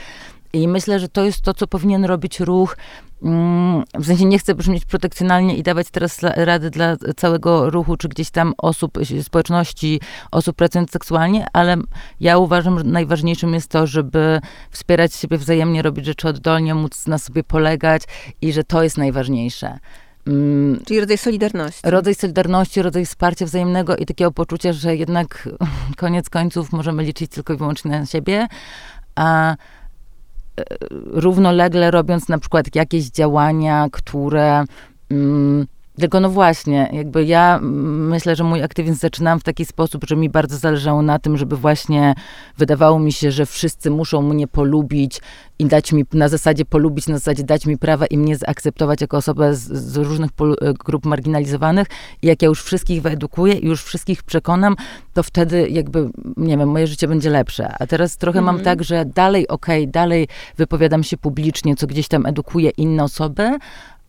I 0.54 0.68
myślę, 0.68 1.00
że 1.00 1.10
to 1.10 1.26
jest 1.26 1.42
to, 1.42 1.54
co 1.54 1.68
powinien 1.68 2.06
robić 2.06 2.40
ruch. 2.40 2.78
Mm, 3.24 3.84
w 3.94 4.06
sensie 4.06 4.26
nie 4.26 4.40
chcę 4.40 4.56
brzmieć 4.56 4.86
protekcjonalnie 4.86 5.56
i 5.56 5.64
dawać 5.64 5.90
teraz 5.90 6.20
rady 6.24 6.70
dla 6.70 6.98
całego 7.18 7.70
ruchu, 7.70 7.98
czy 7.98 8.08
gdzieś 8.08 8.30
tam 8.30 8.54
osób, 8.58 8.98
społeczności, 9.22 10.02
osób 10.32 10.56
pracujących 10.56 10.94
seksualnie, 10.94 11.48
ale 11.54 11.78
ja 12.20 12.38
uważam, 12.38 12.78
że 12.78 12.84
najważniejszym 12.84 13.54
jest 13.54 13.72
to, 13.72 13.88
żeby 13.88 14.40
wspierać 14.72 15.14
siebie 15.14 15.38
wzajemnie, 15.38 15.82
robić 15.82 16.06
rzeczy 16.06 16.28
oddolnie, 16.28 16.76
móc 16.76 17.08
na 17.08 17.18
sobie 17.18 17.44
polegać 17.44 18.04
i 18.42 18.54
że 18.54 18.64
to 18.64 18.84
jest 18.84 18.98
najważniejsze. 18.98 19.80
Mm, 20.28 20.80
Czyli 20.86 21.00
rodzaj 21.00 21.18
solidarności. 21.18 21.82
Rodzaj 21.90 22.16
solidarności, 22.16 22.82
rodzaj 22.82 23.06
wsparcia 23.06 23.46
wzajemnego 23.46 23.96
i 23.96 24.06
takiego 24.06 24.32
poczucia, 24.32 24.74
że 24.74 24.96
jednak 24.96 25.50
koniec 25.98 26.30
końców 26.30 26.72
możemy 26.72 27.04
liczyć 27.04 27.32
tylko 27.32 27.54
i 27.54 27.58
wyłącznie 27.58 27.92
na 27.92 28.06
siebie, 28.06 28.48
a 29.16 29.56
równolegle 31.06 31.92
robiąc 31.92 32.30
na 32.30 32.38
przykład 32.38 32.76
jakieś 32.76 33.06
działania, 33.06 33.88
które 33.92 34.64
mm, 35.12 35.68
tylko 36.00 36.20
no 36.20 36.30
właśnie, 36.30 36.90
jakby 36.94 37.26
ja 37.26 37.60
myślę, 37.62 38.36
że 38.36 38.44
mój 38.44 38.64
aktywizm 38.64 38.96
zaczynałam 38.96 39.40
w 39.40 39.44
taki 39.44 39.66
sposób, 39.66 40.06
że 40.08 40.16
mi 40.16 40.30
bardzo 40.30 40.58
zależało 40.58 41.02
na 41.02 41.20
tym, 41.20 41.38
żeby 41.38 41.58
właśnie 41.58 42.14
wydawało 42.58 43.00
mi 43.00 43.12
się, 43.12 43.32
że 43.32 43.46
wszyscy 43.46 43.92
muszą 43.92 44.22
mnie 44.22 44.48
polubić 44.48 45.22
i 45.60 45.66
dać 45.66 45.94
mi, 45.94 46.06
na 46.14 46.30
zasadzie 46.30 46.66
polubić, 46.66 47.08
na 47.08 47.18
zasadzie 47.18 47.44
dać 47.44 47.66
mi 47.66 47.78
prawa 47.78 48.06
i 48.06 48.18
mnie 48.18 48.38
zaakceptować 48.38 49.02
jako 49.02 49.18
osobę 49.18 49.56
z, 49.56 49.62
z 49.62 49.98
różnych 49.98 50.32
e, 50.62 50.74
grup 50.74 51.06
marginalizowanych. 51.06 51.88
I 52.22 52.28
jak 52.28 52.42
ja 52.42 52.48
już 52.48 52.64
wszystkich 52.64 53.02
wyedukuję 53.02 53.54
i 53.54 53.66
już 53.66 53.84
wszystkich 53.84 54.24
przekonam, 54.24 54.76
to 55.14 55.24
wtedy 55.24 55.70
jakby, 55.70 56.10
nie 56.38 56.58
wiem, 56.58 56.70
moje 56.70 56.88
życie 56.88 57.08
będzie 57.08 57.30
lepsze. 57.30 57.74
A 57.80 57.88
teraz 57.88 58.18
trochę 58.18 58.42
mam 58.42 58.56
mhm. 58.56 58.66
tak, 58.66 58.84
że 58.84 59.06
dalej 59.06 59.48
okej, 59.48 59.84
okay, 59.84 59.92
dalej 59.92 60.28
wypowiadam 60.58 61.04
się 61.04 61.18
publicznie, 61.18 61.76
co 61.76 61.88
gdzieś 61.88 62.08
tam 62.08 62.26
edukuję 62.26 62.70
inne 62.70 63.04
osoby, 63.04 63.58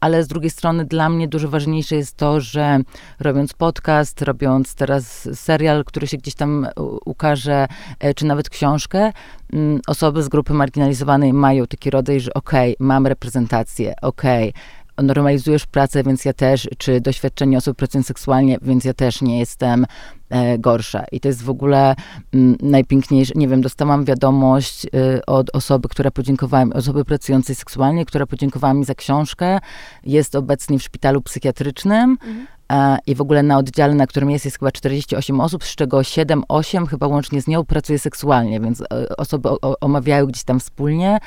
ale 0.00 0.24
z 0.24 0.28
drugiej 0.28 0.50
strony 0.50 0.84
dla 0.84 1.08
mnie 1.08 1.28
dużo 1.28 1.48
ważniejsze 1.48 1.96
jest 1.96 2.16
to, 2.16 2.40
że 2.40 2.80
robiąc 3.20 3.52
podcast, 3.52 4.22
robiąc 4.22 4.74
teraz 4.74 5.28
serial, 5.34 5.84
który 5.84 6.06
się 6.06 6.16
gdzieś 6.16 6.34
tam 6.34 6.66
ukaże, 7.04 7.66
e, 7.98 8.14
czy 8.14 8.26
nawet 8.26 8.50
książkę, 8.50 9.12
mm, 9.52 9.80
osoby 9.86 10.22
z 10.22 10.28
grupy 10.28 10.54
marginalizowanej 10.54 11.32
mają 11.32 11.66
taki 11.66 11.90
rodzaj, 11.90 12.20
że 12.20 12.34
okej, 12.34 12.76
okay, 12.76 12.86
mam 12.86 13.06
reprezentację, 13.06 13.94
okej, 14.02 14.48
okay, 14.48 14.62
normalizujesz 15.02 15.66
pracę, 15.66 16.02
więc 16.02 16.24
ja 16.24 16.32
też, 16.32 16.68
czy 16.78 17.00
doświadczenie 17.00 17.58
osób 17.58 17.76
pracujących 17.76 18.08
seksualnie, 18.08 18.58
więc 18.62 18.84
ja 18.84 18.94
też 18.94 19.22
nie 19.22 19.38
jestem 19.38 19.86
e, 20.30 20.58
gorsza. 20.58 21.04
I 21.12 21.20
to 21.20 21.28
jest 21.28 21.42
w 21.42 21.50
ogóle 21.50 21.94
mm, 22.34 22.56
najpiękniejsze. 22.62 23.32
Nie 23.36 23.48
wiem, 23.48 23.60
dostałam 23.60 24.04
wiadomość 24.04 24.84
y, 24.84 24.88
od 25.26 25.56
osoby, 25.56 25.88
która 25.88 26.10
podziękowała 26.10 26.64
mi, 26.64 26.72
osoby 26.72 27.04
pracującej 27.04 27.56
seksualnie, 27.56 28.04
która 28.04 28.26
podziękowała 28.26 28.74
mi 28.74 28.84
za 28.84 28.94
książkę. 28.94 29.58
Jest 30.04 30.34
obecnie 30.34 30.78
w 30.78 30.82
szpitalu 30.82 31.20
psychiatrycznym. 31.22 32.10
Mhm. 32.10 32.46
E, 32.72 32.98
I 33.06 33.14
w 33.14 33.20
ogóle 33.20 33.42
na 33.42 33.58
oddziale, 33.58 33.94
na 33.94 34.06
którym 34.06 34.30
jest, 34.30 34.44
jest 34.44 34.58
chyba 34.58 34.72
48 34.72 35.40
osób, 35.40 35.64
z 35.64 35.74
czego 35.74 35.98
7-8 35.98 36.86
chyba 36.86 37.06
łącznie 37.06 37.42
z 37.42 37.46
nią 37.46 37.64
pracuje 37.64 37.98
seksualnie, 37.98 38.60
więc 38.60 38.80
e, 38.80 39.16
osoby 39.16 39.48
omawiają 39.80 40.26
gdzieś 40.26 40.44
tam 40.44 40.60
wspólnie. 40.60 41.18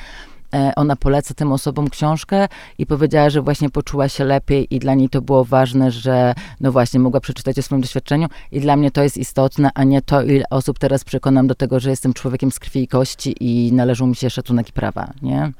E, 0.54 0.72
ona 0.76 0.96
poleca 0.96 1.34
tym 1.34 1.52
osobom 1.52 1.90
książkę 1.90 2.48
i 2.78 2.86
powiedziała, 2.86 3.30
że 3.30 3.42
właśnie 3.42 3.70
poczuła 3.70 4.08
się 4.08 4.24
lepiej 4.24 4.74
i 4.74 4.78
dla 4.78 4.94
niej 4.94 5.08
to 5.08 5.22
było 5.22 5.44
ważne, 5.44 5.90
że 5.90 6.34
no 6.60 6.72
właśnie 6.72 7.00
mogła 7.00 7.20
przeczytać 7.20 7.58
o 7.58 7.62
swoim 7.62 7.80
doświadczeniu 7.80 8.26
i 8.52 8.60
dla 8.60 8.76
mnie 8.76 8.90
to 8.90 9.02
jest 9.02 9.16
istotne, 9.16 9.70
a 9.74 9.84
nie 9.84 10.02
to, 10.02 10.22
ile 10.22 10.44
osób 10.50 10.78
teraz 10.78 11.04
przekonam 11.04 11.46
do 11.46 11.54
tego, 11.54 11.80
że 11.80 11.90
jestem 11.90 12.12
człowiekiem 12.12 12.50
z 12.50 12.58
krwi 12.58 12.82
i 12.82 12.88
kości 12.88 13.34
i 13.40 13.72
należą 13.72 14.06
mi 14.06 14.16
się 14.16 14.30
szacunek 14.30 14.68
i 14.68 14.72
prawa, 14.72 15.12
nie? 15.22 15.52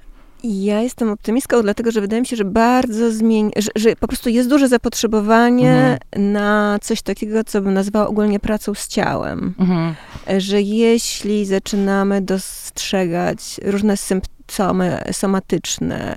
Ja 0.45 0.81
jestem 0.81 1.11
optymistką, 1.11 1.63
dlatego 1.63 1.91
że 1.91 2.01
wydaje 2.01 2.23
mi 2.23 2.27
się, 2.27 2.37
że 2.37 2.45
bardzo 2.45 3.13
zmieni, 3.13 3.51
że, 3.57 3.71
że 3.77 3.97
po 3.97 4.07
prostu 4.07 4.29
jest 4.29 4.49
duże 4.49 4.69
zapotrzebowanie 4.69 5.73
mhm. 5.73 6.33
na 6.33 6.79
coś 6.83 7.03
takiego, 7.03 7.45
co 7.45 7.61
bym 7.61 7.75
nazwała 7.75 8.09
ogólnie 8.09 8.41
pracą 8.41 8.75
z 8.75 8.89
ciałem. 8.89 9.55
Mhm. 9.59 9.95
Że 10.39 10.63
jeśli 10.63 11.47
zaczynamy 11.47 12.21
dostrzegać 12.21 13.61
różne 13.65 13.97
symptomy, 13.97 14.42
somatyczne, 15.13 16.17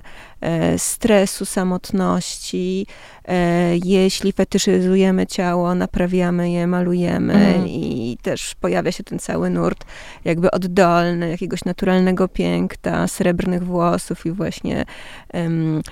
stresu, 0.78 1.44
samotności. 1.44 2.86
E, 3.28 3.76
jeśli 3.84 4.32
fetyszyzujemy 4.32 5.26
ciało, 5.26 5.74
naprawiamy 5.74 6.50
je, 6.50 6.66
malujemy 6.66 7.34
mhm. 7.34 7.68
i 7.68 8.18
też 8.22 8.54
pojawia 8.60 8.92
się 8.92 9.04
ten 9.04 9.18
cały 9.18 9.50
nurt 9.50 9.84
jakby 10.24 10.50
oddolny, 10.50 11.30
jakiegoś 11.30 11.64
naturalnego 11.64 12.28
piękna, 12.28 13.08
srebrnych 13.08 13.64
włosów 13.64 14.26
i 14.26 14.30
właśnie 14.30 14.84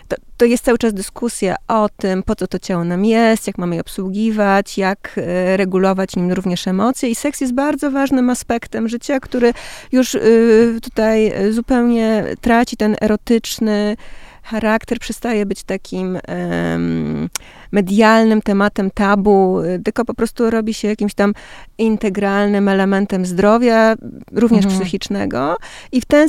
to, 0.09 0.17
to 0.37 0.45
jest 0.45 0.65
cały 0.65 0.79
czas 0.79 0.95
dyskusja 0.95 1.57
o 1.69 1.89
tym, 1.97 2.23
po 2.23 2.35
co 2.35 2.47
to 2.47 2.59
ciało 2.59 2.85
nam 2.85 3.05
jest, 3.05 3.47
jak 3.47 3.59
mamy 3.59 3.75
je 3.75 3.81
obsługiwać, 3.81 4.79
jak 4.79 5.15
e, 5.17 5.57
regulować 5.57 6.17
nim 6.17 6.33
również 6.33 6.69
emocje. 6.69 7.09
I 7.09 7.15
seks 7.15 7.41
jest 7.41 7.55
bardzo 7.55 7.91
ważnym 7.91 8.31
aspektem 8.31 8.89
życia, 8.89 9.21
który 9.21 9.53
już 9.93 10.15
y, 10.15 10.79
tutaj 10.83 11.33
zupełnie 11.51 12.25
traci 12.41 12.77
ten 12.77 12.97
erotyczny 13.01 13.97
charakter, 14.45 14.99
przestaje 14.99 15.47
być 15.47 15.63
takim 15.63 16.19
um, 16.29 17.29
medialnym 17.73 18.43
tematem 18.43 18.91
tabu, 18.91 19.59
tylko 19.85 20.05
po 20.05 20.15
prostu 20.15 20.51
robi 20.51 20.75
się 20.75 20.89
jakimś 20.89 21.15
tam 21.15 21.35
integralnym 21.79 22.69
elementem 22.69 23.27
zdrowia, 23.27 23.95
również 24.33 24.65
mhm. 24.65 24.81
psychicznego. 24.81 25.57
I 25.93 26.01
w, 26.01 26.05
ten, 26.05 26.29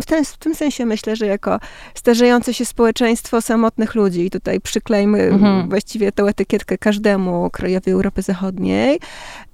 w, 0.00 0.06
ten, 0.06 0.24
w 0.24 0.38
tym 0.38 0.54
sensie 0.54 0.86
myślę, 0.86 1.16
że 1.16 1.26
jako 1.26 1.60
starzejące 1.94 2.54
się 2.54 2.64
społeczeństwo 2.64 3.40
samotnych 3.40 3.94
ludzi, 3.94 4.26
i 4.26 4.30
tutaj 4.30 4.60
przyklejmy 4.60 5.22
mhm. 5.22 5.68
właściwie 5.68 6.12
tę 6.12 6.22
etykietkę 6.22 6.78
każdemu 6.78 7.50
krajowi 7.50 7.90
Europy 7.90 8.22
Zachodniej, 8.22 9.00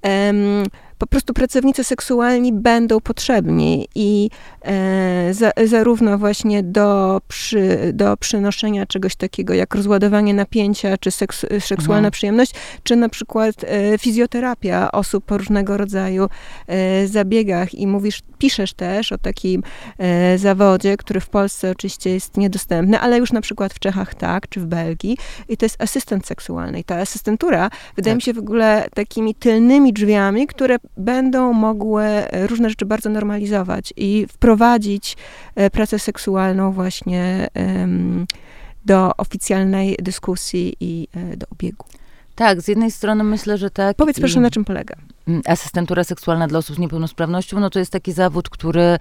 um, 0.03 0.63
po 1.03 1.07
prostu 1.07 1.33
pracownicy 1.33 1.83
seksualni 1.83 2.53
będą 2.53 2.99
potrzebni 2.99 3.87
i 3.95 4.29
e, 4.61 5.33
za, 5.33 5.51
zarówno 5.65 6.17
właśnie 6.17 6.63
do, 6.63 7.21
przy, 7.27 7.91
do 7.93 8.17
przynoszenia 8.17 8.85
czegoś 8.85 9.15
takiego 9.15 9.53
jak 9.53 9.75
rozładowanie 9.75 10.33
napięcia, 10.33 10.97
czy 10.97 11.11
seks, 11.11 11.45
seksualna 11.59 11.97
mhm. 11.97 12.11
przyjemność, 12.11 12.53
czy 12.83 12.95
na 12.95 13.09
przykład 13.09 13.55
e, 13.63 13.97
fizjoterapia 13.97 14.91
osób 14.91 15.25
po 15.25 15.37
różnego 15.37 15.77
rodzaju 15.77 16.29
e, 16.67 17.07
zabiegach 17.07 17.73
i 17.73 17.87
mówisz, 17.87 18.21
piszesz 18.37 18.73
też 18.73 19.11
o 19.11 19.17
takim 19.17 19.63
e, 19.97 20.37
zawodzie, 20.37 20.97
który 20.97 21.19
w 21.19 21.29
Polsce 21.29 21.71
oczywiście 21.71 22.09
jest 22.09 22.37
niedostępny, 22.37 22.99
ale 22.99 23.17
już 23.17 23.31
na 23.31 23.41
przykład 23.41 23.73
w 23.73 23.79
Czechach 23.79 24.15
tak, 24.15 24.49
czy 24.49 24.59
w 24.59 24.65
Belgii 24.65 25.17
i 25.49 25.57
to 25.57 25.65
jest 25.65 25.81
asystent 25.81 26.27
seksualny. 26.27 26.79
I 26.79 26.83
ta 26.83 26.95
asystentura 26.95 27.69
wydaje 27.95 28.13
tak. 28.13 28.17
mi 28.17 28.21
się 28.21 28.33
w 28.33 28.39
ogóle 28.39 28.87
takimi 28.93 29.35
tylnymi 29.35 29.93
drzwiami, 29.93 30.47
które 30.47 30.77
będą 30.97 31.53
mogły 31.53 32.03
e, 32.03 32.47
różne 32.47 32.69
rzeczy 32.69 32.85
bardzo 32.85 33.09
normalizować 33.09 33.93
i 33.97 34.25
wprowadzić 34.29 35.17
e, 35.55 35.69
pracę 35.69 35.99
seksualną 35.99 36.71
właśnie 36.71 37.47
do 38.85 39.11
oficjalnej 39.17 39.97
dyskusji 40.01 40.75
i 40.79 41.07
e, 41.15 41.37
do 41.37 41.47
obiegu. 41.51 41.85
Tak, 42.35 42.61
z 42.61 42.67
jednej 42.67 42.91
strony 42.91 43.23
myślę, 43.23 43.57
że 43.57 43.69
tak. 43.69 43.97
Powiedz 43.97 44.19
proszę, 44.19 44.39
na 44.39 44.51
czym 44.51 44.65
polega? 44.65 44.95
Asystentura 45.45 46.03
seksualna 46.03 46.47
dla 46.47 46.59
osób 46.59 46.75
z 46.75 46.79
niepełnosprawnością, 46.79 47.59
no 47.59 47.69
to 47.69 47.79
jest 47.79 47.91
taki 47.91 48.11
zawód, 48.11 48.49
który 48.49 48.97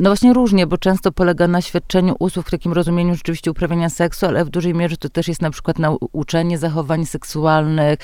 no 0.00 0.10
właśnie 0.10 0.32
różnie, 0.32 0.66
bo 0.66 0.78
często 0.78 1.12
polega 1.12 1.48
na 1.48 1.62
świadczeniu 1.62 2.16
usług 2.18 2.46
w 2.46 2.50
takim 2.50 2.72
rozumieniu 2.72 3.14
rzeczywiście 3.14 3.50
uprawiania 3.50 3.90
seksu, 3.90 4.26
ale 4.26 4.44
w 4.44 4.48
dużej 4.48 4.74
mierze 4.74 4.96
to 4.96 5.08
też 5.08 5.28
jest 5.28 5.42
na 5.42 5.50
przykład 5.50 5.78
nauczenie 5.78 6.58
zachowań 6.58 7.06
seksualnych, 7.06 7.98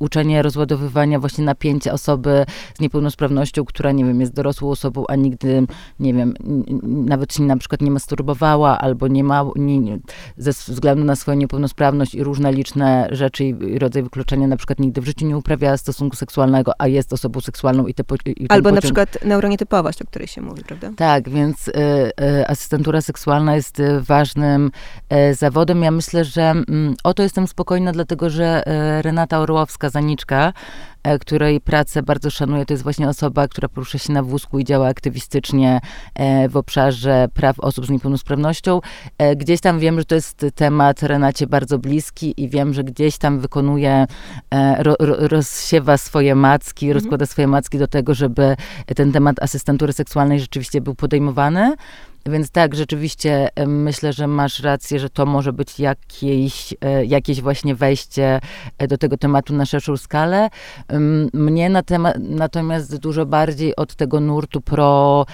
uczenie 0.00 0.42
rozładowywania 0.42 1.20
właśnie 1.20 1.44
napięcia 1.44 1.92
osoby 1.92 2.44
z 2.74 2.80
niepełnosprawnością, 2.80 3.64
która, 3.64 3.92
nie 3.92 4.04
wiem, 4.04 4.20
jest 4.20 4.32
dorosłą 4.32 4.70
osobą, 4.70 5.04
a 5.08 5.16
nigdy, 5.16 5.66
nie 6.00 6.14
wiem, 6.14 6.34
nawet 6.82 7.34
się 7.34 7.42
na 7.42 7.56
przykład 7.56 7.80
nie 7.80 7.90
masturbowała 7.90 8.78
albo 8.78 9.08
nie 9.08 9.24
ma, 9.24 9.44
nie, 9.56 9.98
ze 10.36 10.52
względu 10.52 11.04
na 11.04 11.16
swoją 11.16 11.38
niepełnosprawność 11.38 12.14
i 12.14 12.24
różne 12.24 12.52
liczne 12.52 13.08
rzeczy 13.10 13.44
i 13.44 13.78
rodzaj 13.78 14.02
wykluczenia, 14.02 14.46
na 14.46 14.56
przykład 14.56 14.78
nigdy 14.78 15.00
w 15.00 15.04
życiu 15.06 15.26
nie 15.26 15.36
uprawiała 15.36 15.76
stosunku 15.76 16.16
seksualnego, 16.16 16.72
a 16.78 16.88
jest 16.88 17.12
osobą 17.12 17.40
seksualną 17.40 17.86
i 17.86 17.94
te 17.94 18.02
i 18.26 18.46
Albo 18.48 18.70
pociąg... 18.70 18.74
na 18.74 18.80
przykład 18.80 19.24
neuronietypowość, 19.24 20.02
o 20.02 20.04
której 20.04 20.28
się 20.28 20.42
mówi, 20.42 20.64
prawda? 20.64 20.90
Tak, 20.96 21.21
tak, 21.22 21.32
więc 21.32 21.68
y, 21.68 21.72
y, 22.40 22.46
asystentura 22.46 23.00
seksualna 23.00 23.56
jest 23.56 23.80
y, 23.80 24.00
ważnym 24.00 24.70
zawodem. 25.32 25.82
Ja 25.82 25.90
myślę, 25.90 26.24
że 26.24 26.42
mm, 26.42 26.94
o 27.04 27.14
to 27.14 27.22
jestem 27.22 27.46
spokojna, 27.46 27.92
dlatego 27.92 28.30
że 28.30 28.62
Renata 29.02 29.38
Orłowska, 29.38 29.90
Zaniczka, 29.90 30.46
e, 30.48 30.52
której 31.20 31.60
pracę 31.60 32.02
bardzo 32.02 32.30
szanuję, 32.30 32.66
to 32.66 32.72
jest 32.72 32.82
właśnie 32.82 33.08
osoba, 33.08 33.48
która 33.48 33.68
porusza 33.68 33.98
się 33.98 34.12
na 34.12 34.22
wózku 34.22 34.58
i 34.58 34.64
działa 34.64 34.88
aktywistycznie 34.88 35.80
e, 36.14 36.48
w 36.48 36.56
obszarze 36.56 37.28
praw 37.34 37.60
osób 37.60 37.86
z 37.86 37.90
niepełnosprawnością. 37.90 38.80
E, 39.18 39.36
gdzieś 39.36 39.60
tam 39.60 39.78
wiem, 39.78 39.98
że 39.98 40.04
to 40.04 40.14
jest 40.14 40.46
temat 40.54 41.02
Renacie 41.02 41.46
bardzo 41.46 41.78
bliski 41.78 42.34
i 42.36 42.48
wiem, 42.48 42.74
że 42.74 42.84
gdzieś 42.84 43.18
tam 43.18 43.40
wykonuje, 43.40 44.06
ro, 44.78 44.96
rozsiewa 44.98 45.96
swoje 45.96 46.34
macki, 46.34 46.86
mhm. 46.86 47.02
rozkłada 47.02 47.26
swoje 47.26 47.48
macki 47.48 47.78
do 47.78 47.86
tego, 47.86 48.14
żeby 48.14 48.56
ten 48.96 49.12
temat 49.12 49.42
asystentury 49.42 49.92
seksualnej 49.92 50.40
rzeczywiście 50.40 50.80
był 50.80 50.94
podejmowany. 50.94 51.74
Więc 52.26 52.50
tak, 52.50 52.74
rzeczywiście 52.74 53.48
myślę, 53.66 54.12
że 54.12 54.26
masz 54.26 54.60
rację, 54.60 54.98
że 54.98 55.10
to 55.10 55.26
może 55.26 55.52
być 55.52 55.80
jakieś, 55.80 56.74
e, 56.80 57.04
jakieś 57.04 57.40
właśnie 57.40 57.74
wejście 57.74 58.40
e, 58.78 58.88
do 58.88 58.98
tego 58.98 59.16
tematu 59.16 59.54
na 59.54 59.66
szerszą 59.66 59.96
skalę. 59.96 60.48
Mnie 61.32 61.70
na 61.70 61.82
temat, 61.82 62.16
natomiast 62.18 62.98
dużo 62.98 63.26
bardziej 63.26 63.76
od 63.76 63.94
tego 63.94 64.20
nurtu 64.20 64.60
pro, 64.60 65.26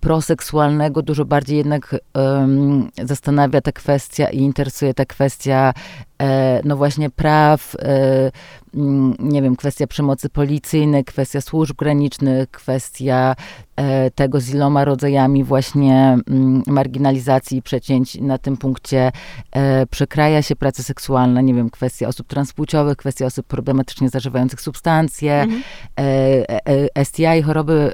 proseksualnego, 0.00 1.02
dużo 1.02 1.24
bardziej 1.24 1.58
jednak 1.58 1.96
um, 2.14 2.90
zastanawia 3.04 3.60
ta 3.60 3.72
kwestia 3.72 4.30
i 4.30 4.38
interesuje 4.38 4.94
ta 4.94 5.04
kwestia 5.04 5.74
e, 6.22 6.60
no 6.64 6.76
właśnie 6.76 7.10
praw, 7.10 7.76
e, 7.78 8.30
mm, 8.74 9.14
nie 9.18 9.42
wiem, 9.42 9.56
kwestia 9.56 9.86
przemocy 9.86 10.28
policyjnej, 10.28 11.04
kwestia 11.04 11.40
służb 11.40 11.76
granicznych, 11.76 12.50
kwestia 12.50 13.36
e, 13.76 14.10
tego 14.10 14.40
z 14.40 14.50
iloma 14.50 14.84
rodzajami 14.84 15.44
właśnie 15.44 16.18
mm, 16.28 16.62
marginalizacji 16.66 17.58
i 17.58 17.62
przecięć 17.62 18.20
na 18.20 18.38
tym 18.38 18.56
punkcie 18.56 19.12
e, 19.52 19.86
przekraja 19.86 20.42
się 20.42 20.56
praca 20.56 20.82
seksualna, 20.82 21.40
nie 21.40 21.54
wiem, 21.54 21.70
kwestia 21.70 22.08
osób 22.08 22.26
transpłciowych, 22.26 22.96
kwestia 22.96 23.26
osób 23.26 23.46
problematycznie 23.46 24.08
zażywających 24.08 24.60
substancje, 24.60 25.42
mhm. 25.42 25.62
E, 25.98 26.68
e, 26.96 27.04
STI, 27.04 27.42
choroby, 27.44 27.92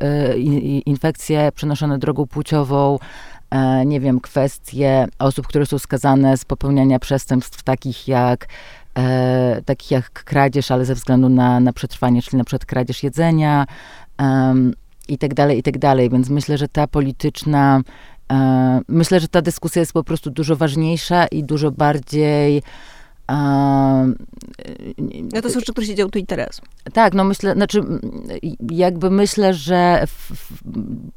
infekcje 0.86 1.52
przenoszone 1.54 1.79
drogą 1.88 2.26
płciową, 2.26 2.98
E, 3.50 3.86
nie 3.86 4.00
wiem, 4.00 4.20
kwestie 4.20 5.06
osób, 5.18 5.46
które 5.46 5.66
są 5.66 5.78
skazane 5.78 6.36
z 6.36 6.44
popełniania 6.44 6.98
przestępstw 6.98 7.62
takich 7.62 8.08
jak 8.08 8.48
e, 8.98 9.62
takich 9.64 9.90
jak 9.90 10.10
kradzież, 10.12 10.70
ale 10.70 10.84
ze 10.84 10.94
względu 10.94 11.28
na, 11.28 11.60
na 11.60 11.72
przetrwanie, 11.72 12.22
czyli 12.22 12.38
na 12.38 12.44
przykład 12.44 12.66
kradzież 12.66 13.02
jedzenia 13.02 13.66
um, 14.18 14.72
i 15.08 15.18
tak 15.18 15.34
dalej, 15.34 15.58
i 15.58 15.62
tak 15.62 15.78
dalej. 15.78 16.10
Więc 16.10 16.28
myślę, 16.28 16.58
że 16.58 16.68
ta 16.68 16.86
polityczna, 16.86 17.80
e, 18.32 18.80
myślę, 18.88 19.20
że 19.20 19.28
ta 19.28 19.42
dyskusja 19.42 19.80
jest 19.80 19.92
po 19.92 20.04
prostu 20.04 20.30
dużo 20.30 20.56
ważniejsza 20.56 21.26
i 21.26 21.44
dużo 21.44 21.70
bardziej 21.70 22.62
no 25.32 25.42
to 25.42 25.50
są 25.50 25.60
rzeczy, 25.60 25.72
które 25.72 25.86
się 25.86 25.94
dzieją 25.94 26.10
tu 26.10 26.18
i 26.18 26.26
teraz. 26.26 26.60
Tak, 26.92 27.14
no 27.14 27.24
myślę, 27.24 27.54
znaczy 27.54 27.82
jakby 28.70 29.10
myślę, 29.10 29.54
że 29.54 30.04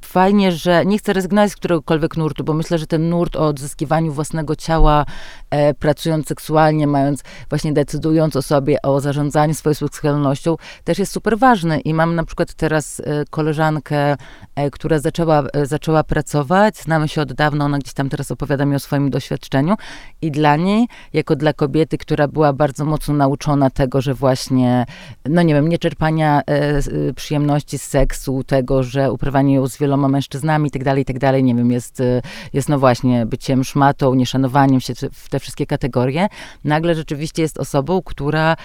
fajnie, 0.01 0.51
że 0.51 0.85
nie 0.85 0.97
chcę 0.97 1.13
rezygnować 1.13 1.51
z 1.51 1.55
któregokolwiek 1.55 2.17
nurtu, 2.17 2.43
bo 2.43 2.53
myślę, 2.53 2.77
że 2.77 2.87
ten 2.87 3.09
nurt 3.09 3.35
o 3.35 3.47
odzyskiwaniu 3.47 4.13
własnego 4.13 4.55
ciała, 4.55 5.05
e, 5.49 5.73
pracując 5.73 6.27
seksualnie, 6.27 6.87
mając, 6.87 7.23
właśnie 7.49 7.73
decydując 7.73 8.35
o 8.35 8.41
sobie, 8.41 8.81
o 8.81 9.01
zarządzaniu 9.01 9.53
swoją 9.53 9.73
seksualnością, 9.73 10.55
też 10.83 10.99
jest 10.99 11.11
super 11.11 11.37
ważny. 11.37 11.79
I 11.79 11.93
mam 11.93 12.15
na 12.15 12.23
przykład 12.23 12.53
teraz 12.53 12.99
e, 12.99 13.25
koleżankę, 13.29 14.15
e, 14.55 14.71
która 14.71 14.99
zaczęła, 14.99 15.43
e, 15.53 15.65
zaczęła 15.65 16.03
pracować, 16.03 16.77
znamy 16.77 17.07
się 17.07 17.21
od 17.21 17.33
dawna, 17.33 17.65
ona 17.65 17.79
gdzieś 17.79 17.93
tam 17.93 18.09
teraz 18.09 18.31
opowiada 18.31 18.65
mi 18.65 18.75
o 18.75 18.79
swoim 18.79 19.09
doświadczeniu. 19.09 19.75
I 20.21 20.31
dla 20.31 20.55
niej, 20.55 20.87
jako 21.13 21.35
dla 21.35 21.53
kobiety, 21.53 21.97
która 22.03 22.27
była 22.27 22.53
bardzo 22.53 22.85
mocno 22.85 23.13
nauczona 23.13 23.69
tego, 23.69 24.01
że 24.01 24.13
właśnie, 24.13 24.85
no 25.29 25.41
nie 25.41 25.53
wiem, 25.53 25.69
nieczerpania 25.69 26.41
e, 26.41 26.43
e, 26.49 27.13
przyjemności 27.15 27.77
z 27.77 27.83
seksu, 27.83 28.43
tego, 28.43 28.83
że 28.83 29.11
uprawianie 29.11 29.55
ją 29.55 29.67
z 29.67 29.77
wieloma 29.77 30.07
mężczyznami 30.07 30.67
i 30.67 30.71
tak 30.71 30.83
dalej, 30.83 31.01
i 31.01 31.05
tak 31.05 31.17
nie 31.43 31.55
wiem, 31.55 31.71
jest, 31.71 31.99
e, 31.99 32.21
jest 32.53 32.69
no 32.69 32.79
właśnie 32.79 33.25
byciem 33.25 33.63
szmatą, 33.63 34.13
nieszanowaniem 34.13 34.81
się 34.81 34.93
w 35.13 35.29
te 35.29 35.39
wszystkie 35.39 35.65
kategorie. 35.65 36.27
Nagle 36.63 36.95
rzeczywiście 36.95 37.41
jest 37.41 37.59
osobą, 37.59 38.01
która 38.01 38.55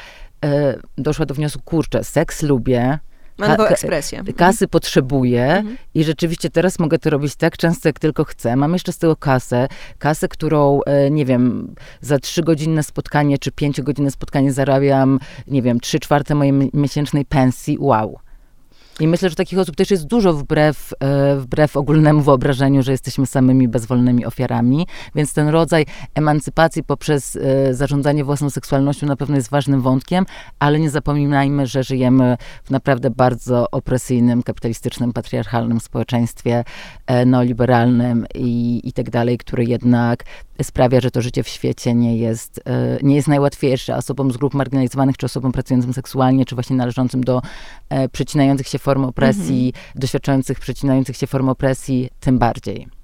e, 0.45 0.79
doszła 0.99 1.27
do 1.27 1.35
wniosku, 1.35 1.63
kurczę, 1.65 2.05
seks 2.05 2.43
lubię, 2.43 2.99
Mam 3.39 3.57
ka- 3.57 3.69
ekspresję. 3.69 4.19
Mhm. 4.19 4.37
Kasy 4.37 4.69
potrzebuję 4.69 5.45
mhm. 5.45 5.77
i 5.95 6.05
rzeczywiście 6.05 6.51
teraz 6.51 6.79
mogę 6.79 6.99
to 6.99 7.11
robić 7.11 7.37
tak 7.37 7.57
często, 7.57 7.89
jak 7.89 7.99
tylko 7.99 8.25
chcę. 8.25 8.57
Mam 8.57 8.73
jeszcze 8.73 8.93
z 8.93 8.99
tego 8.99 9.17
kasę, 9.17 9.69
kasę, 9.99 10.29
którą, 10.29 10.81
e, 10.83 11.11
nie 11.11 11.25
wiem, 11.25 11.75
za 12.01 12.19
trzygodzinne 12.19 12.83
spotkanie 12.83 13.39
czy 13.39 13.53
pięciogodzinne 13.53 14.11
spotkanie 14.11 14.53
zarabiam, 14.53 15.19
nie 15.47 15.63
wiem, 15.63 15.81
trzy 15.81 16.01
czwarte 16.01 16.35
mojej 16.35 16.53
miesięcznej 16.75 17.25
pensji. 17.25 17.77
Wow. 17.81 18.19
I 19.01 19.09
myślę, 19.09 19.29
że 19.29 19.35
takich 19.35 19.59
osób 19.59 19.77
też 19.77 19.91
jest 19.91 20.07
dużo 20.07 20.35
wbrew, 20.35 20.95
e, 21.01 21.37
wbrew 21.37 21.77
ogólnemu 21.77 22.21
wyobrażeniu, 22.21 22.83
że 22.83 22.93
jesteśmy 22.93 23.27
samymi 23.27 23.69
bezwolnymi 23.69 24.27
ofiarami. 24.27 24.87
Więc 25.15 25.33
ten 25.33 25.49
rodzaj 25.49 25.87
emancypacji 26.15 26.85
poprzez 26.85 27.37
e, 27.37 27.75
zarządzanie 27.75 28.25
własną 28.25 28.51
seksualnością 28.51 29.07
na 29.07 29.17
pewno 29.17 29.37
jest 29.37 29.51
ważnym 29.51 29.81
wątkiem, 29.81 30.27
ale 30.59 30.81
nie 30.81 30.91
zapominajmy, 30.91 31.67
że 31.67 31.83
żyjemy 31.83 32.37
w 32.65 32.71
naprawdę 32.71 33.11
bardzo 33.11 33.71
opresyjnym, 33.71 34.43
kapitalistycznym, 34.43 35.13
patriarchalnym 35.13 35.81
społeczeństwie 35.81 36.65
e, 37.07 37.27
neoliberalnym 37.27 38.27
i, 38.35 38.81
i 38.85 38.93
tak 38.93 39.11
dalej, 39.11 39.39
które 39.39 39.65
jednak 39.65 40.25
sprawia, 40.63 41.01
że 41.01 41.11
to 41.11 41.23
życie 41.23 41.43
w 41.43 41.49
świecie 41.49 41.95
nie 41.95 42.19
jest, 42.19 42.61
nie 43.03 43.17
jest 43.17 43.29
najłatwiejsze 43.29 43.97
osobom 43.97 44.33
z 44.33 44.37
grup 44.37 44.55
marginalizowanych, 44.55 45.17
czy 45.17 45.27
osobom 45.27 45.53
pracującym 45.53 45.93
seksualnie, 45.93 46.45
czy 46.45 46.55
właśnie 46.55 46.77
należącym 46.77 47.25
do 47.25 47.43
przecinających 48.13 48.69
się 48.69 48.79
form 48.89 49.05
opresji, 49.05 49.67
mhm. 49.67 49.85
doświadczających 49.95 50.61
przecinających 50.61 51.17
się 51.17 51.27
form 51.27 51.49
opresji, 51.49 52.11
tym 52.21 52.39
bardziej. 52.39 52.98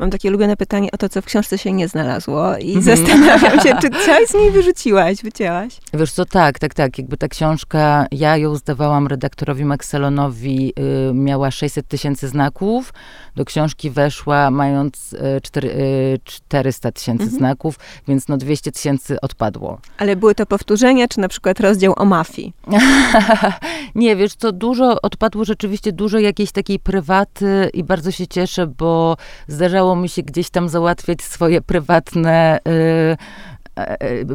Mam 0.00 0.10
takie 0.10 0.28
ulubione 0.28 0.56
pytanie 0.56 0.88
o 0.92 0.96
to, 0.96 1.08
co 1.08 1.22
w 1.22 1.24
książce 1.24 1.58
się 1.58 1.72
nie 1.72 1.88
znalazło 1.88 2.56
i 2.56 2.72
mm. 2.72 2.82
zastanawiam 2.82 3.60
się, 3.60 3.76
czy 3.82 3.90
coś 3.90 4.28
z 4.28 4.34
niej 4.34 4.50
wyrzuciłaś, 4.50 5.22
wycięłaś? 5.22 5.76
Wiesz 5.94 6.12
co, 6.12 6.24
tak, 6.24 6.58
tak, 6.58 6.74
tak. 6.74 6.98
Jakby 6.98 7.16
ta 7.16 7.28
książka, 7.28 8.06
ja 8.12 8.36
ją 8.36 8.56
zdawałam 8.56 9.06
redaktorowi 9.06 9.64
Maxelonowi, 9.64 10.72
y, 11.10 11.14
miała 11.14 11.50
600 11.50 11.88
tysięcy 11.88 12.28
znaków. 12.28 12.92
Do 13.36 13.44
książki 13.44 13.90
weszła 13.90 14.50
mając 14.50 15.12
y, 15.12 15.40
4, 15.42 15.68
y, 15.68 16.18
400 16.24 16.92
tysięcy 16.92 17.22
mhm. 17.22 17.38
znaków, 17.38 17.78
więc 18.08 18.28
no 18.28 18.36
200 18.36 18.72
tysięcy 18.72 19.20
odpadło. 19.20 19.78
Ale 19.98 20.16
były 20.16 20.34
to 20.34 20.46
powtórzenia, 20.46 21.08
czy 21.08 21.20
na 21.20 21.28
przykład 21.28 21.60
rozdział 21.60 21.94
o 21.96 22.04
mafii? 22.04 22.52
nie, 23.94 24.16
wiesz 24.16 24.34
co, 24.34 24.52
dużo 24.52 25.02
odpadło 25.02 25.44
rzeczywiście, 25.44 25.92
dużo 25.92 26.18
jakiejś 26.18 26.52
takiej 26.52 26.78
prywaty 26.78 27.70
i 27.74 27.84
bardzo 27.84 28.10
się 28.10 28.26
cieszę, 28.26 28.66
bo 28.66 29.16
zdarzało 29.48 29.89
mi 29.96 30.08
się 30.08 30.22
gdzieś 30.22 30.50
tam 30.50 30.68
załatwiać 30.68 31.22
swoje 31.22 31.60
prywatne 31.60 32.58
y, 32.68 33.16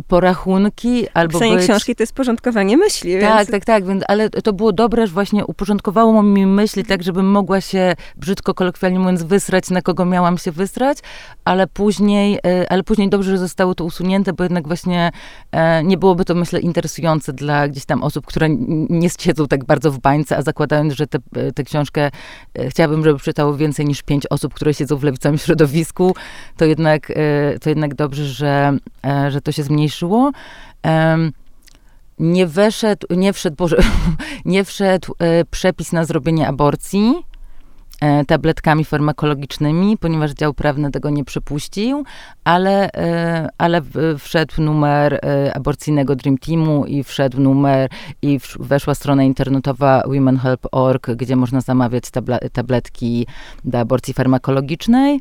porachunki 0.08 1.08
albo 1.14 1.34
Pisanie 1.34 1.56
być... 1.56 1.64
książki 1.64 1.96
to 1.96 2.04
jest 2.04 2.14
porządkowanie 2.14 2.78
myśli. 2.78 3.20
Tak, 3.22 3.38
więc... 3.38 3.52
tak, 3.52 3.66
tak, 3.66 3.86
więc, 3.86 4.04
ale 4.08 4.30
to 4.30 4.54
było 4.54 4.72
dobre, 4.72 5.08
że 5.08 5.14
właśnie 5.14 5.46
uporządkowało 5.46 6.24
mi 6.24 6.46
myśli 6.46 6.86
tak, 6.86 7.04
żebym 7.04 7.32
mogła 7.32 7.62
się, 7.62 7.93
brzydko 8.18 8.54
kolokwialnie 8.54 9.00
mówiąc, 9.00 9.24
wysrać, 9.24 9.70
na 9.70 9.82
kogo 9.82 10.06
miałam 10.06 10.38
się 10.38 10.52
wysrać, 10.52 10.98
ale 11.46 11.68
później, 11.68 12.39
e, 12.46 12.72
ale 12.72 12.84
później 12.84 13.10
dobrze, 13.10 13.32
że 13.32 13.38
zostało 13.38 13.76
to 13.76 13.86
usunięte, 13.86 14.34
bo 14.34 14.43
jednak 14.43 14.68
właśnie 14.68 15.12
nie 15.84 15.98
byłoby 15.98 16.26
to, 16.26 16.36
myślę, 16.36 16.60
interesujące 16.60 17.34
dla 17.34 17.68
gdzieś 17.68 17.86
tam 17.86 18.04
osób, 18.04 18.26
które 18.26 18.48
nie 18.89 19.10
siedzą 19.20 19.48
tak 19.48 19.66
bardzo 19.66 19.91
w 19.91 20.00
bańce, 20.00 20.38
a 20.38 20.41
zakładając, 20.41 20.93
że 20.93 21.08
tę 21.56 21.64
książkę 21.64 22.12
chciałabym, 22.70 23.04
żeby 23.04 23.20
czytało 23.20 23.58
więcej 23.58 23.86
niż 23.86 24.04
pięć 24.04 24.28
osób, 24.30 24.54
które 24.54 24.74
siedzą 24.74 24.98
w 24.98 25.04
lewicowym 25.04 25.38
środowisku, 25.38 26.16
to 26.58 26.66
jednak, 26.66 27.12
to 27.62 27.70
jednak 27.70 27.96
dobrze, 27.96 28.26
że, 28.26 28.78
że 29.30 29.34
to 29.41 29.51
się 29.51 29.63
zmniejszyło. 29.63 30.31
Nie 32.19 32.47
weszedł, 32.47 33.07
nie 33.09 33.33
wszedł, 33.33 33.55
Boże, 33.55 33.77
nie 34.45 34.63
wszedł 34.63 35.13
e, 35.19 35.45
przepis 35.45 35.91
na 35.91 36.05
zrobienie 36.05 36.47
aborcji 36.47 37.13
e, 38.01 38.25
tabletkami 38.25 38.86
farmakologicznymi, 38.86 39.97
ponieważ 39.97 40.31
dział 40.31 40.53
prawny 40.53 40.91
tego 40.91 41.09
nie 41.09 41.25
przypuścił, 41.25 42.03
ale, 42.43 42.93
e, 42.93 43.49
ale 43.57 43.81
wszedł 44.19 44.61
numer 44.61 45.19
aborcyjnego 45.53 46.15
Dream 46.15 46.38
Teamu 46.38 46.86
i 46.86 47.03
wszedł 47.03 47.41
numer 47.41 47.89
i 48.21 48.39
weszła 48.59 48.95
strona 48.95 49.23
internetowa 49.23 50.03
womenhelp.org, 50.05 51.11
gdzie 51.11 51.36
można 51.36 51.61
zamawiać 51.61 52.03
tabletki 52.53 53.27
do 53.65 53.79
aborcji 53.79 54.13
farmakologicznej. 54.13 55.19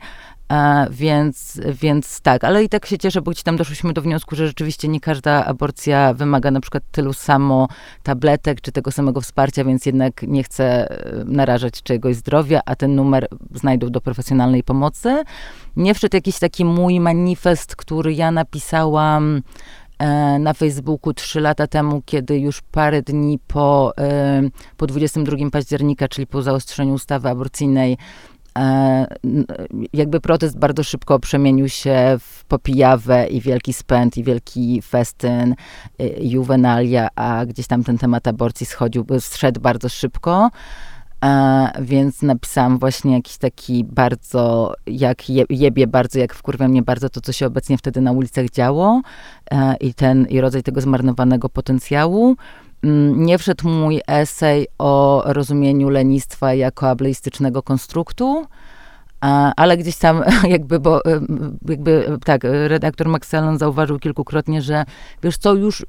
E, 0.53 0.87
więc, 0.91 1.61
więc 1.83 2.21
tak, 2.21 2.45
ale 2.45 2.65
i 2.65 2.69
tak 2.69 2.87
się 2.87 2.99
cieszę, 2.99 3.23
bo 3.23 3.31
gdzieś 3.31 3.43
tam 3.43 3.57
doszliśmy 3.57 3.93
do 3.93 4.03
wniosku, 4.03 4.37
że 4.37 4.47
rzeczywiście 4.47 4.89
nie 4.89 5.01
każda 5.01 5.45
aborcja 5.45 6.15
wymaga 6.15 6.51
na 6.51 6.61
przykład 6.61 6.83
tylu 6.91 7.13
samo 7.13 7.69
tabletek, 8.03 8.61
czy 8.61 8.73
tego 8.73 8.91
samego 8.91 9.21
wsparcia, 9.21 9.65
więc 9.65 9.87
jednak 9.87 10.23
nie 10.23 10.43
chcę 10.43 10.91
e, 10.91 11.25
narażać 11.25 11.83
czegoś 11.83 12.17
zdrowia, 12.17 12.61
a 12.67 12.77
ten 12.77 12.95
numer 12.95 13.29
znajdą 13.55 13.89
do 13.91 14.01
profesjonalnej 14.01 14.63
pomocy. 14.63 15.23
Nie 15.77 15.95
wszedł 15.95 16.17
jakiś 16.17 16.39
taki 16.39 16.65
mój 16.65 17.01
manifest, 17.01 17.77
który 17.77 18.15
ja 18.15 18.31
napisałam 18.31 19.43
e, 19.99 20.39
na 20.39 20.55
Facebooku 20.55 21.15
trzy 21.15 21.41
lata 21.41 21.67
temu, 21.67 22.03
kiedy 22.07 22.39
już 22.39 22.61
parę 22.71 23.03
dni 23.03 23.39
po, 23.47 23.93
po 24.77 24.87
22 24.87 25.37
października, 25.53 26.09
czyli 26.09 26.27
po 26.27 26.43
zaostrzeniu 26.43 26.93
ustawy 26.95 27.29
aborcyjnej, 27.29 27.97
jakby 29.93 30.21
protest 30.21 30.59
bardzo 30.59 30.85
szybko 30.85 31.19
przemienił 31.19 31.69
się 31.69 32.17
w 32.21 32.45
popijawę 32.45 33.27
i 33.27 33.41
wielki 33.41 33.73
spęd 33.73 34.17
i 34.17 34.25
wielki 34.25 34.83
festyn, 34.83 35.55
juwenalia, 36.21 37.09
a 37.17 37.47
gdzieś 37.47 37.67
tam 37.67 37.85
ten 37.85 37.99
temat 37.99 38.29
aborcji 38.29 38.67
schodził, 38.67 39.07
zszedł 39.21 39.61
bardzo 39.61 39.89
szybko. 39.89 40.51
E, 41.25 41.71
więc 41.81 42.23
napisałam 42.23 42.79
właśnie 42.79 43.13
jakiś 43.13 43.37
taki 43.37 43.85
bardzo, 43.85 44.75
jak 44.87 45.31
je, 45.31 45.45
jebie 45.51 45.87
bardzo, 45.87 46.19
jak 46.19 46.35
wkurwia 46.35 46.69
mnie 46.69 46.83
bardzo 46.83 47.09
to, 47.09 47.21
co 47.21 47.33
się 47.33 47.47
obecnie 47.47 47.79
wtedy 47.79 48.01
na 48.01 48.13
ulicach 48.13 48.47
działo 48.51 49.03
e, 49.51 49.77
i 49.77 49.95
ten, 49.95 50.27
i 50.27 50.41
rodzaj 50.41 50.63
tego 50.63 50.81
zmarnowanego 50.81 51.49
potencjału. 51.49 52.37
Mm, 52.85 53.27
nie 53.27 53.39
wszedł 53.39 53.69
mój 53.69 54.01
esej 54.07 54.67
o 54.79 55.23
rozumieniu 55.27 55.89
lenistwa 55.89 56.55
jako 56.55 56.89
ableistycznego 56.89 57.63
konstruktu, 57.63 58.47
ale 59.57 59.77
gdzieś 59.77 59.97
tam 59.97 60.23
jakby, 60.49 60.81
bo 60.81 61.01
jakby 61.69 62.19
tak, 62.25 62.43
redaktor 62.45 63.09
Max 63.09 63.35
Allen 63.35 63.59
zauważył 63.59 63.99
kilkukrotnie, 63.99 64.63
że 64.63 64.85
wiesz 65.23 65.37
co, 65.37 65.55
już 65.55 65.87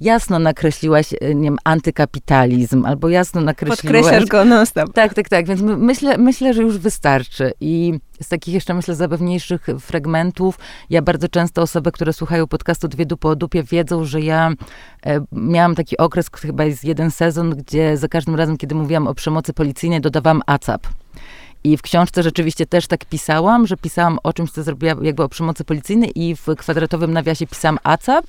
jasno 0.00 0.38
nakreśliłaś, 0.38 1.12
e, 1.20 1.34
nie 1.34 1.44
wiem, 1.44 1.58
antykapitalizm, 1.64 2.84
albo 2.86 3.08
jasno 3.08 3.40
nakreśliłaś... 3.40 4.02
Podkreślasz 4.02 4.26
go 4.26 4.44
non 4.44 4.66
stop. 4.66 4.92
Tak, 4.92 5.14
tak, 5.14 5.28
tak, 5.28 5.46
więc 5.46 5.60
myślę, 5.62 6.18
myślę, 6.18 6.54
że 6.54 6.62
już 6.62 6.78
wystarczy 6.78 7.52
i 7.60 7.98
z 8.20 8.28
takich 8.28 8.54
jeszcze, 8.54 8.74
myślę, 8.74 8.94
zabawniejszych 8.94 9.66
fragmentów, 9.80 10.58
ja 10.90 11.02
bardzo 11.02 11.28
często 11.28 11.62
osoby, 11.62 11.92
które 11.92 12.12
słuchają 12.12 12.46
podcastu 12.46 12.88
Dwie 12.88 13.06
dupy 13.06 13.28
o 13.28 13.36
dupie 13.36 13.62
wiedzą, 13.62 14.04
że 14.04 14.20
ja 14.20 14.52
e, 15.06 15.20
miałam 15.32 15.74
taki 15.74 15.96
okres, 15.96 16.26
chyba 16.40 16.64
jest 16.64 16.84
jeden 16.84 17.10
sezon, 17.10 17.50
gdzie 17.50 17.96
za 17.96 18.08
każdym 18.08 18.34
razem, 18.34 18.56
kiedy 18.56 18.74
mówiłam 18.74 19.06
o 19.06 19.14
przemocy 19.14 19.52
policyjnej, 19.52 20.00
dodawałam 20.00 20.42
ACAP. 20.46 21.03
I 21.64 21.76
w 21.76 21.82
książce 21.82 22.22
rzeczywiście 22.22 22.66
też 22.66 22.86
tak 22.86 23.04
pisałam, 23.04 23.66
że 23.66 23.76
pisałam 23.76 24.18
o 24.22 24.32
czymś, 24.32 24.50
co 24.50 24.62
zrobiła 24.62 24.94
jakby 25.02 25.22
o 25.22 25.28
przemocy 25.28 25.64
policyjnej 25.64 26.22
i 26.22 26.36
w 26.36 26.46
kwadratowym 26.56 27.12
nawiasie 27.12 27.46
pisałam 27.46 27.78
ACAP 27.82 28.24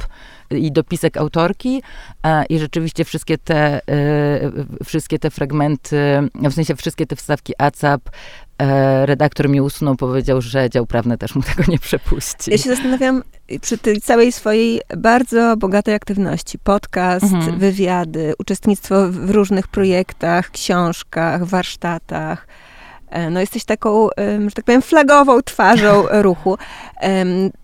i 0.52 0.72
dopisek 0.72 1.18
autorki 1.18 1.82
e, 2.24 2.46
i 2.46 2.60
rzeczywiście 2.60 3.06
wszystkie 3.06 3.38
te, 3.38 3.82
e, 3.90 4.52
wszystkie 4.84 5.20
te 5.20 5.32
fragmenty, 5.32 6.30
w 6.36 6.54
sensie 6.54 6.76
wszystkie 6.76 7.06
te 7.06 7.16
wstawki 7.16 7.54
ACAP 7.58 8.02
e, 8.58 9.06
redaktor 9.06 9.50
mi 9.50 9.62
usunął, 9.62 9.96
powiedział, 9.96 10.42
że 10.42 10.70
dział 10.70 10.86
prawny 10.86 11.18
też 11.18 11.36
mu 11.36 11.42
tego 11.44 11.64
nie 11.68 11.80
przepuści. 11.80 12.52
Ja 12.52 12.58
się 12.58 12.70
zastanawiam, 12.70 13.24
przy 13.62 13.78
tej 13.78 14.02
całej 14.02 14.32
swojej 14.32 14.82
bardzo 14.98 15.58
bogatej 15.58 15.94
aktywności, 15.94 16.60
podcast, 16.60 17.34
mhm. 17.34 17.60
wywiady, 17.60 18.34
uczestnictwo 18.40 19.12
w 19.12 19.30
różnych 19.30 19.68
projektach, 19.68 20.52
książkach, 20.52 21.46
warsztatach, 21.46 22.48
no 23.32 23.40
jesteś 23.40 23.66
taką, 23.66 24.08
że 24.48 24.52
tak 24.52 24.66
powiem, 24.66 24.82
flagową 24.82 25.42
twarzą 25.42 26.06
ruchu. 26.28 26.58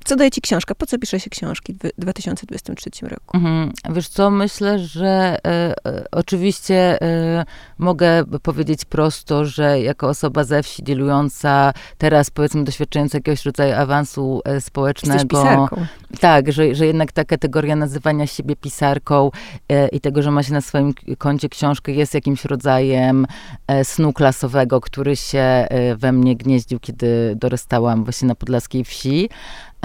Co 0.05 0.15
daje 0.15 0.31
ci 0.31 0.41
książka? 0.41 0.75
Po 0.75 0.85
co 0.85 0.99
pisze 0.99 1.19
się 1.19 1.29
książki 1.29 1.73
w 1.73 2.01
2023 2.01 2.89
roku? 3.01 3.37
Mhm. 3.37 3.71
Wiesz 3.89 4.07
co, 4.07 4.31
myślę, 4.31 4.79
że 4.79 5.07
e, 5.07 5.73
e, 5.85 6.05
oczywiście 6.11 7.01
e, 7.01 7.45
mogę 7.77 8.23
powiedzieć 8.43 8.85
prosto, 8.85 9.45
że 9.45 9.81
jako 9.81 10.07
osoba 10.09 10.43
ze 10.43 10.63
wsi, 10.63 10.83
dealująca 10.83 11.73
teraz, 11.97 12.29
powiedzmy, 12.29 12.63
doświadczająca 12.63 13.17
jakiegoś 13.17 13.45
rodzaju 13.45 13.73
awansu 13.73 14.41
e, 14.45 14.61
społecznego. 14.61 15.69
Tak, 16.19 16.51
że, 16.51 16.75
że 16.75 16.87
jednak 16.87 17.11
ta 17.11 17.25
kategoria 17.25 17.75
nazywania 17.75 18.27
siebie 18.27 18.55
pisarką 18.55 19.31
e, 19.69 19.87
i 19.87 19.99
tego, 19.99 20.21
że 20.21 20.31
ma 20.31 20.43
się 20.43 20.53
na 20.53 20.61
swoim 20.61 20.93
koncie 21.17 21.49
książkę, 21.49 21.91
jest 21.91 22.13
jakimś 22.13 22.45
rodzajem 22.45 23.27
snu 23.83 24.13
klasowego, 24.13 24.81
który 24.81 25.15
się 25.15 25.30
we 25.97 26.11
mnie 26.11 26.35
gnieździł, 26.35 26.79
kiedy 26.79 27.35
dorastałam 27.35 28.03
właśnie 28.03 28.27
na 28.27 28.35
podlaskiej 28.35 28.83
wsi. 28.83 29.29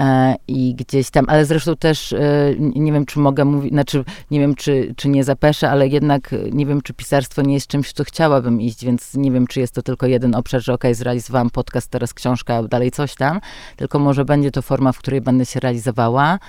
E, 0.01 0.35
i 0.47 0.75
gdzieś 0.75 1.09
tam, 1.09 1.25
ale 1.27 1.45
zresztą 1.45 1.75
też 1.75 2.13
e, 2.13 2.19
nie 2.57 2.91
wiem, 2.91 3.05
czy 3.05 3.19
mogę 3.19 3.45
mówić, 3.45 3.71
znaczy 3.71 4.03
nie 4.31 4.39
wiem, 4.39 4.55
czy, 4.55 4.93
czy 4.97 5.09
nie 5.09 5.23
zapeszę, 5.23 5.69
ale 5.69 5.87
jednak 5.87 6.35
nie 6.51 6.65
wiem, 6.65 6.81
czy 6.81 6.93
pisarstwo 6.93 7.41
nie 7.41 7.53
jest 7.53 7.67
czymś, 7.67 7.93
co 7.93 8.03
chciałabym 8.03 8.61
iść, 8.61 8.85
więc 8.85 9.13
nie 9.13 9.31
wiem, 9.31 9.47
czy 9.47 9.59
jest 9.59 9.73
to 9.73 9.81
tylko 9.81 10.07
jeden 10.07 10.35
obszar, 10.35 10.61
że 10.61 10.73
okej, 10.73 10.91
okay, 10.91 10.95
zrealizowałam 10.95 11.49
podcast, 11.49 11.91
teraz 11.91 12.13
książka, 12.13 12.63
dalej 12.63 12.91
coś 12.91 13.15
tam, 13.15 13.41
tylko 13.75 13.99
może 13.99 14.25
będzie 14.25 14.51
to 14.51 14.61
forma, 14.61 14.91
w 14.91 14.97
której 14.97 15.21
będę 15.21 15.45
się 15.45 15.59
realizowała. 15.59 16.39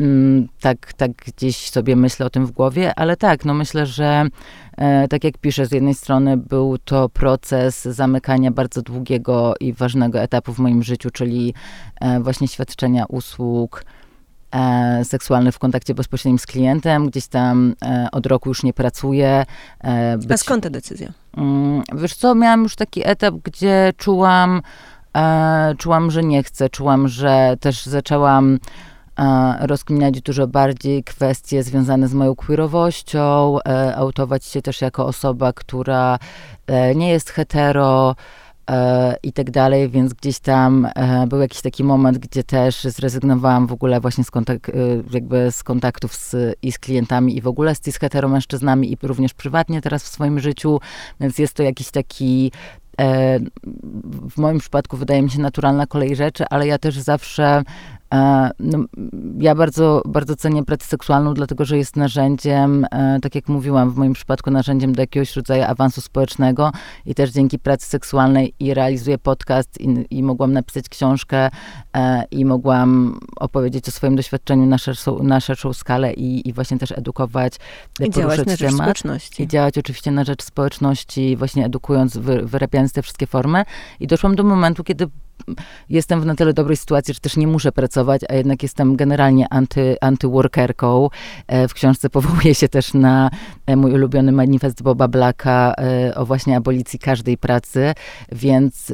Mm, 0.00 0.48
tak, 0.60 0.92
tak 0.92 1.10
gdzieś 1.12 1.70
sobie 1.70 1.96
myślę 1.96 2.26
o 2.26 2.30
tym 2.30 2.46
w 2.46 2.50
głowie, 2.50 2.92
ale 2.96 3.16
tak, 3.16 3.44
no 3.44 3.54
myślę, 3.54 3.86
że 3.86 4.24
e, 4.76 5.08
tak 5.08 5.24
jak 5.24 5.38
piszę, 5.38 5.66
z 5.66 5.72
jednej 5.72 5.94
strony 5.94 6.36
był 6.36 6.78
to 6.78 7.08
proces 7.08 7.84
zamykania 7.84 8.50
bardzo 8.50 8.82
długiego 8.82 9.54
i 9.60 9.72
ważnego 9.72 10.20
etapu 10.20 10.52
w 10.52 10.58
moim 10.58 10.82
życiu, 10.82 11.10
czyli 11.10 11.54
e, 12.00 12.20
właśnie 12.20 12.48
świadczenia 12.48 13.04
usług 13.08 13.84
e, 14.50 15.04
seksualnych 15.04 15.54
w 15.54 15.58
kontakcie 15.58 15.94
bezpośrednim 15.94 16.38
z 16.38 16.46
klientem. 16.46 17.10
Gdzieś 17.10 17.26
tam 17.26 17.74
od 18.12 18.26
roku 18.26 18.48
już 18.48 18.62
nie 18.62 18.72
pracuję. 18.72 19.46
Być... 20.18 20.32
A 20.32 20.36
skąd 20.36 20.62
ta 20.62 20.70
decyzja? 20.70 21.12
Mm, 21.36 21.82
wiesz 21.94 22.14
co, 22.14 22.34
miałam 22.34 22.62
już 22.62 22.76
taki 22.76 23.08
etap, 23.08 23.34
gdzie 23.44 23.92
czułam, 23.96 24.62
czułam, 25.78 26.10
że 26.10 26.22
nie 26.22 26.42
chcę, 26.42 26.68
czułam, 26.68 27.08
że 27.08 27.56
też 27.60 27.86
zaczęłam 27.86 28.58
rozkminiać 29.60 30.20
dużo 30.20 30.46
bardziej 30.46 31.04
kwestie 31.04 31.62
związane 31.62 32.08
z 32.08 32.14
moją 32.14 32.34
queerowością, 32.34 33.58
e, 33.60 33.96
autować 33.96 34.44
się 34.44 34.62
też 34.62 34.80
jako 34.80 35.06
osoba, 35.06 35.52
która 35.52 36.18
e, 36.66 36.94
nie 36.94 37.10
jest 37.10 37.30
hetero, 37.30 38.16
e, 38.70 39.16
i 39.22 39.32
tak 39.32 39.50
dalej, 39.50 39.88
więc 39.88 40.12
gdzieś 40.12 40.38
tam 40.38 40.88
był 41.26 41.40
jakiś 41.40 41.60
taki 41.62 41.84
moment, 41.84 42.18
gdzie 42.18 42.44
też 42.44 42.84
zrezygnowałam 42.84 43.66
w 43.66 43.72
ogóle 43.72 44.00
właśnie 44.00 44.24
z, 44.24 44.30
kontak 44.30 44.70
jakby 45.10 45.52
z 45.52 45.62
kontaktów 45.62 46.14
z, 46.14 46.56
i 46.62 46.72
z 46.72 46.78
klientami 46.78 47.36
i 47.36 47.40
w 47.40 47.46
ogóle 47.46 47.74
z, 47.74 47.80
z 47.90 47.98
heteromężczyznami 47.98 48.92
i 48.92 48.96
również 49.02 49.34
prywatnie 49.34 49.80
teraz 49.80 50.04
w 50.04 50.08
swoim 50.08 50.40
życiu, 50.40 50.80
więc 51.20 51.38
jest 51.38 51.54
to 51.54 51.62
jakiś 51.62 51.90
taki 51.90 52.52
w 54.30 54.38
moim 54.38 54.58
przypadku 54.58 54.96
wydaje 54.96 55.22
mi 55.22 55.30
się 55.30 55.40
naturalna 55.40 55.86
kolej 55.86 56.16
rzeczy, 56.16 56.44
ale 56.50 56.66
ja 56.66 56.78
też 56.78 56.98
zawsze 56.98 57.62
E, 57.62 57.99
no, 58.58 58.78
ja 59.38 59.54
bardzo, 59.54 60.02
bardzo 60.06 60.36
cenię 60.36 60.64
pracę 60.64 60.86
seksualną, 60.86 61.34
dlatego 61.34 61.64
że 61.64 61.78
jest 61.78 61.96
narzędziem, 61.96 62.86
e, 62.90 63.20
tak 63.22 63.34
jak 63.34 63.48
mówiłam, 63.48 63.90
w 63.90 63.96
moim 63.96 64.12
przypadku 64.12 64.50
narzędziem 64.50 64.92
do 64.92 65.02
jakiegoś 65.02 65.36
rodzaju 65.36 65.62
awansu 65.62 66.00
społecznego 66.00 66.72
i 67.06 67.14
też 67.14 67.30
dzięki 67.30 67.58
pracy 67.58 67.86
seksualnej 67.86 68.54
i 68.60 68.74
realizuję 68.74 69.18
podcast 69.18 69.80
i, 69.80 70.06
i 70.10 70.22
mogłam 70.22 70.52
napisać 70.52 70.88
książkę 70.88 71.50
e, 71.96 72.24
i 72.30 72.44
mogłam 72.44 73.18
opowiedzieć 73.36 73.88
o 73.88 73.90
swoim 73.90 74.16
doświadczeniu 74.16 74.66
na 74.66 74.78
szerszą, 74.78 75.22
na 75.22 75.40
szerszą 75.40 75.72
skalę 75.72 76.12
i, 76.12 76.48
i 76.48 76.52
właśnie 76.52 76.78
też 76.78 76.92
edukować, 76.92 77.52
I 78.00 78.10
działać 78.10 78.46
na 78.46 78.56
rzecz 78.56 78.74
społeczności. 78.74 79.42
I 79.42 79.48
działać 79.48 79.78
oczywiście 79.78 80.10
na 80.10 80.24
rzecz 80.24 80.42
społeczności, 80.42 81.36
właśnie 81.36 81.66
edukując, 81.66 82.16
wy, 82.16 82.42
wyrabiając 82.42 82.92
te 82.92 83.02
wszystkie 83.02 83.26
formy. 83.26 83.64
I 84.00 84.06
doszłam 84.06 84.36
do 84.36 84.44
momentu, 84.44 84.84
kiedy 84.84 85.06
jestem 85.88 86.20
w 86.20 86.26
na 86.26 86.34
tyle 86.34 86.52
dobrej 86.52 86.76
sytuacji, 86.76 87.14
że 87.14 87.20
też 87.20 87.36
nie 87.36 87.46
muszę 87.46 87.72
pracować, 87.72 88.20
a 88.28 88.34
jednak 88.34 88.62
jestem 88.62 88.96
generalnie 88.96 89.46
anty, 89.50 89.96
antyworkerką. 90.00 91.08
E, 91.46 91.68
w 91.68 91.74
książce 91.74 92.10
powołuję 92.10 92.54
się 92.54 92.68
też 92.68 92.94
na 92.94 93.30
e, 93.66 93.76
mój 93.76 93.92
ulubiony 93.92 94.32
manifest 94.32 94.82
Boba 94.82 95.08
Blacka 95.08 95.74
e, 95.78 96.14
o 96.14 96.26
właśnie 96.26 96.56
abolicji 96.56 96.98
każdej 96.98 97.38
pracy, 97.38 97.94
więc 98.32 98.92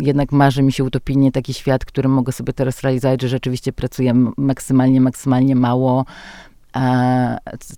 jednak 0.00 0.32
marzy 0.32 0.62
mi 0.62 0.72
się 0.72 0.84
utopijnie 0.84 1.32
taki 1.32 1.54
świat, 1.54 1.84
który 1.84 2.08
mogę 2.08 2.32
sobie 2.32 2.52
teraz 2.52 2.80
realizować, 2.80 3.22
że 3.22 3.28
rzeczywiście 3.28 3.72
pracuję 3.72 4.14
maksymalnie, 4.36 5.00
maksymalnie 5.00 5.56
mało, 5.56 6.04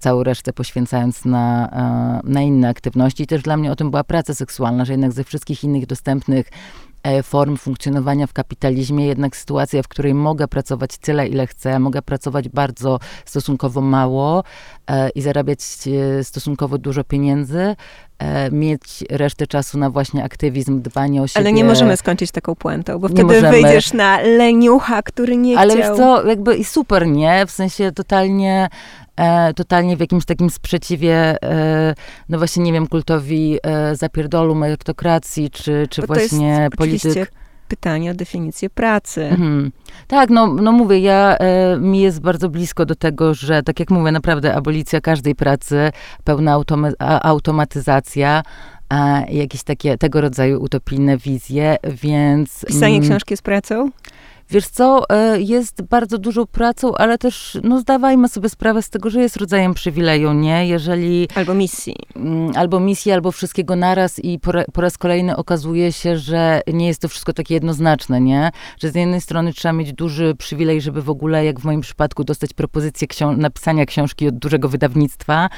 całą 0.00 0.22
resztę 0.22 0.52
poświęcając 0.52 1.24
na, 1.24 1.70
na 2.24 2.42
inne 2.42 2.68
aktywności. 2.68 3.22
I 3.22 3.26
też 3.26 3.42
dla 3.42 3.56
mnie 3.56 3.72
o 3.72 3.76
tym 3.76 3.90
była 3.90 4.04
praca 4.04 4.34
seksualna, 4.34 4.84
że 4.84 4.92
jednak 4.92 5.12
ze 5.12 5.24
wszystkich 5.24 5.64
innych 5.64 5.86
dostępnych 5.86 6.50
form 7.22 7.56
funkcjonowania 7.56 8.26
w 8.26 8.32
kapitalizmie, 8.32 9.06
jednak 9.06 9.36
sytuacja, 9.36 9.82
w 9.82 9.88
której 9.88 10.14
mogę 10.14 10.48
pracować 10.48 10.98
tyle, 10.98 11.28
ile 11.28 11.46
chcę, 11.46 11.78
mogę 11.78 12.02
pracować 12.02 12.48
bardzo 12.48 12.98
stosunkowo 13.24 13.80
mało 13.80 14.44
e, 14.86 15.10
i 15.10 15.22
zarabiać 15.22 15.60
e, 16.18 16.24
stosunkowo 16.24 16.78
dużo 16.78 17.04
pieniędzy, 17.04 17.76
mieć 18.52 19.04
resztę 19.10 19.46
czasu 19.46 19.78
na 19.78 19.90
właśnie 19.90 20.24
aktywizm, 20.24 20.82
dbanie 20.82 21.22
o 21.22 21.26
siebie. 21.26 21.40
Ale 21.40 21.52
nie 21.52 21.64
możemy 21.64 21.96
skończyć 21.96 22.30
taką 22.30 22.54
puentą, 22.54 22.98
bo 22.98 23.08
wtedy 23.08 23.24
możemy. 23.24 23.50
wyjdziesz 23.50 23.92
na 23.92 24.20
leniucha, 24.20 25.02
który 25.02 25.36
nie 25.36 25.58
Ale 25.58 25.76
chciał. 25.76 25.86
Ale 25.86 25.96
co, 25.96 26.28
jakby 26.28 26.56
i 26.56 26.64
super, 26.64 27.06
nie? 27.06 27.46
W 27.46 27.50
sensie 27.50 27.92
totalnie 27.92 28.68
e, 29.16 29.54
totalnie 29.54 29.96
w 29.96 30.00
jakimś 30.00 30.24
takim 30.24 30.50
sprzeciwie, 30.50 31.42
e, 31.42 31.94
no 32.28 32.38
właśnie, 32.38 32.62
nie 32.62 32.72
wiem, 32.72 32.86
kultowi 32.86 33.58
e, 33.62 33.96
zapierdolu, 33.96 34.54
merytokracji, 34.54 35.50
czy, 35.50 35.86
czy 35.90 36.02
właśnie 36.02 36.68
polityk. 36.76 37.32
Pytanie 37.70 38.10
o 38.10 38.14
definicję 38.14 38.70
pracy. 38.70 39.24
Mhm. 39.24 39.72
Tak, 40.06 40.30
no, 40.30 40.46
no 40.46 40.72
mówię, 40.72 40.98
ja, 40.98 41.36
e, 41.38 41.78
mi 41.80 42.00
jest 42.00 42.20
bardzo 42.20 42.48
blisko 42.48 42.86
do 42.86 42.94
tego, 42.94 43.34
że 43.34 43.62
tak 43.62 43.80
jak 43.80 43.90
mówię, 43.90 44.12
naprawdę 44.12 44.54
abolicja 44.54 45.00
każdej 45.00 45.34
pracy, 45.34 45.90
pełna 46.24 46.52
automa- 46.52 47.20
automatyzacja, 47.22 48.42
a 48.88 49.20
jakieś 49.28 49.62
takie 49.62 49.98
tego 49.98 50.20
rodzaju 50.20 50.62
utopijne 50.62 51.16
wizje, 51.16 51.76
więc... 51.84 52.64
Pisanie 52.66 52.96
mm, 52.96 53.08
książki 53.08 53.32
jest 53.32 53.42
pracą? 53.42 53.90
Wiesz 54.50 54.66
co, 54.68 55.10
e, 55.10 55.40
jest 55.40 55.82
bardzo 55.82 56.18
dużą 56.18 56.46
pracą, 56.46 56.94
ale 56.94 57.18
też, 57.18 57.58
no 57.64 57.80
zdawajmy 57.80 58.28
sobie 58.28 58.48
sprawę 58.48 58.82
z 58.82 58.90
tego, 58.90 59.10
że 59.10 59.20
jest 59.20 59.36
rodzajem 59.36 59.74
przywileju, 59.74 60.32
nie? 60.32 60.66
Jeżeli 60.66 61.28
Albo 61.34 61.54
misji. 61.54 61.96
mm, 62.16 62.52
albo 62.56 62.80
misji, 62.80 63.12
albo 63.12 63.32
wszystkiego 63.32 63.76
naraz 63.76 64.18
i 64.18 64.38
po, 64.38 64.52
po 64.72 64.80
raz 64.80 64.98
kolejny 64.98 65.36
okazuje 65.36 65.92
się, 65.92 66.18
że 66.18 66.60
nie 66.72 66.86
jest 66.86 67.02
to 67.02 67.08
wszystko 67.08 67.32
takie 67.32 67.54
jednoznaczne, 67.54 68.20
nie? 68.20 68.50
Że 68.82 68.90
z 68.90 68.94
jednej 68.94 69.20
strony 69.20 69.52
trzeba 69.52 69.72
mieć 69.72 69.92
duży 69.92 70.34
przywilej, 70.34 70.80
żeby 70.80 71.02
w 71.02 71.10
ogóle, 71.10 71.44
jak 71.44 71.60
w 71.60 71.64
moim 71.64 71.80
przypadku, 71.80 72.24
dostać 72.24 72.52
propozycję 72.54 73.08
ksią- 73.08 73.36
napisania 73.36 73.86
książki 73.86 74.28
od 74.28 74.34
dużego 74.38 74.68
wydawnictwa 74.68 75.48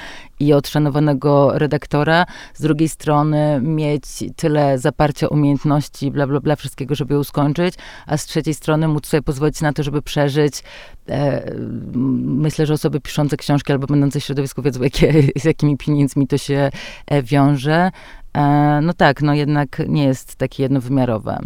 i 0.41 0.53
od 0.53 0.69
szanowanego 0.69 1.59
redaktora. 1.59 2.27
Z 2.55 2.63
drugiej 2.63 2.89
strony 2.89 3.61
mieć 3.63 4.03
tyle 4.37 4.79
zaparcia 4.79 5.29
umiejętności, 5.29 6.11
bla, 6.11 6.27
bla, 6.27 6.41
bla, 6.41 6.57
wszystkiego, 6.57 6.95
żeby 6.95 7.15
ją 7.15 7.25
skończyć, 7.25 7.75
a 8.07 8.17
z 8.17 8.27
trzeciej 8.27 8.55
strony 8.55 8.82
móc 8.89 9.07
sobie 9.07 9.23
pozwolić 9.23 9.61
na 9.61 9.73
to, 9.73 9.83
żeby 9.83 10.03
przeżyć. 10.03 10.63
E, 11.09 11.53
myślę, 11.95 12.67
że 12.67 12.75
osoby 12.75 13.01
piszące 13.01 13.37
książki 13.37 13.73
albo 13.73 13.87
będące 13.87 14.21
w 14.21 14.25
środowisku 14.25 14.63
wiedzą, 14.63 14.83
jakie, 14.93 15.13
z 15.37 15.45
jakimi 15.45 15.77
pieniędzmi 15.77 16.27
to 16.27 16.39
się 16.39 16.71
e, 17.07 17.23
wiąże. 17.23 17.91
E, 18.35 18.81
no 18.83 18.93
tak, 18.93 19.23
no 19.23 19.35
jednak 19.35 19.83
nie 19.89 20.05
jest 20.05 20.37
takie 20.37 20.63
jednowymiarowe. 20.63 21.39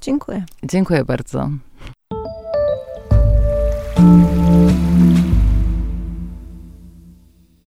Dziękuję. 0.00 0.44
Dziękuję 0.62 1.04
bardzo. 1.04 1.50